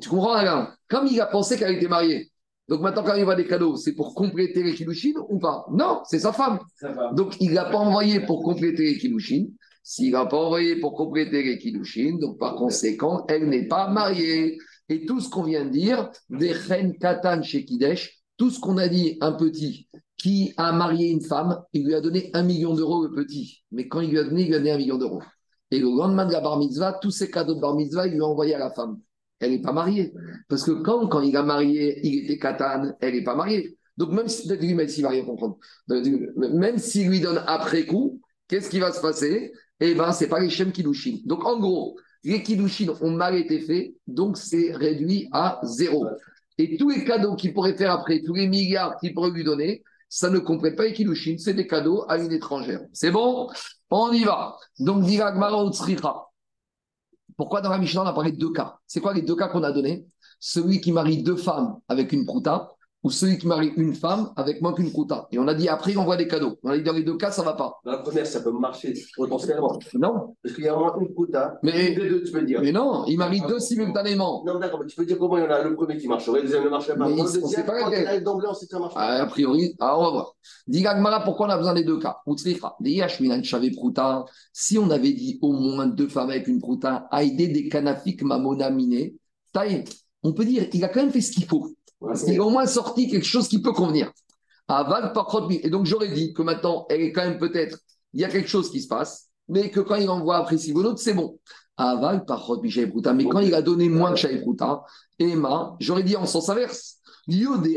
Tu 0.00 0.08
comprends, 0.08 0.32
Alain? 0.32 0.74
Comme 0.88 1.06
il 1.06 1.20
a 1.20 1.26
pensé 1.26 1.58
qu'elle 1.58 1.76
était 1.76 1.88
mariée. 1.88 2.30
Donc 2.68 2.82
maintenant, 2.82 3.02
quand 3.02 3.14
il 3.14 3.22
envoie 3.22 3.34
des 3.34 3.46
cadeaux, 3.46 3.76
c'est 3.76 3.94
pour 3.94 4.14
compléter 4.14 4.62
les 4.62 4.74
Kilushin 4.74 5.14
ou 5.28 5.38
pas? 5.38 5.64
Non, 5.72 6.02
c'est 6.04 6.18
sa 6.18 6.32
femme. 6.32 6.58
Donc 7.14 7.40
il 7.40 7.52
n'a 7.52 7.64
pas 7.64 7.78
envoyé 7.78 8.20
pour 8.20 8.42
compléter 8.42 8.84
les 8.84 8.98
Kilushin. 8.98 9.46
S'il 9.82 10.12
n'a 10.12 10.26
pas 10.26 10.36
envoyé 10.36 10.76
pour 10.76 10.94
compléter 10.94 11.42
les 11.42 11.58
Kilushin, 11.58 12.18
donc 12.18 12.38
par 12.38 12.56
conséquent, 12.56 13.24
elle 13.28 13.48
n'est 13.48 13.68
pas 13.68 13.88
mariée. 13.88 14.58
Et 14.90 15.06
tout 15.06 15.20
ce 15.20 15.30
qu'on 15.30 15.44
vient 15.44 15.64
de 15.64 15.70
dire, 15.70 16.10
des 16.28 16.52
Ren 16.52 16.92
Katan 16.92 17.42
chez 17.42 17.64
Kidesh, 17.64 18.20
tout 18.36 18.50
ce 18.50 18.60
qu'on 18.60 18.76
a 18.76 18.88
dit 18.88 19.16
un 19.22 19.32
petit, 19.32 19.88
qui 20.18 20.52
a 20.56 20.72
marié 20.72 21.10
une 21.10 21.22
femme, 21.22 21.62
il 21.72 21.86
lui 21.86 21.94
a 21.94 22.00
donné 22.00 22.30
un 22.34 22.42
million 22.42 22.74
d'euros 22.74 23.06
le 23.06 23.14
petit. 23.14 23.62
Mais 23.70 23.88
quand 23.88 24.00
il 24.00 24.10
lui 24.10 24.18
a 24.18 24.24
donné, 24.24 24.42
il 24.42 24.48
lui 24.48 24.54
a 24.54 24.58
donné 24.58 24.72
un 24.72 24.78
million 24.78 24.98
d'euros. 24.98 25.22
Et 25.70 25.78
le 25.78 25.86
lendemain 25.86 26.26
de 26.26 26.32
la 26.32 26.40
bar 26.40 26.58
mitzvah, 26.58 26.98
tous 27.00 27.10
ces 27.10 27.30
cadeaux 27.30 27.54
de 27.54 27.60
bar 27.60 27.74
mitzvah, 27.74 28.06
il 28.06 28.14
lui 28.14 28.20
a 28.20 28.24
envoyé 28.24 28.54
à 28.54 28.58
la 28.58 28.70
femme. 28.70 28.98
Elle 29.38 29.52
n'est 29.52 29.62
pas 29.62 29.72
mariée. 29.72 30.12
Parce 30.48 30.64
que 30.64 30.72
quand, 30.72 31.06
quand 31.06 31.20
il 31.20 31.36
a 31.36 31.42
marié, 31.42 32.00
il 32.02 32.24
était 32.24 32.38
katane, 32.38 32.96
elle 33.00 33.14
n'est 33.14 33.24
pas 33.24 33.36
mariée. 33.36 33.78
Donc 33.96 34.10
même 34.10 34.28
si, 34.28 34.48
même 34.48 34.88
s'il 34.88 35.02
va 35.02 35.10
rien 35.10 35.24
comprendre, 35.24 35.58
même 35.88 36.78
s'il 36.78 37.08
lui 37.08 37.20
donne 37.20 37.42
après 37.46 37.84
coup, 37.84 38.20
qu'est-ce 38.48 38.70
qui 38.70 38.80
va 38.80 38.92
se 38.92 39.00
passer? 39.00 39.52
Eh 39.80 39.94
bien, 39.94 40.12
ce 40.12 40.24
n'est 40.24 40.30
pas 40.30 40.40
les 40.40 40.50
Shem 40.50 40.72
Kiddushin. 40.72 41.18
Donc 41.24 41.44
en 41.44 41.58
gros, 41.60 41.96
les 42.24 42.42
Kiddushin 42.42 42.94
ont 43.00 43.10
mal 43.10 43.36
été 43.36 43.60
faits, 43.60 43.94
donc 44.06 44.36
c'est 44.36 44.72
réduit 44.72 45.28
à 45.32 45.60
zéro. 45.62 46.06
Et 46.58 46.76
tous 46.76 46.90
les 46.90 47.04
cadeaux 47.04 47.36
qu'il 47.36 47.54
pourrait 47.54 47.76
faire 47.76 47.92
après, 47.92 48.22
tous 48.24 48.34
les 48.34 48.48
milliards 48.48 48.96
qu'il 48.98 49.14
pourrait 49.14 49.30
lui 49.30 49.44
donner, 49.44 49.82
ça 50.08 50.30
ne 50.30 50.38
complète 50.38 50.76
pas 50.76 50.90
Kiddushin, 50.90 51.36
c'est 51.38 51.54
des 51.54 51.66
cadeaux 51.66 52.04
à 52.08 52.18
une 52.18 52.32
étrangère. 52.32 52.80
C'est 52.92 53.10
bon? 53.10 53.50
On 53.90 54.12
y 54.12 54.24
va. 54.24 54.56
Donc, 54.78 55.04
Pourquoi 57.36 57.60
dans 57.60 57.70
la 57.70 57.78
Mishnah, 57.78 58.02
on 58.02 58.06
a 58.06 58.12
parlé 58.12 58.32
de 58.32 58.38
deux 58.38 58.52
cas? 58.52 58.78
C'est 58.86 59.00
quoi 59.00 59.14
les 59.14 59.22
deux 59.22 59.36
cas 59.36 59.48
qu'on 59.48 59.62
a 59.62 59.72
donnés? 59.72 60.06
Celui 60.40 60.80
qui 60.80 60.92
marie 60.92 61.22
deux 61.22 61.36
femmes 61.36 61.78
avec 61.88 62.12
une 62.12 62.26
prouta 62.26 62.70
ou 63.02 63.10
celui 63.10 63.38
qui 63.38 63.46
marie 63.46 63.72
une 63.76 63.94
femme 63.94 64.32
avec 64.36 64.60
moins 64.60 64.72
qu'une 64.72 64.92
quota. 64.92 65.28
Et 65.30 65.38
on 65.38 65.46
a 65.46 65.54
dit 65.54 65.68
après, 65.68 65.96
on 65.96 66.04
voit 66.04 66.16
des 66.16 66.26
cadeaux. 66.26 66.58
On 66.64 66.70
a 66.70 66.76
dit 66.76 66.82
dans 66.82 66.92
les 66.92 67.04
deux 67.04 67.16
cas, 67.16 67.30
ça 67.30 67.42
ne 67.42 67.46
va 67.46 67.52
pas. 67.52 67.78
Dans 67.84 67.92
la 67.92 67.98
première, 67.98 68.26
ça 68.26 68.40
peut 68.40 68.50
marcher 68.50 68.94
potentiellement. 69.16 69.78
Non. 69.94 70.34
Parce 70.42 70.54
qu'il 70.54 70.64
y 70.64 70.68
a 70.68 70.76
moins 70.76 70.96
une 71.00 71.14
quota. 71.14 71.58
Mais, 71.62 71.94
deux, 71.94 72.24
tu 72.24 72.32
peux 72.32 72.42
dire. 72.42 72.60
mais 72.60 72.72
non, 72.72 73.04
il 73.06 73.16
marie 73.16 73.40
deux 73.46 73.60
simultanément. 73.60 74.42
Non, 74.44 74.58
d'accord, 74.58 74.80
mais 74.80 74.86
tu 74.86 74.96
peux 74.96 75.04
dire 75.04 75.18
comment 75.18 75.36
il 75.36 75.44
y 75.44 75.46
en 75.46 75.50
a 75.50 75.62
le 75.62 75.74
premier 75.74 75.96
qui 75.96 76.08
marcherait, 76.08 76.38
le 76.38 76.46
deuxième 76.46 76.64
ne 76.64 76.70
marcherait 76.70 76.96
pas. 76.96 77.08
Mais 77.08 77.16
le 77.16 77.22
deuxième, 77.22 77.66
pas 77.66 77.82
quand 77.82 78.20
d'emblée, 78.24 78.48
on 78.48 78.54
sait 78.54 78.66
que 78.66 78.72
ça 78.72 78.78
marche 78.80 78.94
pas. 78.94 79.00
A 79.00 79.26
priori, 79.26 79.76
alors 79.78 80.00
on 80.00 80.04
va 80.04 80.10
voir. 80.10 80.34
Dis 80.66 80.82
Gagmara, 80.82 81.22
pourquoi 81.22 81.46
on 81.46 81.50
a 81.50 81.56
besoin 81.56 81.74
des 81.74 81.84
deux 81.84 81.98
cas? 81.98 82.18
Si 84.52 84.78
on 84.78 84.90
avait 84.90 85.12
dit 85.12 85.38
au 85.40 85.52
moins 85.52 85.86
deux 85.86 86.08
femmes 86.08 86.30
avec 86.30 86.48
une 86.48 86.60
prouta, 86.60 87.08
aider 87.12 87.48
des 87.48 87.68
canafik 87.68 88.22
mamona 88.22 88.70
miné, 88.70 89.14
on 90.22 90.32
peut 90.32 90.44
dire, 90.44 90.66
il 90.72 90.84
a 90.84 90.88
quand 90.88 91.00
même 91.00 91.12
fait 91.12 91.20
ce 91.20 91.32
qu'il 91.32 91.44
faut. 91.44 91.68
Il 92.26 92.38
a 92.38 92.44
au 92.44 92.50
moins 92.50 92.66
sorti 92.66 93.08
quelque 93.08 93.26
chose 93.26 93.48
qui 93.48 93.60
peut 93.60 93.72
convenir. 93.72 94.12
Et 94.70 95.70
donc 95.70 95.86
j'aurais 95.86 96.12
dit 96.12 96.32
que 96.34 96.42
maintenant, 96.42 96.86
elle 96.90 97.00
est 97.00 97.12
quand 97.12 97.24
même 97.24 97.38
peut-être, 97.38 97.78
il 98.12 98.20
y 98.20 98.24
a 98.24 98.28
quelque 98.28 98.48
chose 98.48 98.70
qui 98.70 98.80
se 98.80 98.88
passe, 98.88 99.28
mais 99.48 99.70
que 99.70 99.80
quand 99.80 99.96
il 99.96 100.08
envoie 100.10 100.36
après 100.36 100.58
Sivonot, 100.58 100.96
c'est 100.96 101.14
bon. 101.14 101.38
Aval 101.76 102.24
par 102.24 102.50
Mais 103.14 103.24
quand 103.24 103.40
il 103.40 103.54
a 103.54 103.62
donné 103.62 103.88
moins 103.88 104.10
que 104.12 104.18
Shaïpruta, 104.18 104.82
Emma, 105.18 105.76
j'aurais 105.80 106.02
dit 106.02 106.16
en 106.16 106.26
sens 106.26 106.48
inverse. 106.48 106.98
J'aurais 107.28 107.68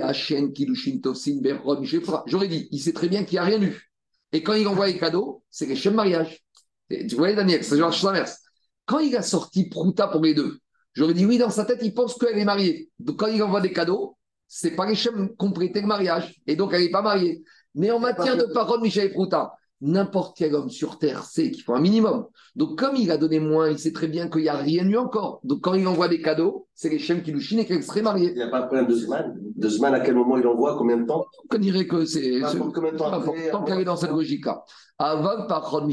dit, 2.47 2.67
il 2.71 2.79
sait 2.79 2.93
très 2.93 3.09
bien 3.09 3.23
qu'il 3.23 3.35
n'y 3.35 3.39
a 3.39 3.43
rien 3.43 3.61
eu. 3.61 3.91
Et 4.33 4.43
quand 4.43 4.53
il 4.53 4.67
envoie 4.67 4.87
les 4.87 4.97
cadeaux, 4.97 5.43
c'est 5.49 5.65
les 5.65 5.75
chèmes 5.75 5.95
mariage. 5.95 6.43
Et 6.89 7.05
tu 7.05 7.15
vois, 7.15 7.33
Daniel, 7.33 7.63
c'est 7.63 7.77
genre 7.77 7.93
l'inverse. 8.03 8.39
Quand 8.85 8.99
il 8.99 9.15
a 9.15 9.21
sorti 9.21 9.69
Prouta 9.69 10.07
pour 10.07 10.21
les 10.21 10.33
deux, 10.33 10.59
j'aurais 10.93 11.13
dit 11.13 11.25
oui, 11.25 11.37
dans 11.37 11.49
sa 11.49 11.65
tête, 11.65 11.79
il 11.81 11.93
pense 11.93 12.15
qu'elle 12.15 12.37
est 12.37 12.45
mariée. 12.45 12.89
Donc 12.99 13.17
quand 13.17 13.27
il 13.27 13.41
envoie 13.43 13.61
des 13.61 13.73
cadeaux, 13.73 14.17
c'est 14.47 14.75
pas 14.75 14.85
les 14.85 14.95
chèmes 14.95 15.35
compléter 15.35 15.81
le 15.81 15.87
mariage. 15.87 16.35
Et 16.47 16.55
donc 16.55 16.73
elle 16.73 16.81
n'est 16.81 16.91
pas 16.91 17.01
mariée. 17.01 17.43
Mais 17.75 17.91
en 17.91 17.99
matière 17.99 18.37
de 18.37 18.51
parole, 18.53 18.81
Michel 18.81 19.11
Prouta, 19.11 19.53
n'importe 19.81 20.37
quel 20.37 20.55
homme 20.55 20.69
sur 20.69 20.97
Terre 20.99 21.23
sait 21.23 21.51
qu'il 21.51 21.63
faut 21.63 21.73
un 21.73 21.81
minimum. 21.81 22.25
Donc, 22.55 22.77
comme 22.77 22.95
il 22.95 23.11
a 23.11 23.17
donné 23.17 23.39
moins, 23.39 23.69
il 23.69 23.79
sait 23.79 23.91
très 23.91 24.07
bien 24.07 24.29
qu'il 24.29 24.41
n'y 24.41 24.49
a 24.49 24.57
rien 24.57 24.87
eu 24.87 24.97
encore. 24.97 25.39
Donc, 25.43 25.61
quand 25.61 25.73
il 25.73 25.87
envoie 25.87 26.07
des 26.07 26.21
cadeaux, 26.21 26.67
c'est 26.75 26.89
les 26.89 26.99
chaînes 26.99 27.23
qui 27.23 27.31
nous 27.31 27.39
chinent 27.39 27.59
et 27.59 27.65
qu'il 27.65 27.81
serait 27.83 28.01
marié. 28.01 28.29
Il 28.29 28.35
n'y 28.35 28.43
a 28.43 28.49
pas 28.49 28.61
de 28.61 28.67
problème 28.67 28.87
de 28.87 28.95
semaine. 28.95 29.33
De 29.55 29.69
semaine, 29.69 29.93
à 29.93 29.99
quel 29.99 30.15
moment 30.15 30.37
il 30.37 30.45
envoie 30.47 30.77
Combien 30.77 30.97
de 30.97 31.05
temps? 31.05 31.25
On 31.53 31.57
dirait 31.57 31.87
que 31.87 32.05
c'est. 32.05 32.41
Combien 32.73 32.91
de 32.91 32.97
temps 32.97 33.11
après, 33.11 33.51
Tant 33.51 33.63
qu'elle 33.63 33.79
est 33.79 33.85
dans 33.85 33.95
cette 33.95 34.11
logique-là. 34.11 34.63
Avant 34.97 35.47
par 35.47 35.83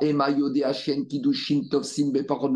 et 0.00 0.12
Mayode 0.12 0.56
Hachen 0.62 1.06
Kidushin 1.06 1.62
Tovsin 1.70 2.12
par. 2.28 2.48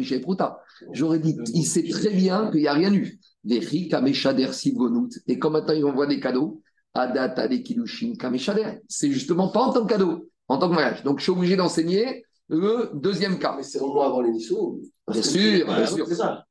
J'aurais 0.92 1.18
dit, 1.18 1.36
il 1.54 1.64
sait 1.64 1.88
très 1.88 2.10
bien 2.10 2.50
qu'il 2.50 2.60
n'y 2.60 2.68
a 2.68 2.72
rien 2.72 2.92
eu. 2.92 3.18
Des 3.42 3.58
rik 3.58 3.90
Kameshader 3.90 4.52
Sigonout. 4.52 5.10
Et 5.26 5.38
comme 5.38 5.54
maintenant 5.54 5.74
il 5.74 5.84
envoie 5.84 6.06
des 6.06 6.20
cadeaux, 6.20 6.60
Adata 6.94 7.48
des 7.48 7.62
Kidushin 7.62 8.14
Kameshader. 8.18 8.80
C'est 8.88 9.10
justement 9.10 9.48
pas 9.48 9.60
en 9.60 9.72
tant 9.72 9.84
que 9.84 9.88
cadeau, 9.90 10.28
en 10.48 10.58
tant 10.58 10.68
que 10.68 10.74
mariage. 10.74 11.02
Donc 11.04 11.18
je 11.18 11.24
suis 11.24 11.32
obligé 11.32 11.56
d'enseigner 11.56 12.24
le 12.48 12.90
deuxième 12.94 13.38
cas. 13.38 13.54
Mais 13.56 13.62
c'est 13.62 13.80
au 13.80 13.92
moins 13.92 14.06
avant 14.06 14.20
l'émission. 14.20 14.78
Bien 15.10 15.22
sûr, 15.22 15.66
bien 15.66 15.86
sûr. 15.86 16.06
C'est 16.08 16.14
ça. 16.16 16.44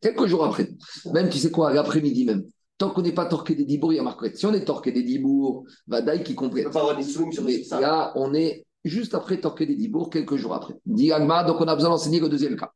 Quelques 0.00 0.26
jours 0.26 0.44
après, 0.44 0.70
même 1.12 1.28
tu 1.28 1.38
sais 1.38 1.50
quoi, 1.50 1.72
l'après-midi 1.72 2.24
même, 2.24 2.44
tant 2.78 2.90
qu'on 2.90 3.02
n'est 3.02 3.12
pas 3.12 3.26
torqué 3.26 3.54
des 3.54 3.64
dibours, 3.64 3.92
il 3.92 3.96
y 3.96 3.98
a 4.00 4.02
marqué. 4.02 4.34
Si 4.34 4.44
on 4.46 4.52
est 4.54 4.64
torqué 4.64 4.90
des 4.90 5.02
dibours, 5.02 5.64
Vadaï 5.86 6.22
qui 6.24 6.32
Il 6.32 6.34
ne 6.34 6.40
complète. 6.40 6.64
peut 6.64 6.70
pas 6.70 6.80
avoir 6.80 6.98
l'émission 6.98 7.30
sur 7.30 7.44
Mais 7.44 7.62
ça. 7.62 7.78
là, 7.80 8.12
on 8.16 8.34
est 8.34 8.64
juste 8.84 9.14
après 9.14 9.40
torqué 9.40 9.66
des 9.66 9.74
dibours, 9.76 10.10
quelques 10.10 10.36
jours 10.36 10.54
après. 10.54 10.74
Dit 10.86 11.12
Agma, 11.12 11.44
donc 11.44 11.60
on 11.60 11.64
a 11.66 11.74
besoin 11.74 11.90
d'enseigner 11.90 12.20
le 12.20 12.28
deuxième 12.28 12.56
cas. 12.56 12.72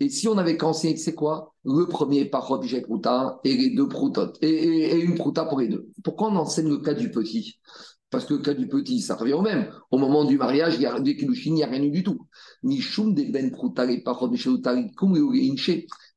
Et 0.00 0.08
si 0.08 0.28
on 0.28 0.38
avait 0.38 0.56
qu'à 0.56 0.66
enseigner, 0.66 0.96
c'est 0.96 1.14
quoi 1.14 1.52
Le 1.64 1.86
premier 1.86 2.24
par 2.24 2.46
Robjet 2.48 2.80
Prouta 2.80 3.38
et 3.44 3.54
les 3.56 3.70
deux 3.70 3.88
Proutotes. 3.88 4.36
Et, 4.42 4.48
et- 4.48 4.94
et 4.96 5.00
une 5.00 5.14
Prouta 5.14 5.44
pour 5.44 5.60
les 5.60 5.68
deux. 5.68 5.88
Pourquoi 6.02 6.28
on 6.28 6.36
enseigne 6.36 6.68
le 6.68 6.78
cas 6.78 6.94
du 6.94 7.10
petit? 7.10 7.58
Parce 8.12 8.26
que 8.26 8.34
le 8.34 8.40
cas 8.40 8.52
du 8.52 8.68
petit, 8.68 9.00
ça 9.00 9.16
revient 9.16 9.32
au 9.32 9.40
même. 9.40 9.72
Au 9.90 9.96
moment 9.96 10.24
du 10.24 10.36
mariage, 10.36 10.74
il 10.76 10.82
y 10.82 10.86
a 10.86 11.00
des 11.00 11.12
il 11.12 11.54
n'y 11.54 11.64
a 11.64 11.66
rien 11.66 11.82
eu 11.82 11.90
du 11.90 12.04
tout. 12.04 12.26
Des 12.62 13.24
Ben 13.30 13.50
les. 13.86 14.04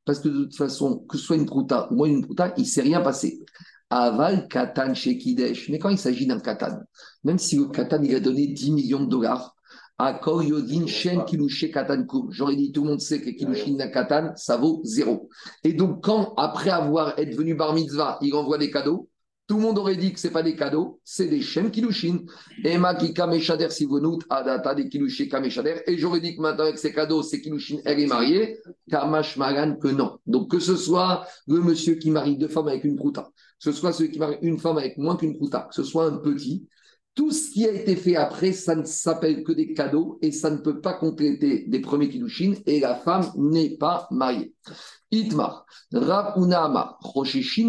Parce 0.04 0.20
que 0.20 0.28
de 0.28 0.44
toute 0.44 0.56
façon, 0.56 0.98
que 1.08 1.16
ce 1.16 1.24
soit 1.24 1.36
une 1.36 1.46
Prouta 1.46 1.90
ou 1.90 1.96
moins 1.96 2.08
une 2.08 2.22
Prouta, 2.22 2.52
il 2.58 2.62
ne 2.62 2.66
s'est 2.66 2.82
rien 2.82 3.00
passé. 3.00 3.40
Aval 3.88 4.46
Katan 4.48 4.92
chez 4.94 5.16
Kidesh. 5.16 5.70
Mais 5.70 5.78
quand 5.78 5.88
il 5.88 5.98
s'agit 5.98 6.26
d'un 6.26 6.38
Katan, 6.38 6.80
même 7.24 7.38
si 7.38 7.56
le 7.56 7.64
Katan, 7.68 8.02
il 8.02 8.14
a 8.14 8.20
donné 8.20 8.46
10 8.46 8.72
millions 8.72 9.04
de 9.04 9.08
dollars, 9.08 9.56
à 9.98 10.20
Yodin 10.22 10.86
Shen 10.86 11.24
Kilushe 11.24 11.70
Katan 11.72 12.04
Koum. 12.04 12.30
J'aurais 12.30 12.56
dit, 12.56 12.72
tout 12.72 12.84
le 12.84 12.90
monde 12.90 13.00
sait 13.00 13.22
que 13.22 13.30
Kilushin 13.30 13.78
Katan, 13.88 14.32
ça 14.36 14.58
vaut 14.58 14.82
zéro. 14.84 15.30
Et 15.64 15.72
donc, 15.72 16.04
quand, 16.04 16.34
après 16.36 16.68
avoir 16.68 17.18
été 17.18 17.34
venu 17.34 17.54
Bar 17.54 17.72
Mitzvah, 17.72 18.18
il 18.20 18.34
envoie 18.34 18.58
des 18.58 18.70
cadeaux, 18.70 19.08
tout 19.46 19.56
le 19.56 19.62
monde 19.62 19.78
aurait 19.78 19.96
dit 19.96 20.12
que 20.12 20.18
ce 20.18 20.26
n'est 20.26 20.32
pas 20.32 20.42
des 20.42 20.56
cadeaux, 20.56 21.00
c'est 21.04 21.28
des 21.28 21.40
Shem 21.40 21.70
Kilushin. 21.70 22.24
Ema 22.64 22.94
ki 22.96 23.14
kameshader 23.14 23.70
sivonut 23.70 24.18
adata 24.28 24.74
des 24.74 24.88
kilushé 24.88 25.28
kameshader. 25.28 25.82
Et 25.86 25.96
j'aurais 25.96 26.20
dit 26.20 26.34
que 26.34 26.40
maintenant 26.40 26.64
avec 26.64 26.78
ces 26.78 26.92
cadeaux, 26.92 27.22
c'est 27.22 27.40
kilushin, 27.40 27.78
elle 27.84 28.00
est 28.00 28.06
mariée. 28.06 28.58
Kamash 28.90 29.36
magan 29.36 29.76
que 29.76 29.88
non. 29.88 30.18
Donc 30.26 30.50
que 30.50 30.58
ce 30.58 30.76
soit 30.76 31.26
le 31.46 31.60
monsieur 31.60 31.94
qui 31.94 32.10
marie 32.10 32.36
deux 32.36 32.48
femmes 32.48 32.68
avec 32.68 32.84
une 32.84 32.96
prouta, 32.96 33.22
que 33.22 33.70
ce 33.70 33.72
soit 33.72 33.92
celui 33.92 34.10
qui 34.10 34.18
marie 34.18 34.38
une 34.42 34.58
femme 34.58 34.78
avec 34.78 34.98
moins 34.98 35.16
qu'une 35.16 35.36
prouta, 35.36 35.68
que 35.68 35.74
ce 35.74 35.84
soit 35.84 36.06
un 36.06 36.16
petit, 36.18 36.66
tout 37.16 37.32
ce 37.32 37.50
qui 37.50 37.66
a 37.66 37.72
été 37.72 37.96
fait 37.96 38.14
après, 38.14 38.52
ça 38.52 38.76
ne 38.76 38.84
s'appelle 38.84 39.42
que 39.42 39.52
des 39.52 39.72
cadeaux 39.72 40.18
et 40.20 40.30
ça 40.30 40.50
ne 40.50 40.58
peut 40.58 40.82
pas 40.82 40.92
compléter 40.92 41.64
des 41.66 41.80
premiers 41.80 42.10
kilushin 42.10 42.52
et 42.66 42.78
la 42.78 42.94
femme 42.94 43.32
n'est 43.36 43.78
pas 43.78 44.06
mariée. 44.10 44.54
Itmar, 45.10 45.64
Rav 45.92 46.34
Unama, 46.36 46.98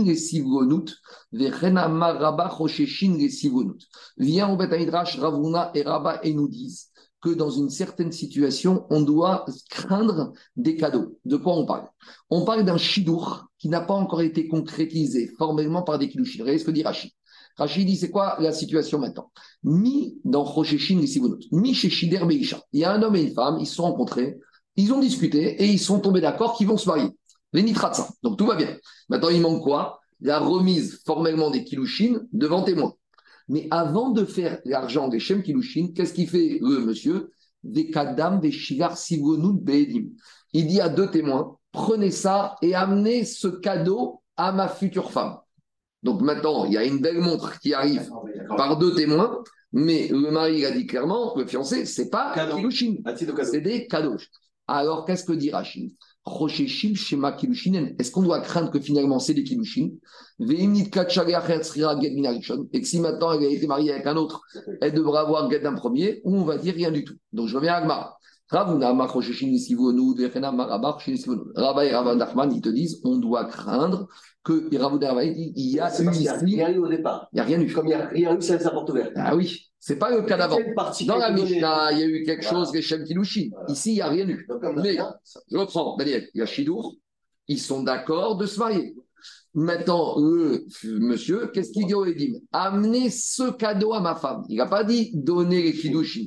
les 0.04 0.16
Sivonut, 0.16 0.94
Vechenama 1.32 2.14
Rabba 2.14 2.50
Rosheshin 2.50 3.16
les 3.18 3.30
Sivonut. 3.30 3.82
Vient 4.18 4.52
au 4.52 4.58
Beth 4.58 4.72
Midrash, 4.72 5.18
Ravuna 5.18 5.72
et 5.74 5.84
Rabba 5.84 6.20
et 6.24 6.34
nous 6.34 6.50
disent 6.50 6.90
que 7.22 7.30
dans 7.30 7.50
une 7.50 7.70
certaine 7.70 8.12
situation, 8.12 8.86
on 8.90 9.02
doit 9.02 9.46
craindre 9.70 10.34
des 10.58 10.76
cadeaux. 10.76 11.18
De 11.24 11.38
quoi 11.38 11.54
on 11.56 11.66
parle? 11.66 11.88
On 12.30 12.44
parle 12.44 12.66
d'un 12.66 12.78
shidour 12.78 13.48
qui 13.58 13.70
n'a 13.70 13.82
pas 13.82 13.94
encore 13.94 14.22
été 14.22 14.50
concrétisé 14.50 15.32
formellement 15.38 15.84
par 15.84 16.00
des 16.00 16.10
kilushin. 16.10 16.44
Regardez 16.44 16.60
ce 16.60 16.66
que 16.66 16.72
dit 16.72 16.84
Rachid. 16.84 17.12
Rachid 17.58 17.88
dit 17.88 17.98
c'est 17.98 18.12
quoi 18.12 18.38
la 18.40 18.52
situation 18.52 19.00
maintenant? 19.00 19.32
Mi 19.64 20.20
dans 20.24 20.44
Rosheshin 20.44 21.00
les 21.00 21.08
Sivonut, 21.08 21.46
Mi 21.52 21.74
chez 21.74 21.90
Shider 21.90 22.24
Beisha. 22.26 22.62
Il 22.74 22.82
y 22.82 22.86
a 22.86 22.94
un 22.94 23.02
homme 23.02 23.16
et 23.16 23.24
une 23.24 23.34
femme, 23.34 23.58
ils 23.60 23.66
se 23.66 23.76
sont 23.76 23.84
rencontrés, 23.84 24.38
ils 24.76 24.94
ont 24.94 25.00
discuté 25.00 25.62
et 25.62 25.66
ils 25.66 25.80
sont 25.80 26.00
tombés 26.00 26.22
d'accord 26.22 26.56
qu'ils 26.56 26.68
vont 26.68 26.78
se 26.78 26.88
marier. 26.88 27.10
Les 27.54 27.64
nitratsa. 27.64 28.10
Donc 28.24 28.38
tout 28.38 28.46
va 28.46 28.56
bien. 28.56 28.78
Maintenant, 29.10 29.30
il 29.30 29.42
manque 29.42 29.64
quoi? 29.64 30.00
La 30.22 30.40
remise 30.40 31.02
formellement 31.06 31.50
des 31.50 31.64
kilushin 31.64 32.22
devant 32.32 32.64
témoin. 32.64 32.94
Mais 33.48 33.68
avant 33.72 34.10
de 34.10 34.26
faire 34.26 34.60
l'argent 34.66 35.08
des 35.08 35.20
Shem 35.20 35.42
Kilushin, 35.42 35.94
qu'est-ce 35.96 36.14
qu'il 36.14 36.28
fait 36.28 36.60
le 36.62 36.80
monsieur? 36.80 37.32
Des 37.64 37.90
kadam, 37.90 38.40
des 38.40 38.52
shigar 38.52 38.98
sivonud 38.98 39.60
beedim. 39.64 40.10
Il 40.54 40.68
dit 40.68 40.82
à 40.82 40.90
deux 40.90 41.10
témoins 41.10 41.58
prenez 41.78 42.12
ça 42.12 42.56
et 42.62 42.74
amenez 42.74 43.24
ce 43.24 43.48
cadeau 43.48 44.22
à 44.36 44.52
ma 44.52 44.68
future 44.68 45.12
femme. 45.12 45.38
Donc 46.04 46.22
maintenant, 46.22 46.66
il 46.66 46.74
y 46.74 46.78
a 46.78 46.86
une 46.86 47.00
belle 47.00 47.20
montre 47.20 47.60
qui 47.60 47.74
arrive 47.74 48.10
par 48.56 48.78
deux 48.78 48.94
témoins, 48.96 49.44
mais 49.74 50.08
le 50.10 50.32
mari 50.32 50.66
a 50.66 50.72
dit 50.72 50.86
clairement, 50.88 51.36
le 51.36 51.46
fiancé, 51.46 51.86
c'est 51.86 52.10
pas. 52.10 52.34
Kilushin, 52.56 52.96
c'est 53.44 53.62
des 53.62 53.88
cadeaux. 53.88 54.18
Alors, 54.68 55.06
qu'est-ce 55.06 55.24
que 55.24 55.34
dit 55.34 55.52
Rachid? 55.52 55.92
Rosheshim 56.26 56.94
Shema 56.94 57.32
Kilushinen. 57.32 57.96
Est-ce 57.98 58.12
qu'on 58.12 58.22
doit 58.22 58.42
craindre 58.42 58.70
que 58.70 58.80
finalement 58.82 59.18
c'est 59.18 59.34
des 59.34 59.44
Kilushin. 59.44 59.92
Et 60.40 60.46
que 60.46 61.12
si 62.84 63.00
maintenant 63.00 63.32
elle 63.32 63.46
a 63.46 63.50
été 63.50 63.66
mariée 63.66 63.94
avec 63.94 64.06
un 64.06 64.18
autre, 64.18 64.42
elle 64.82 64.94
devra 64.94 65.22
avoir 65.22 65.50
Ged 65.50 65.64
d'un 65.64 65.74
premier, 65.74 66.22
ou 66.26 66.36
on 66.36 66.44
va 66.44 66.58
dire 66.58 66.76
rien 66.76 66.92
du 66.92 67.04
tout. 67.06 67.16
Donc 67.32 67.48
je 67.48 67.56
reviens 67.56 67.74
à 67.74 67.78
Agmar. 67.78 68.17
Rabba 71.56 71.86
et 71.86 71.92
Ravan 71.94 72.16
Nachman, 72.16 72.52
ils 72.54 72.62
te 72.62 72.70
disent 72.70 73.02
on 73.04 73.18
doit 73.18 73.46
craindre 73.46 74.08
que 74.44 74.78
Ravuna 74.78 75.24
il 75.24 75.34
dit 75.34 75.54
il 75.56 75.76
y 75.76 75.80
a 75.80 75.88
eu 75.88 76.06
parce 76.06 76.16
qu'il 76.16 76.22
n'y 76.22 76.28
a 76.30 76.36
ici, 76.38 76.46
rien 76.46 76.70
eu 76.70 76.78
au 76.78 76.88
départ. 76.88 77.28
il 77.34 77.36
n'y 77.36 77.42
a 77.42 77.44
rien 77.44 77.60
eu. 77.60 77.74
Comme 77.74 77.86
il 77.88 77.90
n'y 77.90 77.94
a 77.96 78.08
rien 78.08 78.38
eu, 78.38 78.42
c'est 78.42 78.64
la 78.64 78.70
porte 78.70 78.90
ouverte. 78.90 79.12
Ah 79.16 79.36
oui, 79.36 79.70
c'est 79.80 79.98
pas 80.00 80.10
le 80.16 80.22
cas 80.24 80.38
d'avant. 80.38 80.58
Dans 81.06 81.18
la 81.18 81.32
Mishnah, 81.32 81.92
il 81.92 82.00
y 82.00 82.04
a 82.04 82.06
eu 82.08 82.24
quelque 82.24 82.46
chose, 82.46 82.74
les 82.74 82.82
Shem 82.82 83.04
Kilushin. 83.04 83.50
Ici, 83.68 83.92
il 83.92 83.96
n'y 83.96 84.02
a 84.02 84.08
rien 84.08 84.28
eu. 84.28 84.48
Mais- 84.78 84.98
Je 85.52 85.58
reprends, 85.58 85.98
Daniel. 85.98 86.30
Il 86.34 86.40
y 86.40 86.42
a 86.42 86.46
Chidour. 86.46 86.96
Ils 87.50 87.60
sont 87.60 87.84
d'accord 87.84 88.38
de 88.38 88.46
se 88.46 88.60
marier. 88.60 88.96
Maintenant, 89.54 90.16
le 90.20 90.66
monsieur, 91.00 91.48
qu'est-ce 91.48 91.72
qu'il 91.72 91.88
dit 91.88 91.94
au 91.94 92.06
Edim? 92.06 92.40
Amenez 92.52 93.10
ce 93.10 93.52
cadeau 93.52 93.94
à 93.94 94.00
ma 94.00 94.16
femme. 94.16 94.44
Il 94.50 94.58
n'a 94.58 94.68
pas 94.68 94.84
dit 94.84 95.12
donner 95.14 95.62
les 95.64 95.74
Kiddushin. 95.74 96.26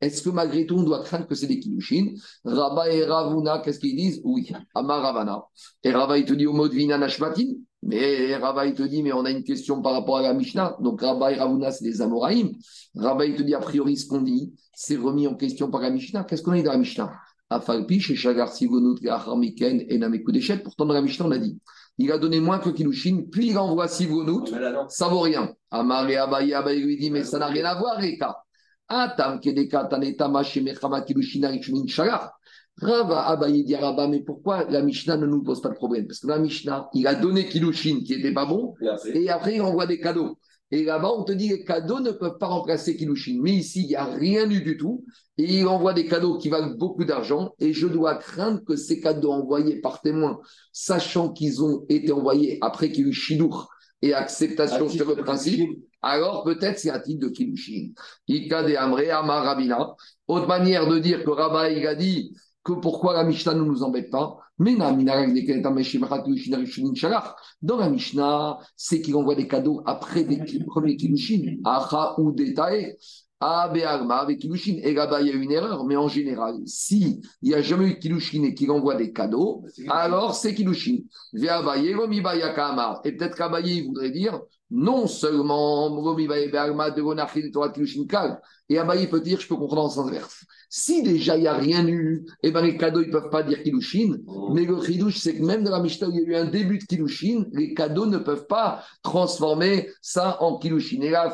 Est-ce 0.00 0.22
que 0.22 0.30
malgré 0.30 0.66
tout, 0.66 0.76
on 0.76 0.82
doit 0.82 1.02
craindre 1.02 1.26
que 1.26 1.34
c'est 1.34 1.46
des 1.46 1.60
Kiddushin? 1.60 2.14
Rabba 2.44 2.90
et 2.90 3.04
Ravuna, 3.04 3.58
qu'est-ce 3.58 3.80
qu'ils 3.80 3.96
disent? 3.96 4.20
Oui, 4.24 4.50
Amar 4.74 5.02
Ravana. 5.02 5.44
Et 5.82 5.92
Rabba, 5.92 6.18
il 6.18 6.24
te 6.24 6.32
dit 6.32 6.46
au 6.46 6.52
mot 6.52 6.68
de 6.68 6.74
Vina 6.74 6.96
Nashmatin. 6.96 7.48
Mais 7.82 8.34
Rabba, 8.36 8.66
il 8.66 8.74
te 8.74 8.82
dit, 8.82 9.02
mais 9.02 9.12
on 9.12 9.24
a 9.24 9.30
une 9.30 9.44
question 9.44 9.82
par 9.82 9.92
rapport 9.92 10.18
à 10.18 10.22
la 10.22 10.34
Mishnah. 10.34 10.76
Donc 10.80 11.00
Rabba 11.00 11.32
et 11.32 11.36
Ravuna, 11.36 11.70
c'est 11.70 11.84
des 11.84 12.00
Amoraïm. 12.00 12.52
Rabba, 12.94 13.26
il 13.26 13.34
te 13.34 13.42
dit, 13.42 13.54
a 13.54 13.60
priori, 13.60 13.96
ce 13.96 14.06
qu'on 14.06 14.22
dit, 14.22 14.52
c'est 14.74 14.96
remis 14.96 15.26
en 15.26 15.34
question 15.34 15.70
par 15.70 15.82
la 15.82 15.90
Mishnah. 15.90 16.24
Qu'est-ce 16.24 16.42
qu'on 16.42 16.52
a 16.52 16.56
dit 16.56 16.62
dans 16.62 16.72
la 16.72 16.78
Mishnah? 16.78 17.12
Afalpi, 17.50 18.00
chez 18.00 18.14
Shagar 18.14 18.52
Sivonut, 18.52 19.00
Gahamiken 19.02 19.84
et 19.88 19.98
Namekou 19.98 20.30
Deshet. 20.32 20.58
Pourtant, 20.58 20.86
dans 20.86 20.94
la 20.94 21.02
Mishnah, 21.02 21.26
on 21.26 21.30
a 21.32 21.38
dit 21.38 21.58
il 22.00 22.10
a 22.12 22.18
donné 22.18 22.40
moins 22.40 22.58
que 22.58 22.70
Kilushin, 22.70 23.24
puis 23.30 23.48
il 23.48 23.58
envoie 23.58 23.86
là, 23.86 24.72
non. 24.72 24.88
ça 24.88 25.08
vaut 25.08 25.20
rien. 25.20 25.52
Amar 25.70 26.08
et 26.08 26.16
Abaye, 26.16 26.54
Abaye 26.54 26.80
lui 26.80 26.96
dit 26.96 27.10
mais 27.10 27.24
ça 27.24 27.38
n'a 27.38 27.46
rien 27.46 27.66
à 27.66 27.78
voir, 27.78 27.96
Reka. 27.98 28.38
Atam 28.90 29.40
Kedeka 29.40 29.84
Tanetama. 29.84 30.42
Rava 32.82 33.26
Abaye 33.26 33.64
dit 33.64 33.74
à 33.74 33.80
Rabba, 33.80 34.08
mais 34.08 34.20
pourquoi 34.20 34.64
la 34.64 34.82
Mishnah 34.82 35.16
ne 35.18 35.26
nous 35.26 35.42
pose 35.42 35.60
pas 35.60 35.68
de 35.68 35.74
problème? 35.74 36.06
Parce 36.06 36.20
que 36.20 36.26
la 36.28 36.38
Mishnah, 36.38 36.88
il 36.94 37.06
a 37.06 37.14
donné 37.14 37.46
Kilushin 37.46 38.00
qui 38.04 38.16
n'était 38.16 38.32
pas 38.32 38.46
bon, 38.46 38.74
Et 39.12 39.28
après, 39.28 39.56
il 39.56 39.60
envoie 39.60 39.86
des 39.86 40.00
cadeaux. 40.00 40.38
Et 40.70 40.84
là-bas, 40.84 41.10
on 41.16 41.24
te 41.24 41.32
dit 41.32 41.48
que 41.48 41.54
les 41.56 41.64
cadeaux 41.64 42.00
ne 42.00 42.12
peuvent 42.12 42.38
pas 42.38 42.46
remplacer 42.46 42.96
Kilushin. 42.96 43.38
Mais 43.42 43.52
ici, 43.52 43.82
il 43.82 43.88
n'y 43.88 43.96
a 43.96 44.04
rien 44.04 44.48
eu 44.48 44.62
du 44.62 44.76
tout. 44.76 45.04
Et 45.36 45.58
il 45.58 45.66
envoie 45.66 45.92
des 45.92 46.06
cadeaux 46.06 46.38
qui 46.38 46.48
valent 46.48 46.74
beaucoup 46.76 47.04
d'argent. 47.04 47.52
Et 47.58 47.72
je 47.72 47.86
dois 47.86 48.14
craindre 48.14 48.64
que 48.64 48.76
ces 48.76 49.00
cadeaux 49.00 49.32
envoyés 49.32 49.80
par 49.80 50.00
témoin, 50.00 50.40
sachant 50.72 51.32
qu'ils 51.32 51.62
ont 51.62 51.84
été 51.88 52.12
envoyés 52.12 52.58
après 52.62 52.90
qu'il 52.90 53.04
y 53.04 53.06
a 53.06 53.10
eu 53.10 53.12
Shidour 53.12 53.68
et 54.02 54.14
acceptation 54.14 54.88
sur 54.88 55.08
le 55.08 55.22
principe, 55.22 55.60
Kiddushin, 55.60 55.80
alors 56.02 56.44
peut-être 56.44 56.78
c'est 56.78 56.90
un 56.90 57.00
titre 57.00 57.26
de 57.26 57.28
Kilushin. 57.28 57.92
Ika 58.28 58.62
de 58.62 58.74
Amre 58.74 59.10
Amar 59.12 59.44
Rabina. 59.44 59.94
Autre 60.26 60.46
manière 60.46 60.88
de 60.88 60.98
dire 60.98 61.24
que 61.24 61.30
Rabba, 61.30 61.70
il 61.70 61.86
a 61.86 61.94
dit 61.94 62.34
que 62.64 62.72
pourquoi 62.72 63.12
la 63.14 63.24
Mishnah 63.24 63.54
ne 63.54 63.62
nous 63.62 63.82
embête 63.82 64.10
pas. 64.10 64.38
Mais 64.58 64.76
Dans 64.76 64.94
la 67.78 67.88
Mishnah, 67.88 68.58
c'est 68.76 69.00
qu'il 69.00 69.16
envoie 69.16 69.34
des 69.34 69.48
cadeaux 69.48 69.82
après 69.86 70.24
des 70.24 70.42
premiers 70.66 70.98
Acha 71.64 72.14
ou 72.18 72.32
des 73.72 73.80
Tae. 73.80 74.20
avec 74.20 74.38
Kilushin. 74.38 74.78
Et 74.82 74.92
là-bas, 74.92 75.22
il 75.22 75.28
y 75.28 75.30
a 75.30 75.34
une 75.34 75.50
erreur, 75.50 75.84
mais 75.84 75.96
en 75.96 76.08
général, 76.08 76.56
si 76.66 77.20
il 77.42 77.48
n'y 77.48 77.54
a 77.54 77.62
jamais 77.62 77.86
eu 77.86 77.98
Kilushin 77.98 78.42
et 78.44 78.54
qu'il 78.54 78.70
envoie 78.70 78.94
des 78.94 79.12
cadeaux, 79.12 79.64
alors 79.88 80.34
c'est 80.34 80.54
Kilushin. 80.54 80.98
Et 81.32 81.46
peut-être 83.12 83.36
qu'Abaye 83.36 83.86
voudrait 83.86 84.10
dire 84.10 84.40
non 84.70 85.06
seulement 85.06 85.90
et 88.68 88.78
Abaye 88.78 89.06
peut 89.08 89.20
dire 89.20 89.40
je 89.40 89.48
peux 89.48 89.56
comprendre 89.56 89.82
en 89.82 89.88
sens 89.90 90.06
inverse. 90.06 90.44
Si 90.72 91.02
déjà 91.02 91.36
il 91.36 91.40
n'y 91.40 91.48
a 91.48 91.54
rien 91.54 91.84
eu, 91.88 92.24
eh 92.44 92.52
ben 92.52 92.62
les 92.62 92.76
cadeaux 92.76 93.02
ils 93.02 93.10
peuvent 93.10 93.28
pas 93.28 93.42
dire 93.42 93.60
Kilushin, 93.64 94.18
Oh. 94.28 94.50
mais 94.54 94.64
le 94.64 94.76
Kiddush 94.76 95.18
c'est 95.18 95.34
que 95.36 95.42
même 95.42 95.64
dans 95.64 95.72
la 95.72 95.80
Mishnah 95.80 96.06
où 96.08 96.12
il 96.12 96.20
y 96.22 96.24
a 96.24 96.28
eu 96.28 96.34
un 96.36 96.44
début 96.44 96.78
de 96.78 96.84
Kilushin, 96.84 97.46
les 97.52 97.74
cadeaux 97.74 98.06
ne 98.06 98.18
peuvent 98.18 98.46
pas 98.46 98.84
transformer 99.02 99.90
ça 100.00 100.40
en 100.40 100.58
Kilushin. 100.58 101.00
Et 101.02 101.10
là, 101.10 101.28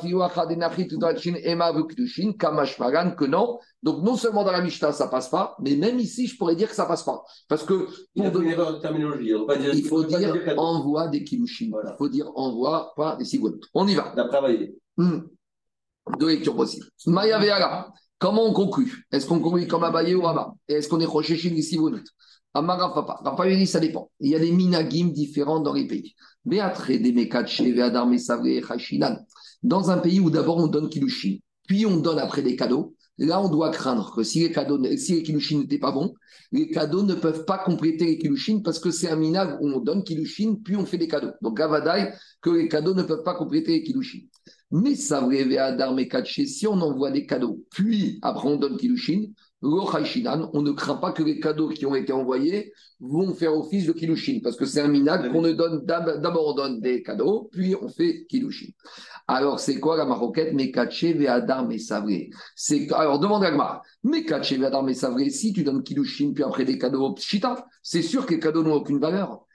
que 3.18 3.24
non. 3.26 3.58
Donc 3.82 4.02
non 4.02 4.16
seulement 4.16 4.42
dans 4.42 4.52
la 4.52 4.62
Mishnah 4.62 4.92
ça 4.92 5.08
passe 5.08 5.28
pas, 5.28 5.54
mais 5.60 5.76
même 5.76 5.98
ici 5.98 6.26
je 6.28 6.36
pourrais 6.38 6.56
dire 6.56 6.70
que 6.70 6.74
ça 6.74 6.86
passe 6.86 7.02
pas. 7.02 7.22
Parce 7.46 7.62
que 7.62 7.74
a 8.18 8.30
pour 8.30 8.40
une 8.40 8.50
de 8.50 8.80
terminologie. 8.80 9.34
On 9.34 9.46
dire- 9.46 9.74
il 9.74 9.84
faut 9.84 10.02
on 10.02 10.06
dire 10.06 10.44
cadeau. 10.44 10.60
envoie 10.62 11.08
des 11.08 11.22
Kilushin. 11.22 11.68
Voilà. 11.70 11.92
Il 11.92 11.96
faut 11.98 12.08
dire 12.08 12.30
envoie, 12.34 12.94
pas 12.96 13.16
des 13.16 13.26
cigognes. 13.26 13.60
On 13.74 13.86
y 13.86 13.94
va. 13.94 14.14
D'après 14.16 14.38
Abaye. 14.38 14.74
Hmm. 14.96 15.20
Deux 16.18 16.28
lectures 16.28 16.56
possibles. 16.56 16.86
Maya 17.06 17.38
Veala. 17.38 17.92
Comment 18.18 18.44
on 18.44 18.52
conclut? 18.52 19.04
Est-ce 19.12 19.26
qu'on 19.26 19.40
conclut 19.40 19.66
comme 19.66 19.84
Abaye 19.84 20.14
ou 20.14 20.22
Rama 20.22 20.54
Et 20.68 20.74
est-ce 20.74 20.88
qu'on 20.88 21.00
est 21.00 21.06
Rochechine 21.06 21.56
ici 21.56 21.78
ou 21.78 21.90
Amara 22.56 22.94
Papa. 22.94 23.20
Papa 23.22 23.54
dit 23.54 23.66
ça 23.66 23.80
dépend. 23.80 24.10
Il 24.20 24.30
y 24.30 24.34
a 24.34 24.38
des 24.38 24.50
minagim 24.50 25.08
différents 25.08 25.60
dans 25.60 25.74
les 25.74 25.86
pays. 25.86 26.14
Dans 29.62 29.90
un 29.90 29.98
pays 29.98 30.20
où 30.20 30.30
d'abord 30.30 30.56
on 30.56 30.66
donne 30.66 30.88
Kilushin, 30.88 31.36
puis 31.66 31.84
on 31.84 31.98
donne 31.98 32.18
après 32.18 32.40
des 32.40 32.56
cadeaux, 32.56 32.94
là 33.18 33.42
on 33.42 33.50
doit 33.50 33.70
craindre 33.70 34.14
que 34.14 34.22
si 34.22 34.40
les, 34.40 34.52
cadeaux, 34.52 34.82
si 34.96 35.16
les 35.16 35.22
Kilushin 35.22 35.58
n'étaient 35.58 35.78
pas 35.78 35.92
bons, 35.92 36.14
les 36.52 36.70
cadeaux 36.70 37.02
ne 37.02 37.14
peuvent 37.14 37.44
pas 37.44 37.58
compléter 37.58 38.06
les 38.06 38.18
Kilushin 38.18 38.60
parce 38.64 38.78
que 38.78 38.90
c'est 38.90 39.10
un 39.10 39.16
minag 39.16 39.58
où 39.60 39.68
on 39.68 39.80
donne 39.80 40.02
Kilushin, 40.02 40.56
puis 40.64 40.76
on 40.76 40.86
fait 40.86 40.98
des 40.98 41.08
cadeaux. 41.08 41.32
Donc 41.42 41.58
Gavadai, 41.58 42.14
que 42.40 42.50
les 42.50 42.68
cadeaux 42.68 42.94
ne 42.94 43.02
peuvent 43.02 43.24
pas 43.24 43.34
compléter 43.34 43.72
les 43.72 43.82
Kilushin. 43.82 44.20
Mais 44.72 44.94
vrai 44.94 45.58
Adar 45.58 45.94
si 46.24 46.66
on 46.66 46.80
envoie 46.80 47.10
des 47.10 47.24
cadeaux, 47.24 47.64
puis 47.70 48.18
après 48.22 48.48
on 48.48 48.56
donne 48.56 48.76
Kilushin, 48.76 49.26
on 49.62 50.62
ne 50.62 50.72
craint 50.72 50.96
pas 50.96 51.12
que 51.12 51.22
les 51.22 51.40
cadeaux 51.40 51.68
qui 51.68 51.86
ont 51.86 51.94
été 51.94 52.12
envoyés 52.12 52.72
vont 53.00 53.32
faire 53.34 53.56
office 53.56 53.86
de 53.86 53.92
Kilushin, 53.92 54.40
parce 54.42 54.56
que 54.56 54.66
c'est 54.66 54.80
un 54.80 54.88
minag 54.88 55.32
qu'on 55.32 55.40
ne 55.42 55.52
donne 55.52 55.84
d'ab- 55.84 56.20
d'abord 56.20 56.48
on 56.48 56.54
donne 56.54 56.80
des 56.80 57.02
cadeaux, 57.02 57.48
puis 57.52 57.74
on 57.80 57.88
fait 57.88 58.26
Kilushin. 58.28 58.72
Alors 59.28 59.60
c'est 59.60 59.80
quoi 59.80 59.96
la 59.96 60.04
maroquette? 60.04 60.52
Mekache 60.52 61.04
Ve'adar 61.04 61.66
Mesavré 61.66 62.30
C'est 62.54 62.92
alors 62.92 63.18
demande 63.18 63.44
à 63.44 63.50
Gmar. 63.50 63.82
Mekache 64.04 64.52
Ve'adar 64.52 64.82
Mesavré, 64.82 65.30
si 65.30 65.52
tu 65.52 65.62
donnes 65.64 65.82
Kilushin 65.82 66.32
puis 66.34 66.44
après 66.44 66.64
des 66.64 66.78
cadeaux 66.78 67.12
Pshita, 67.14 67.66
c'est 67.82 68.02
sûr 68.02 68.26
que 68.26 68.34
les 68.34 68.40
cadeaux 68.40 68.62
n'ont 68.62 68.74
aucune 68.74 68.98
valeur. 68.98 69.45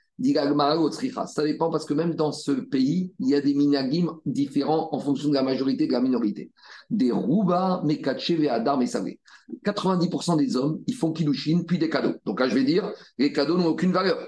Ça 1.27 1.43
dépend 1.43 1.71
parce 1.71 1.85
que 1.85 1.93
même 1.93 2.15
dans 2.15 2.31
ce 2.31 2.51
pays, 2.51 3.11
il 3.19 3.29
y 3.29 3.35
a 3.35 3.41
des 3.41 3.53
minagim 3.53 4.07
différents 4.25 4.89
en 4.91 4.99
fonction 4.99 5.29
de 5.29 5.33
la 5.33 5.43
majorité 5.43 5.85
et 5.85 5.87
de 5.87 5.93
la 5.93 6.01
minorité. 6.01 6.51
Des 6.89 7.11
rouba, 7.11 7.81
mekache, 7.85 8.31
ve'adar, 8.31 8.77
mesavé. 8.77 9.19
90% 9.65 10.37
des 10.37 10.55
hommes, 10.55 10.79
ils 10.87 10.95
font 10.95 11.11
kilushin 11.11 11.63
puis 11.67 11.77
des 11.77 11.89
cadeaux. 11.89 12.15
Donc 12.25 12.39
là, 12.39 12.47
je 12.47 12.55
vais 12.55 12.63
dire, 12.63 12.91
les 13.17 13.31
cadeaux 13.31 13.57
n'ont 13.57 13.67
aucune 13.67 13.91
valeur. 13.91 14.27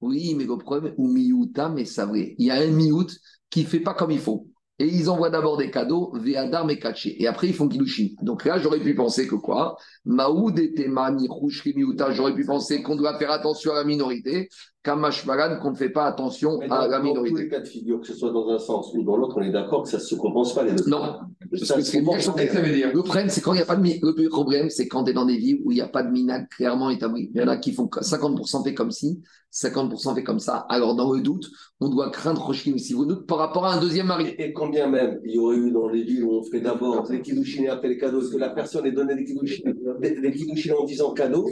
Oui, 0.00 0.34
mais 0.34 0.44
le 0.44 0.56
problème, 0.56 0.94
ou 0.96 1.08
miouta, 1.08 1.68
vrai. 1.68 2.34
Il 2.38 2.46
y 2.46 2.50
a 2.50 2.56
un 2.56 2.70
miout 2.70 3.10
qui 3.50 3.64
fait 3.64 3.80
pas 3.80 3.94
comme 3.94 4.10
il 4.10 4.20
faut. 4.20 4.48
Et 4.78 4.86
ils 4.86 5.08
envoient 5.08 5.30
d'abord 5.30 5.56
des 5.56 5.70
cadeaux, 5.70 6.12
ve'adar, 6.14 6.66
mekache. 6.66 7.06
Et 7.06 7.26
après, 7.26 7.48
ils 7.48 7.54
font 7.54 7.68
kilushin. 7.68 8.08
Donc 8.22 8.44
là, 8.44 8.58
j'aurais 8.58 8.80
pu 8.80 8.94
penser 8.94 9.28
que 9.28 9.36
quoi? 9.36 9.76
Maoud 10.04 10.58
était 10.58 10.88
mani, 10.88 11.28
miouta. 11.76 12.12
J'aurais 12.12 12.34
pu 12.34 12.44
penser 12.44 12.82
qu'on 12.82 12.96
doit 12.96 13.16
faire 13.18 13.30
attention 13.30 13.72
à 13.72 13.76
la 13.76 13.84
minorité. 13.84 14.48
Qu'on 14.84 15.70
ne 15.70 15.76
fait 15.76 15.88
pas 15.88 16.04
attention 16.04 16.58
Mais 16.58 16.66
à 16.66 16.68
dans, 16.68 16.76
la 16.76 16.88
dans 16.88 16.98
tous 16.98 17.08
minorité. 17.08 17.42
les 17.44 17.48
cas 17.48 17.60
de 17.60 17.66
figure, 17.66 18.00
que 18.00 18.06
ce 18.06 18.12
soit 18.12 18.30
dans 18.30 18.46
un 18.50 18.58
sens 18.58 18.92
ou 18.92 19.02
dans 19.02 19.16
l'autre, 19.16 19.38
on 19.38 19.42
est 19.42 19.50
d'accord 19.50 19.84
que 19.84 19.88
ça 19.88 19.96
ne 19.96 20.02
se 20.02 20.14
compense 20.14 20.54
pas 20.54 20.62
les 20.62 20.72
deux. 20.72 20.84
Non, 20.86 21.20
parce 21.50 21.64
Ça 21.64 21.80
se 21.80 21.96
compense 21.96 22.24
ça 22.24 22.32
veut 22.60 22.74
dire? 22.74 22.90
Le 22.92 23.02
problème, 23.02 23.30
c'est 23.30 23.40
quand 23.40 23.54
il 23.54 23.56
n'y 23.56 23.62
a 23.62 23.66
pas 23.66 23.76
de 23.76 23.82
le 24.22 24.28
problème, 24.28 24.68
c'est 24.68 24.86
quand 24.86 25.04
tu 25.04 25.10
es 25.10 25.14
dans 25.14 25.24
des 25.24 25.38
villes 25.38 25.62
où 25.64 25.72
il 25.72 25.76
n'y 25.76 25.80
a 25.80 25.88
pas 25.88 26.02
de 26.02 26.10
minag 26.10 26.48
clairement 26.50 26.90
établi. 26.90 27.30
Il 27.34 27.40
y 27.40 27.42
en 27.42 27.48
a 27.48 27.56
qui 27.56 27.72
font 27.72 27.86
50% 27.86 28.62
fait 28.62 28.74
comme 28.74 28.90
ci, 28.90 29.22
50% 29.54 30.14
fait 30.16 30.22
comme 30.22 30.38
ça. 30.38 30.66
Alors, 30.68 30.94
dans 30.94 31.14
le 31.14 31.22
doute, 31.22 31.50
on 31.80 31.88
doute 31.88 32.12
craindre 32.12 32.44
Roshkim 32.44 32.76
si 32.76 32.92
vous 32.92 33.06
doute 33.06 33.26
par 33.26 33.38
rapport 33.38 33.64
à 33.64 33.72
un 33.72 33.80
deuxième 33.80 34.08
mari. 34.08 34.34
Et 34.38 34.52
combien 34.52 34.86
même 34.86 35.18
il 35.24 35.36
y 35.36 35.38
aurait 35.38 35.56
eu 35.56 35.70
dans 35.70 35.88
les 35.88 36.02
villes 36.02 36.24
où 36.24 36.32
on 36.34 36.42
fait 36.42 36.60
d'abord 36.60 37.10
les 37.10 37.22
kiddushin 37.22 37.62
et 37.62 37.68
après 37.68 37.88
les 37.88 37.96
cadeaux, 37.96 38.20
est-ce 38.20 38.32
que 38.32 38.36
la 38.36 38.50
personne 38.50 38.84
ait 38.84 38.92
donné 38.92 39.14
des 39.14 39.24
kiddushin, 39.24 39.62
des, 40.00 40.72
en 40.72 40.84
disant 40.84 41.14
cadeau 41.14 41.48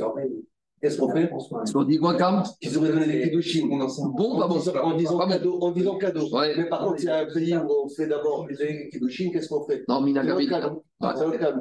Qu'est-ce 0.82 0.98
qu'on 0.98 1.12
fait 1.12 1.22
Est-ce 1.22 1.72
qu'on 1.72 1.84
dit 1.84 1.98
quoi, 1.98 2.14
Cam 2.16 2.42
Ils 2.60 2.76
auraient 2.76 2.90
donné 2.92 3.06
des 3.06 3.22
kiddushin 3.30 3.68
Bon, 3.68 4.36
pas 4.38 4.46
en 4.46 4.48
bon. 4.48 4.58
disant, 4.58 4.72
en 4.82 4.96
disant 4.96 5.18
Pas 5.18 5.28
cadeau, 5.28 5.58
en 5.60 5.70
disant 5.70 5.96
cadeau. 5.96 6.28
Ouais. 6.34 6.54
Mais 6.56 6.68
par 6.68 6.84
contre, 6.84 6.96
il 7.00 7.04
y 7.04 7.08
a 7.08 7.20
un 7.20 7.26
pays 7.32 7.54
où 7.56 7.70
on 7.84 7.88
fait 7.88 8.08
d'abord 8.08 8.48
les 8.48 8.88
kiddushin, 8.90 9.30
qu'est-ce 9.32 9.48
qu'on 9.48 9.64
fait? 9.64 9.84
Non, 9.88 10.00
Minagami. 10.00 10.48
cadeau. 10.48 10.82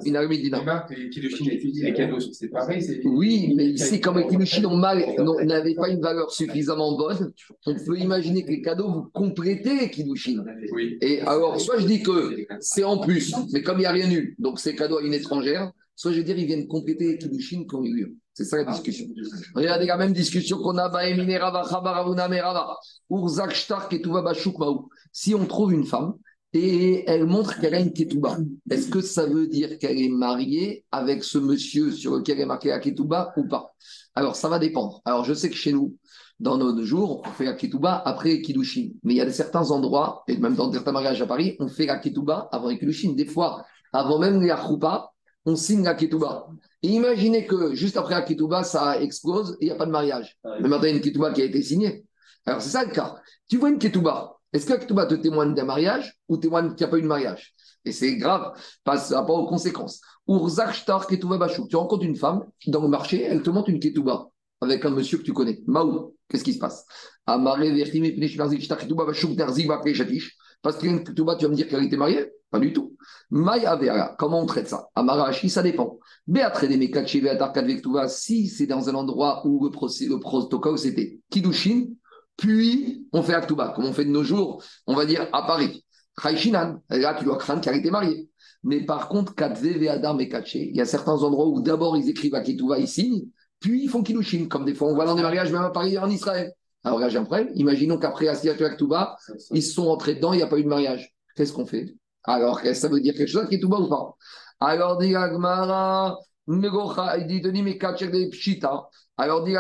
Minagami 0.06 0.40
dit 0.42 0.50
non. 0.52 0.60
Les 0.90 1.10
Kiddushin 1.10 1.46
et 1.52 1.60
les 1.60 1.94
cadeaux, 1.94 2.20
c'est 2.20 2.50
pareil. 2.50 2.84
Oui, 3.06 3.54
mais 3.56 3.68
ici, 3.70 4.00
comme 4.02 4.18
les 4.20 4.28
Kilushin 4.28 4.66
ont 4.66 4.76
mal, 4.78 5.04
n'ont- 5.20 5.44
n'avaient 5.44 5.74
pas 5.76 5.90
une 5.90 6.02
valeur 6.02 6.32
suffisamment 6.32 6.98
bonne, 6.98 7.32
on 7.66 7.76
peut 7.76 7.98
imaginer 8.00 8.44
que 8.44 8.50
les 8.52 8.62
cadeaux, 8.62 8.92
vous 8.92 9.04
complétez 9.14 9.80
les 9.80 9.90
Kilushin. 9.90 10.44
Oui. 10.74 10.98
Et 11.02 11.22
alors, 11.22 11.60
soit 11.60 11.78
je 11.80 11.86
dis 11.88 12.02
que 12.04 12.36
c'est 12.60 12.84
en 12.84 12.98
plus, 13.00 13.34
mais 13.54 13.62
comme 13.64 13.78
il 13.78 13.82
n'y 13.82 13.86
a 13.88 13.92
rien 13.92 14.10
eu, 14.12 14.36
donc 14.40 14.60
c'est 14.60 14.76
cadeau 14.76 14.98
à 14.98 15.02
une 15.04 15.14
étrangère, 15.14 15.72
soit 15.96 16.12
je 16.12 16.18
vais 16.18 16.24
dire 16.24 16.38
ils 16.38 16.46
viennent 16.46 16.68
compléter 16.68 17.08
les 17.14 17.18
Kiddushin 17.18 17.66
qui 17.68 17.76
ont 17.76 17.84
eu 17.84 17.96
lieu. 17.96 18.16
C'est 18.34 18.46
ça 18.46 18.58
la 18.58 18.72
discussion. 18.72 19.08
Regardez 19.56 19.86
la 19.86 19.98
même 19.98 20.14
discussion 20.14 20.58
qu'on 20.58 20.78
a 20.78 20.88
Baemine 20.88 21.36
Rava, 21.38 22.28
Merava, 22.30 22.78
Urzak 23.10 23.68
Bashuk 24.24 24.58
Maou. 24.58 24.90
Si 25.12 25.36
on 25.36 25.46
trouve 25.46 25.74
une 25.74 25.86
femme 25.86 26.16
et 26.54 27.04
elle 27.10 27.26
montre 27.26 27.60
qu'elle 27.60 27.76
a 27.76 27.80
une 27.80 27.92
Ketouba, 27.92 28.38
est-ce 28.70 28.90
que 28.90 29.02
ça 29.02 29.26
veut 29.26 29.48
dire 29.48 29.78
qu'elle 29.80 30.02
est 30.02 30.10
mariée 30.10 30.86
avec 30.92 31.24
ce 31.24 31.38
monsieur 31.38 31.92
sur 31.92 32.16
lequel 32.16 32.40
est 32.40 32.46
marqué 32.46 32.70
la 32.70 32.80
Ketouba 32.80 33.34
ou 33.36 33.48
pas? 33.48 33.74
Alors 34.16 34.36
ça 34.36 34.48
va 34.48 34.60
dépendre. 34.60 35.02
Alors 35.04 35.26
je 35.26 35.34
sais 35.34 35.50
que 35.50 35.56
chez 35.56 35.74
nous, 35.74 35.98
dans 36.40 36.58
nos 36.58 36.84
jours, 36.84 37.22
on 37.26 37.32
fait 37.32 37.46
la 37.46 37.54
Ketouba 37.54 38.02
après 38.04 38.30
les 38.30 38.42
Kiddushin. 38.42 38.92
Mais 39.04 39.14
il 39.14 39.18
y 39.18 39.22
a 39.22 39.32
certains 39.32 39.72
endroits, 39.72 40.24
et 40.28 40.38
même 40.38 40.56
dans 40.56 40.72
certains 40.72 40.92
mariages 40.92 41.22
à 41.22 41.28
Paris, 41.28 41.56
on 41.60 41.68
fait 41.68 41.86
la 41.86 41.98
Ketouba 41.98 42.50
avant 42.52 42.70
les. 42.70 42.80
Des 43.14 43.26
fois, 43.26 43.64
avant 43.94 44.20
même 44.20 44.42
Achoupa, 44.50 45.12
on 45.46 45.56
signe 45.56 45.84
la 45.84 45.94
Ketouba. 45.94 46.48
Et 46.84 46.90
imaginez 46.90 47.46
que 47.46 47.76
juste 47.76 47.98
après 47.98 48.16
la 48.16 48.64
ça 48.64 49.00
explose 49.02 49.58
et 49.60 49.66
il 49.66 49.68
n'y 49.68 49.72
a 49.72 49.76
pas 49.76 49.86
de 49.86 49.92
mariage. 49.92 50.38
Mais 50.44 50.68
maintenant, 50.68 50.88
il 50.88 50.90
y 50.90 50.94
a 50.94 50.96
une 50.96 51.02
Ketouba 51.02 51.32
qui 51.32 51.42
a 51.42 51.46
été 51.46 51.62
signée. 51.62 52.06
Alors, 52.46 52.62
c'est 52.62 52.70
ça 52.70 52.84
le 52.84 52.92
cas. 52.92 53.18
Tu 53.48 53.58
vois 53.58 53.70
une 53.70 53.78
Ketouba. 53.78 54.38
Est-ce 54.52 54.66
que 54.66 54.74
la 54.74 55.06
te 55.06 55.16
témoigne 55.16 55.54
d'un 55.54 55.64
mariage 55.64 56.18
ou 56.28 56.38
témoigne 56.38 56.70
qu'il 56.70 56.78
n'y 56.78 56.84
a 56.84 56.88
pas 56.88 56.98
eu 56.98 57.04
de 57.04 57.08
mariage? 57.08 57.54
Et 57.86 57.92
c'est 57.92 58.16
grave, 58.18 58.54
par 58.84 59.00
rapport 59.10 59.40
aux 59.40 59.48
conséquences. 59.48 60.02
Urzak 60.28 60.74
Shtar 60.74 61.08
Ketouba 61.08 61.38
Bachou. 61.38 61.68
Tu 61.68 61.76
rencontres 61.76 62.04
une 62.04 62.16
femme 62.16 62.46
dans 62.68 62.82
le 62.82 62.88
marché, 62.88 63.24
elle 63.24 63.44
te 63.44 63.50
montre 63.50 63.70
une 63.70 63.80
Ketouba 63.80 64.30
avec 64.60 64.84
un 64.86 64.90
monsieur 64.90 65.18
que 65.18 65.24
tu 65.24 65.34
connais. 65.34 65.62
Maou, 65.68 66.16
qu'est-ce 66.28 66.44
qui 66.44 66.54
se 66.54 66.60
passe? 66.60 66.86
Parce 70.62 70.78
qu'il 70.78 70.90
y 70.90 70.94
a 70.94 70.98
une 70.98 71.04
Ketouba, 71.04 71.36
tu 71.36 71.46
vas 71.46 71.52
me 71.52 71.56
dire 71.56 71.68
qu'elle 71.68 71.84
était 71.84 71.98
mariée? 71.98 72.32
Pas 72.52 72.60
du 72.60 72.74
tout. 72.74 72.98
Maï 73.30 73.66
Avera, 73.66 74.16
comment 74.20 74.42
on 74.42 74.46
traite 74.46 74.68
ça? 74.68 74.90
Amarashi, 74.96 75.50
ça 75.50 75.64
dépend. 75.64 76.00
Béatre 76.28 76.68
des 76.68 76.78
Mekache, 76.78 77.22
Beatar 77.22 77.54
Kadvektuva, 77.54 78.10
si 78.10 78.48
c'est 78.48 78.68
dans 78.68 78.90
un 78.90 78.96
endroit 78.96 79.42
où 79.48 79.64
le, 79.64 79.72
procé- 79.72 80.10
le 80.10 80.20
protocole 80.20 80.78
c'était 80.78 81.20
Kidushin, 81.30 81.86
puis 82.36 83.08
on 83.14 83.24
fait 83.24 83.34
Aktuba, 83.34 83.70
comme 83.70 83.86
on 83.86 83.94
fait 83.94 84.06
de 84.06 84.10
nos 84.10 84.24
jours, 84.24 84.64
on 84.86 84.96
va 84.96 85.06
dire 85.06 85.28
à 85.32 85.48
Paris. 85.48 85.86
Chaïchinan, 86.22 86.82
là 86.90 87.16
tu 87.18 87.24
dois 87.24 87.38
craindre 87.38 87.62
qu'elle 87.62 87.78
était 87.78 87.90
mariée. 87.90 88.30
Mais 88.64 88.86
par 88.86 89.08
contre, 89.08 89.34
Kadve, 89.34 89.78
Veadar, 89.78 90.14
Mekache, 90.14 90.56
il 90.56 90.76
y 90.76 90.82
a 90.82 90.86
certains 90.86 91.24
endroits 91.24 91.48
où 91.48 91.62
d'abord 91.62 91.96
ils 91.96 92.10
écrivent 92.10 92.36
Akituba, 92.36 92.78
ils 92.80 92.88
signent, 92.88 93.28
puis 93.62 93.84
ils 93.86 93.90
font 93.90 94.04
Kidushin, 94.04 94.48
comme 94.48 94.66
des 94.66 94.76
fois 94.76 94.90
on 94.90 94.94
voit 94.94 95.06
dans 95.06 95.16
des 95.16 95.24
mariages 95.24 95.52
même 95.54 95.64
à 95.64 95.70
Paris 95.70 95.94
et 95.94 96.00
en 96.00 96.10
Israël. 96.10 96.52
Alors 96.84 97.00
là 97.00 97.10
j'ai 97.10 97.18
un. 97.18 97.28
Imaginons 97.56 97.98
qu'après 97.98 98.26
la 98.26 98.36
signature 98.36 98.66
Aktuba, 98.66 99.16
ils 99.52 99.64
sont 99.64 99.88
entrés 99.88 100.16
dedans, 100.16 100.34
il 100.34 100.38
n'y 100.38 100.44
a 100.44 100.48
pas 100.48 100.58
eu 100.58 100.64
de 100.64 100.70
mariage. 100.70 101.14
Qu'est-ce 101.36 101.54
qu'on 101.54 101.66
fait? 101.66 101.96
Alors, 102.24 102.60
ça 102.60 102.88
veut 102.88 103.00
dire 103.00 103.14
quelque 103.16 103.32
chose 103.32 103.48
qui 103.48 103.56
est 103.56 103.60
tout 103.60 103.70
bas 103.70 103.80
ou 103.80 103.88
pas? 103.88 104.16
Alors, 104.60 104.98
dit 104.98 105.16
Agmara, 105.16 106.18
il 106.48 107.26
dit 107.28 107.42
Denis 107.42 107.64
de 107.64 108.30
Pshita. 108.30 108.88
Alors, 109.18 109.44
dit 109.44 109.56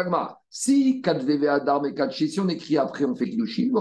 si 0.49 1.01
Katveve 1.01 1.47
Adar 1.47 1.81
Mekatcher, 1.81 2.27
si 2.27 2.39
on 2.39 2.49
écrit 2.49 2.77
après, 2.77 3.05
on 3.05 3.15
fait 3.15 3.29
Kilushin, 3.29 3.71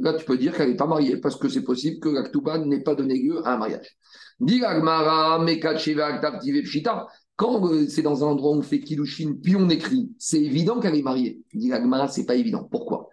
là, 0.00 0.14
tu 0.14 0.24
peux 0.24 0.38
dire 0.38 0.56
qu'elle 0.56 0.70
n'est 0.70 0.76
pas 0.76 0.86
mariée 0.86 1.18
parce 1.18 1.36
que 1.36 1.48
c'est 1.48 1.62
possible 1.62 2.00
que 2.00 2.08
l'Aktuba 2.08 2.58
n'ait 2.58 2.82
pas 2.82 2.94
donné 2.94 3.18
lieu 3.18 3.46
à 3.46 3.54
un 3.54 3.58
mariage. 3.58 3.96
Dit 4.40 4.64
Agmara, 4.64 5.38
Mekatcher 5.38 6.00
Aktar 6.00 6.40
Pshita. 6.40 7.06
Quand 7.36 7.66
euh, 7.70 7.86
c'est 7.88 8.02
dans 8.02 8.24
un 8.24 8.28
endroit 8.28 8.52
où 8.52 8.58
on 8.58 8.62
fait 8.62 8.80
Kilushin, 8.80 9.34
puis 9.42 9.56
on 9.56 9.68
écrit, 9.68 10.10
c'est 10.18 10.42
évident 10.42 10.80
qu'elle 10.80 10.96
est 10.96 11.02
mariée. 11.02 11.42
Il 11.52 11.60
dit 11.60 11.72
Agmara, 11.72 12.08
c'est 12.08 12.24
pas 12.24 12.34
évident. 12.34 12.66
Pourquoi? 12.70 13.10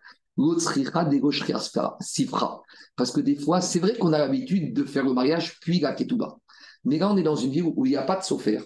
Sifra. 1.99 2.63
Parce 2.95 3.11
que 3.11 3.21
des 3.21 3.36
fois, 3.36 3.59
c'est 3.59 3.80
vrai 3.80 3.97
qu'on 3.97 4.13
a 4.13 4.19
l'habitude 4.19 4.74
de 4.74 4.84
faire 4.86 5.03
le 5.03 5.13
mariage 5.13 5.59
puis 5.59 5.80
la 5.80 5.93
Ketouba. 5.93 6.38
Mais 6.86 6.97
là, 6.97 7.11
on 7.11 7.17
est 7.17 7.24
dans 7.24 7.36
une 7.36 7.51
ville 7.51 7.71
où 7.76 7.86
il 7.86 7.89
n'y 7.89 7.95
a 7.95 8.01
pas 8.01 8.17
de 8.17 8.24
sofer. 8.24 8.59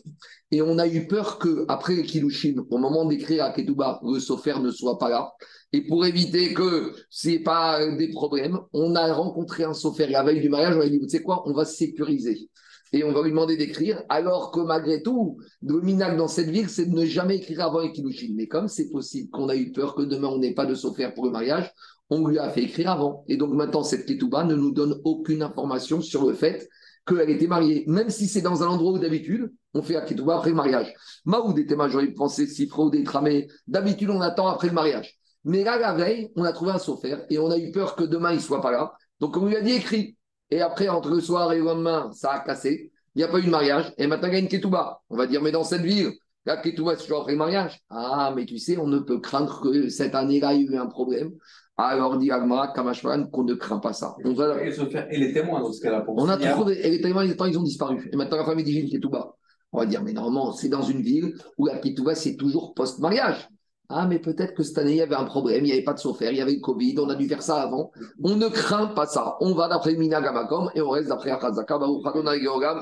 Et 0.52 0.62
on 0.62 0.78
a 0.78 0.88
eu 0.88 1.08
peur 1.08 1.38
que 1.40 1.66
après 1.68 2.02
Kilushin, 2.04 2.56
au 2.70 2.78
moment 2.78 3.06
d'écrire 3.06 3.44
à 3.44 3.52
Ketouba, 3.52 4.00
le 4.04 4.20
sofer 4.20 4.60
ne 4.60 4.72
soit 4.72 4.98
pas 4.98 5.10
là. 5.10 5.34
Et 5.74 5.86
pour 5.86 6.06
éviter 6.06 6.54
que 6.54 6.94
ce 7.10 7.30
n'est 7.30 7.40
pas 7.40 7.86
des 7.96 8.10
problèmes, 8.10 8.60
on 8.74 8.96
a 8.96 9.14
rencontré 9.14 9.66
un 9.66 9.74
sofer 9.74 10.08
la 10.08 10.24
veille 10.24 10.42
du 10.42 10.50
mariage. 10.50 10.76
On 10.76 10.82
a 10.82 10.90
dit, 10.90 11.00
tu 11.00 11.10
sais 11.10 11.22
quoi, 11.22 11.48
on 11.48 11.54
va 11.54 11.66
sécuriser. 11.66 12.50
Et 12.94 13.04
on 13.04 13.12
va 13.12 13.22
lui 13.22 13.32
demander 13.32 13.58
d'écrire, 13.58 14.02
alors 14.10 14.52
que 14.52 14.60
malgré 14.60 15.02
tout, 15.02 15.40
le 15.62 16.16
dans 16.18 16.28
cette 16.28 16.50
ville, 16.50 16.70
c'est 16.70 16.86
de 16.86 16.96
ne 16.96 17.06
jamais 17.06 17.38
écrire 17.38 17.62
avant 17.62 17.82
les. 17.82 17.92
Mais 18.36 18.48
comme 18.48 18.68
c'est 18.68 18.90
possible 18.90 19.30
qu'on 19.30 19.50
a 19.50 19.56
eu 19.56 19.72
peur 19.72 19.96
que 19.96 20.04
demain 20.04 20.30
on 20.30 20.40
n'ait 20.40 20.54
pas 20.54 20.66
de 20.66 20.76
sofer 20.76 21.10
pour 21.14 21.26
le 21.26 21.32
mariage, 21.32 21.72
on 22.10 22.28
lui 22.28 22.40
a 22.40 22.50
fait 22.50 22.64
écrire 22.64 22.92
avant. 22.92 23.24
Et 23.28 23.38
donc 23.38 23.54
maintenant, 23.54 23.84
cette 23.84 24.06
Ketouba 24.06 24.44
ne 24.44 24.56
nous 24.56 24.72
donne 24.72 25.00
aucune 25.04 25.42
information 25.42 26.02
sur 26.02 26.26
le 26.26 26.34
fait 26.34 26.70
qu'elle 27.06 27.30
était 27.30 27.48
mariée, 27.48 27.86
même 27.88 28.10
si 28.10 28.28
c'est 28.28 28.42
dans 28.42 28.64
un 28.64 28.68
endroit 28.68 28.94
où 28.94 29.00
d'habitude, 29.00 29.52
on 29.74 29.82
fait 29.82 29.94
la 29.94 30.02
Ketouba 30.02 30.38
après 30.38 30.50
le 30.50 30.56
mariage. 30.56 30.94
Maoud 31.26 31.58
était 31.58 31.76
majorité 31.76 32.14
pensée, 32.14 32.48
Sifro, 32.48 32.90
des 32.90 33.04
tramés. 33.04 33.48
D'habitude, 33.68 34.10
on 34.10 34.22
attend 34.22 34.48
après 34.48 34.68
le 34.68 34.74
mariage. 34.74 35.18
Mais 35.46 35.64
là, 35.64 35.78
la 35.78 35.94
veille, 35.94 36.30
on 36.36 36.44
a 36.44 36.52
trouvé 36.52 36.72
un 36.72 36.80
sofer 36.80 37.18
et 37.30 37.40
on 37.40 37.50
a 37.50 37.58
eu 37.58 37.72
peur 37.72 37.96
que 37.96 38.04
demain, 38.04 38.34
il 38.34 38.42
soit 38.42 38.62
pas 38.62 38.72
là. 38.72 38.94
Donc, 39.20 39.38
on 39.38 39.46
lui 39.46 39.56
a 39.56 39.62
dit 39.62 39.72
écrit. 39.72 40.17
Et 40.50 40.62
après, 40.62 40.88
entre 40.88 41.10
le 41.10 41.20
soir 41.20 41.52
et 41.52 41.58
le 41.58 41.66
lendemain, 41.66 42.10
ça 42.14 42.32
a 42.32 42.40
cassé. 42.40 42.92
Il 43.16 43.20
n'y 43.20 43.24
a 43.24 43.28
pas 43.28 43.40
eu 43.40 43.44
de 43.44 43.50
mariage. 43.50 43.94
Et 43.98 44.08
maintenant, 44.08 44.28
il 44.28 44.34
y 44.34 44.38
a 44.38 44.40
une 44.40 44.48
ketouba. 44.48 45.02
On 45.10 45.18
va 45.18 45.28
dire, 45.28 45.42
mais 45.42 45.52
dans 45.52 45.64
cette 45.64 45.82
ville, 45.82 46.12
la 46.46 46.58
ketouba, 46.58 46.96
c'est 46.96 47.04
toujours 47.04 47.22
après 47.22 47.34
le 47.34 47.38
mariage. 47.38 47.80
Ah, 47.90 48.32
mais 48.36 48.46
tu 48.46 48.58
sais, 48.58 48.78
on 48.78 48.88
ne 48.88 49.00
peut 49.00 49.20
craindre 49.20 49.60
que 49.62 49.90
cette 49.90 50.16
année-là, 50.16 50.54
il 50.54 50.62
y 50.62 50.64
ait 50.64 50.68
eu 50.68 50.78
un 50.78 50.86
problème. 50.86 51.32
Alors, 51.76 52.18
dit 52.18 52.32
Agmara, 52.32 52.70
Kamashwan, 52.70 53.30
qu'on 53.30 53.44
ne 53.44 53.54
craint 53.54 53.80
pas 53.80 53.94
ça. 53.94 54.16
On 54.24 54.34
va... 54.34 54.64
et, 54.64 54.74
et 55.12 55.18
les 55.18 55.34
témoins 55.34 55.60
dans 55.60 55.72
ce 55.72 55.82
cas-là 55.82 56.02
pour 56.02 56.18
On 56.18 56.28
a 56.30 56.38
trouvé, 56.38 56.86
et 56.86 56.90
les 56.90 57.02
témoins, 57.02 57.26
ils 57.26 57.60
ont 57.60 57.64
disparu. 57.64 58.10
Et 58.12 58.16
maintenant, 58.16 58.38
la 58.38 58.46
famille 58.46 58.64
dit, 58.64 58.74
j'ai 58.74 58.82
une 58.82 58.90
ketouba. 58.90 59.36
On 59.72 59.80
va 59.80 59.86
dire, 59.86 60.02
mais 60.02 60.14
normalement, 60.14 60.54
c'est 60.54 60.70
dans 60.70 60.82
une 60.82 61.02
ville 61.02 61.36
où 61.58 61.66
la 61.68 61.78
ketouba, 61.78 62.16
c'est 62.16 62.36
toujours 62.36 62.74
post-mariage. 62.74 63.50
Ah, 63.90 64.06
mais 64.06 64.20
peut-être 64.20 64.54
que 64.54 64.64
cette 64.64 64.78
année, 64.80 64.92
il 64.92 64.98
y 64.98 65.02
avait 65.02 65.16
un 65.16 65.24
problème, 65.24 65.64
il 65.64 65.68
n'y 65.68 65.72
avait 65.72 65.84
pas 65.84 65.94
de 65.94 66.00
sofer, 66.00 66.30
il 66.32 66.38
y 66.38 66.42
avait 66.42 66.56
le 66.56 66.60
Covid, 66.60 66.96
on 67.00 67.10
a 67.10 67.16
dû 67.16 67.26
faire 67.28 67.42
ça 67.42 67.62
avant. 67.62 67.92
On 68.22 68.36
ne 68.36 68.50
craint 68.50 68.88
pas 68.88 69.06
ça. 69.06 69.38
On 69.40 69.54
va 69.54 69.70
d'après 69.70 69.96
Minagamakom 69.96 70.70
et 70.76 70.82
on 70.82 70.90
reste 70.90 71.08
d'après 71.08 71.32
Achazaka. 71.32 71.80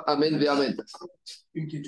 Amen, 0.08 0.48
Amen. 0.48 0.78
Une 1.54 1.68
qui 1.68 1.82